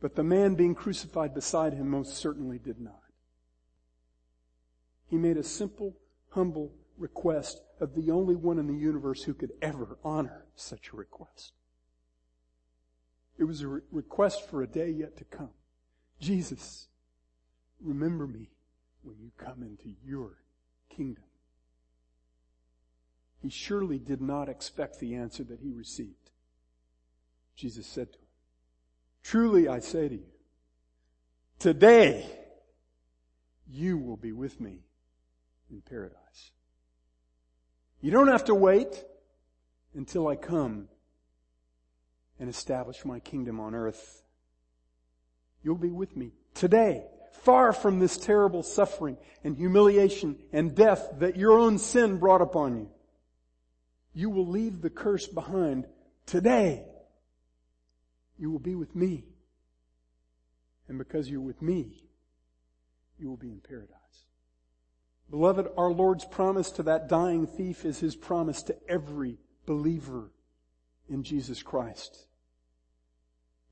But 0.00 0.14
the 0.14 0.24
man 0.24 0.54
being 0.54 0.74
crucified 0.74 1.34
beside 1.34 1.74
him 1.74 1.90
most 1.90 2.16
certainly 2.16 2.58
did 2.58 2.80
not. 2.80 2.94
He 5.08 5.18
made 5.18 5.36
a 5.36 5.44
simple, 5.44 5.98
humble 6.30 6.72
request 6.96 7.60
of 7.78 7.94
the 7.94 8.10
only 8.10 8.36
one 8.36 8.58
in 8.58 8.66
the 8.66 8.74
universe 8.74 9.22
who 9.22 9.34
could 9.34 9.52
ever 9.60 9.98
honor 10.02 10.46
such 10.54 10.90
a 10.92 10.96
request. 10.96 11.52
It 13.40 13.44
was 13.44 13.62
a 13.62 13.68
re- 13.68 13.80
request 13.90 14.46
for 14.50 14.62
a 14.62 14.66
day 14.66 14.90
yet 14.90 15.16
to 15.16 15.24
come. 15.24 15.48
Jesus, 16.20 16.88
remember 17.80 18.26
me 18.26 18.50
when 19.02 19.16
you 19.18 19.30
come 19.38 19.62
into 19.62 19.94
your 20.04 20.36
kingdom. 20.94 21.24
He 23.40 23.48
surely 23.48 23.98
did 23.98 24.20
not 24.20 24.50
expect 24.50 25.00
the 25.00 25.14
answer 25.14 25.42
that 25.44 25.60
he 25.60 25.72
received. 25.72 26.30
Jesus 27.56 27.86
said 27.86 28.12
to 28.12 28.18
him, 28.18 28.24
Truly 29.22 29.68
I 29.68 29.78
say 29.78 30.08
to 30.10 30.16
you, 30.16 30.32
today 31.58 32.26
you 33.66 33.96
will 33.96 34.18
be 34.18 34.32
with 34.32 34.60
me 34.60 34.80
in 35.70 35.80
paradise. 35.80 36.50
You 38.02 38.10
don't 38.10 38.28
have 38.28 38.44
to 38.44 38.54
wait 38.54 39.02
until 39.94 40.28
I 40.28 40.36
come 40.36 40.88
and 42.40 42.48
establish 42.48 43.04
my 43.04 43.20
kingdom 43.20 43.60
on 43.60 43.74
earth. 43.76 44.22
You'll 45.62 45.76
be 45.76 45.92
with 45.92 46.16
me 46.16 46.32
today, 46.54 47.04
far 47.44 47.72
from 47.72 48.00
this 48.00 48.16
terrible 48.16 48.64
suffering 48.64 49.18
and 49.44 49.56
humiliation 49.56 50.36
and 50.52 50.74
death 50.74 51.08
that 51.18 51.36
your 51.36 51.58
own 51.58 51.78
sin 51.78 52.18
brought 52.18 52.42
upon 52.42 52.76
you. 52.76 52.90
You 54.12 54.30
will 54.30 54.48
leave 54.48 54.80
the 54.80 54.90
curse 54.90 55.28
behind 55.28 55.86
today 56.26 56.84
you 58.40 58.50
will 58.50 58.58
be 58.58 58.74
with 58.74 58.96
me. 58.96 59.24
And 60.88 60.98
because 60.98 61.30
you're 61.30 61.40
with 61.40 61.60
me, 61.60 62.02
you 63.18 63.28
will 63.28 63.36
be 63.36 63.50
in 63.50 63.60
paradise. 63.60 63.90
Beloved, 65.28 65.68
our 65.76 65.92
Lord's 65.92 66.24
promise 66.24 66.70
to 66.72 66.82
that 66.84 67.08
dying 67.08 67.46
thief 67.46 67.84
is 67.84 68.00
His 68.00 68.16
promise 68.16 68.62
to 68.64 68.76
every 68.88 69.38
believer 69.66 70.32
in 71.08 71.22
Jesus 71.22 71.62
Christ. 71.62 72.26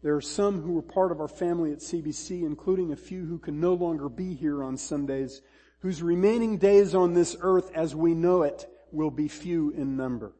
There 0.02 0.14
are 0.14 0.20
some 0.20 0.62
who 0.62 0.72
were 0.72 0.82
part 0.82 1.10
of 1.10 1.20
our 1.20 1.28
family 1.28 1.72
at 1.72 1.78
CBC, 1.78 2.42
including 2.42 2.92
a 2.92 2.96
few 2.96 3.24
who 3.26 3.38
can 3.38 3.60
no 3.60 3.74
longer 3.74 4.08
be 4.08 4.34
here 4.34 4.62
on 4.62 4.76
Sundays, 4.76 5.42
whose 5.80 6.02
remaining 6.02 6.58
days 6.58 6.94
on 6.94 7.14
this 7.14 7.36
earth 7.40 7.70
as 7.74 7.94
we 7.94 8.14
know 8.14 8.42
it 8.42 8.66
will 8.92 9.10
be 9.10 9.28
few 9.28 9.70
in 9.70 9.96
number. 9.96 10.32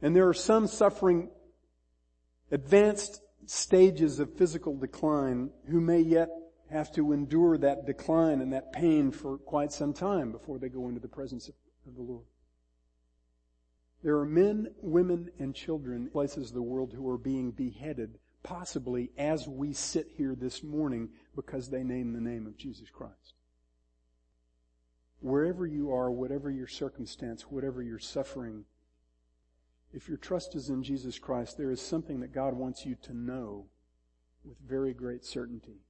And 0.00 0.14
there 0.14 0.28
are 0.28 0.34
some 0.34 0.66
suffering 0.66 1.30
advanced 2.50 3.20
stages 3.46 4.20
of 4.20 4.36
physical 4.36 4.76
decline 4.76 5.50
who 5.68 5.80
may 5.80 6.00
yet 6.00 6.28
have 6.70 6.92
to 6.92 7.12
endure 7.12 7.58
that 7.58 7.86
decline 7.86 8.40
and 8.40 8.52
that 8.52 8.72
pain 8.72 9.10
for 9.10 9.38
quite 9.38 9.72
some 9.72 9.92
time 9.92 10.32
before 10.32 10.58
they 10.58 10.68
go 10.68 10.88
into 10.88 11.00
the 11.00 11.08
presence 11.08 11.48
of, 11.48 11.54
the 11.94 12.00
Lord. 12.00 12.24
There 14.02 14.18
are 14.18 14.26
men, 14.26 14.68
women, 14.80 15.30
and 15.38 15.54
children 15.54 16.02
in 16.02 16.10
places 16.10 16.48
of 16.48 16.54
the 16.54 16.62
world 16.62 16.92
who 16.92 17.08
are 17.08 17.18
being 17.18 17.52
beheaded, 17.52 18.18
possibly 18.42 19.10
as 19.16 19.46
we 19.46 19.72
sit 19.72 20.08
here 20.16 20.34
this 20.34 20.62
morning 20.62 21.10
because 21.36 21.68
they 21.68 21.84
name 21.84 22.12
the 22.12 22.20
name 22.20 22.46
of 22.46 22.56
Jesus 22.56 22.90
Christ. 22.90 23.34
Wherever 25.20 25.66
you 25.66 25.92
are, 25.92 26.10
whatever 26.10 26.50
your 26.50 26.66
circumstance, 26.66 27.42
whatever 27.42 27.80
your 27.80 28.00
suffering, 28.00 28.64
if 29.92 30.08
your 30.08 30.16
trust 30.16 30.56
is 30.56 30.68
in 30.68 30.82
Jesus 30.82 31.18
Christ, 31.20 31.56
there 31.56 31.70
is 31.70 31.80
something 31.80 32.18
that 32.20 32.32
God 32.32 32.54
wants 32.54 32.84
you 32.84 32.96
to 33.02 33.14
know 33.14 33.66
with 34.44 34.58
very 34.58 34.94
great 34.94 35.24
certainty. 35.24 35.84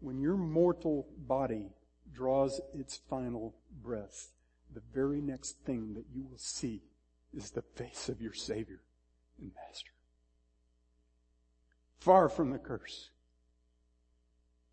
When 0.00 0.18
your 0.18 0.36
mortal 0.36 1.06
body 1.16 1.70
draws 2.12 2.60
its 2.74 3.00
final 3.08 3.54
breath, 3.82 4.32
the 4.74 4.82
very 4.94 5.20
next 5.20 5.58
thing 5.64 5.94
that 5.94 6.04
you 6.14 6.24
will 6.28 6.38
see 6.38 6.82
is 7.34 7.50
the 7.50 7.62
face 7.62 8.08
of 8.08 8.20
your 8.20 8.32
Savior 8.32 8.80
and 9.40 9.50
Master. 9.54 9.92
Far 11.98 12.28
from 12.28 12.50
the 12.50 12.58
curse. 12.58 13.10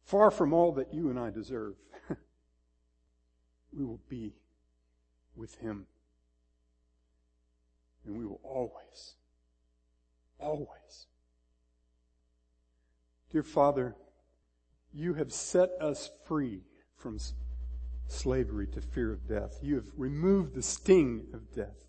Far 0.04 0.32
from 0.32 0.54
all 0.54 0.72
that 0.74 0.94
you 0.94 1.10
and 1.10 1.20
I 1.20 1.30
deserve. 1.30 1.76
we 3.72 3.84
will 3.84 4.02
be 4.10 4.34
with 5.36 5.56
Him 5.56 5.86
and 8.06 8.18
we 8.18 8.26
will 8.26 8.40
always, 8.44 9.16
always. 10.40 11.08
Dear 13.32 13.44
Father, 13.44 13.96
you 14.92 15.14
have 15.14 15.32
set 15.32 15.70
us 15.80 16.10
free 16.26 16.62
from 16.96 17.20
slavery 18.12 18.68
to 18.68 18.82
fear 18.82 19.12
of 19.12 19.28
death. 19.28 19.60
You 19.62 19.76
have 19.76 19.90
removed 19.96 20.56
the 20.56 20.62
sting 20.62 21.28
of 21.34 21.54
death. 21.54 21.86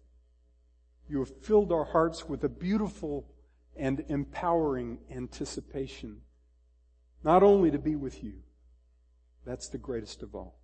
You 1.09 1.19
have 1.21 1.43
filled 1.43 1.73
our 1.73 1.85
hearts 1.85 2.29
with 2.29 2.45
a 2.45 2.49
beautiful 2.49 3.27
and 3.77 4.05
empowering 4.09 4.99
anticipation, 5.11 6.21
not 7.25 7.43
only 7.43 7.71
to 7.71 7.79
be 7.79 7.97
with 7.97 8.23
you, 8.23 8.35
that's 9.45 9.69
the 9.69 9.79
greatest 9.79 10.23
of 10.23 10.35
all, 10.35 10.59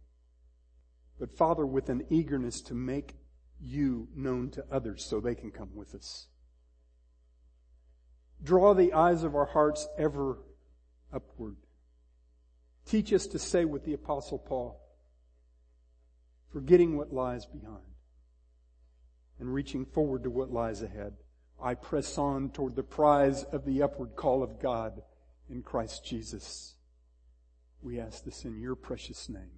but 1.18 1.36
Father, 1.36 1.66
with 1.66 1.88
an 1.88 2.04
eagerness 2.10 2.60
to 2.62 2.74
make 2.74 3.16
you 3.58 4.08
known 4.14 4.50
to 4.50 4.64
others 4.70 5.04
so 5.04 5.18
they 5.18 5.34
can 5.34 5.50
come 5.50 5.74
with 5.74 5.94
us. 5.94 6.26
Draw 8.42 8.74
the 8.74 8.92
eyes 8.92 9.22
of 9.22 9.34
our 9.34 9.46
hearts 9.46 9.88
ever 9.98 10.38
upward. 11.12 11.56
Teach 12.84 13.12
us 13.12 13.26
to 13.28 13.38
say 13.38 13.64
with 13.64 13.84
the 13.84 13.94
apostle 13.94 14.38
Paul, 14.38 14.85
forgetting 16.56 16.96
what 16.96 17.12
lies 17.12 17.44
behind 17.44 17.84
and 19.38 19.52
reaching 19.52 19.84
forward 19.84 20.22
to 20.22 20.30
what 20.30 20.50
lies 20.50 20.80
ahead. 20.80 21.12
I 21.62 21.74
press 21.74 22.16
on 22.16 22.48
toward 22.48 22.74
the 22.74 22.82
prize 22.82 23.44
of 23.44 23.66
the 23.66 23.82
upward 23.82 24.16
call 24.16 24.42
of 24.42 24.58
God 24.58 25.02
in 25.50 25.60
Christ 25.60 26.06
Jesus. 26.06 26.76
We 27.82 28.00
ask 28.00 28.24
this 28.24 28.46
in 28.46 28.58
your 28.58 28.74
precious 28.74 29.28
name. 29.28 29.55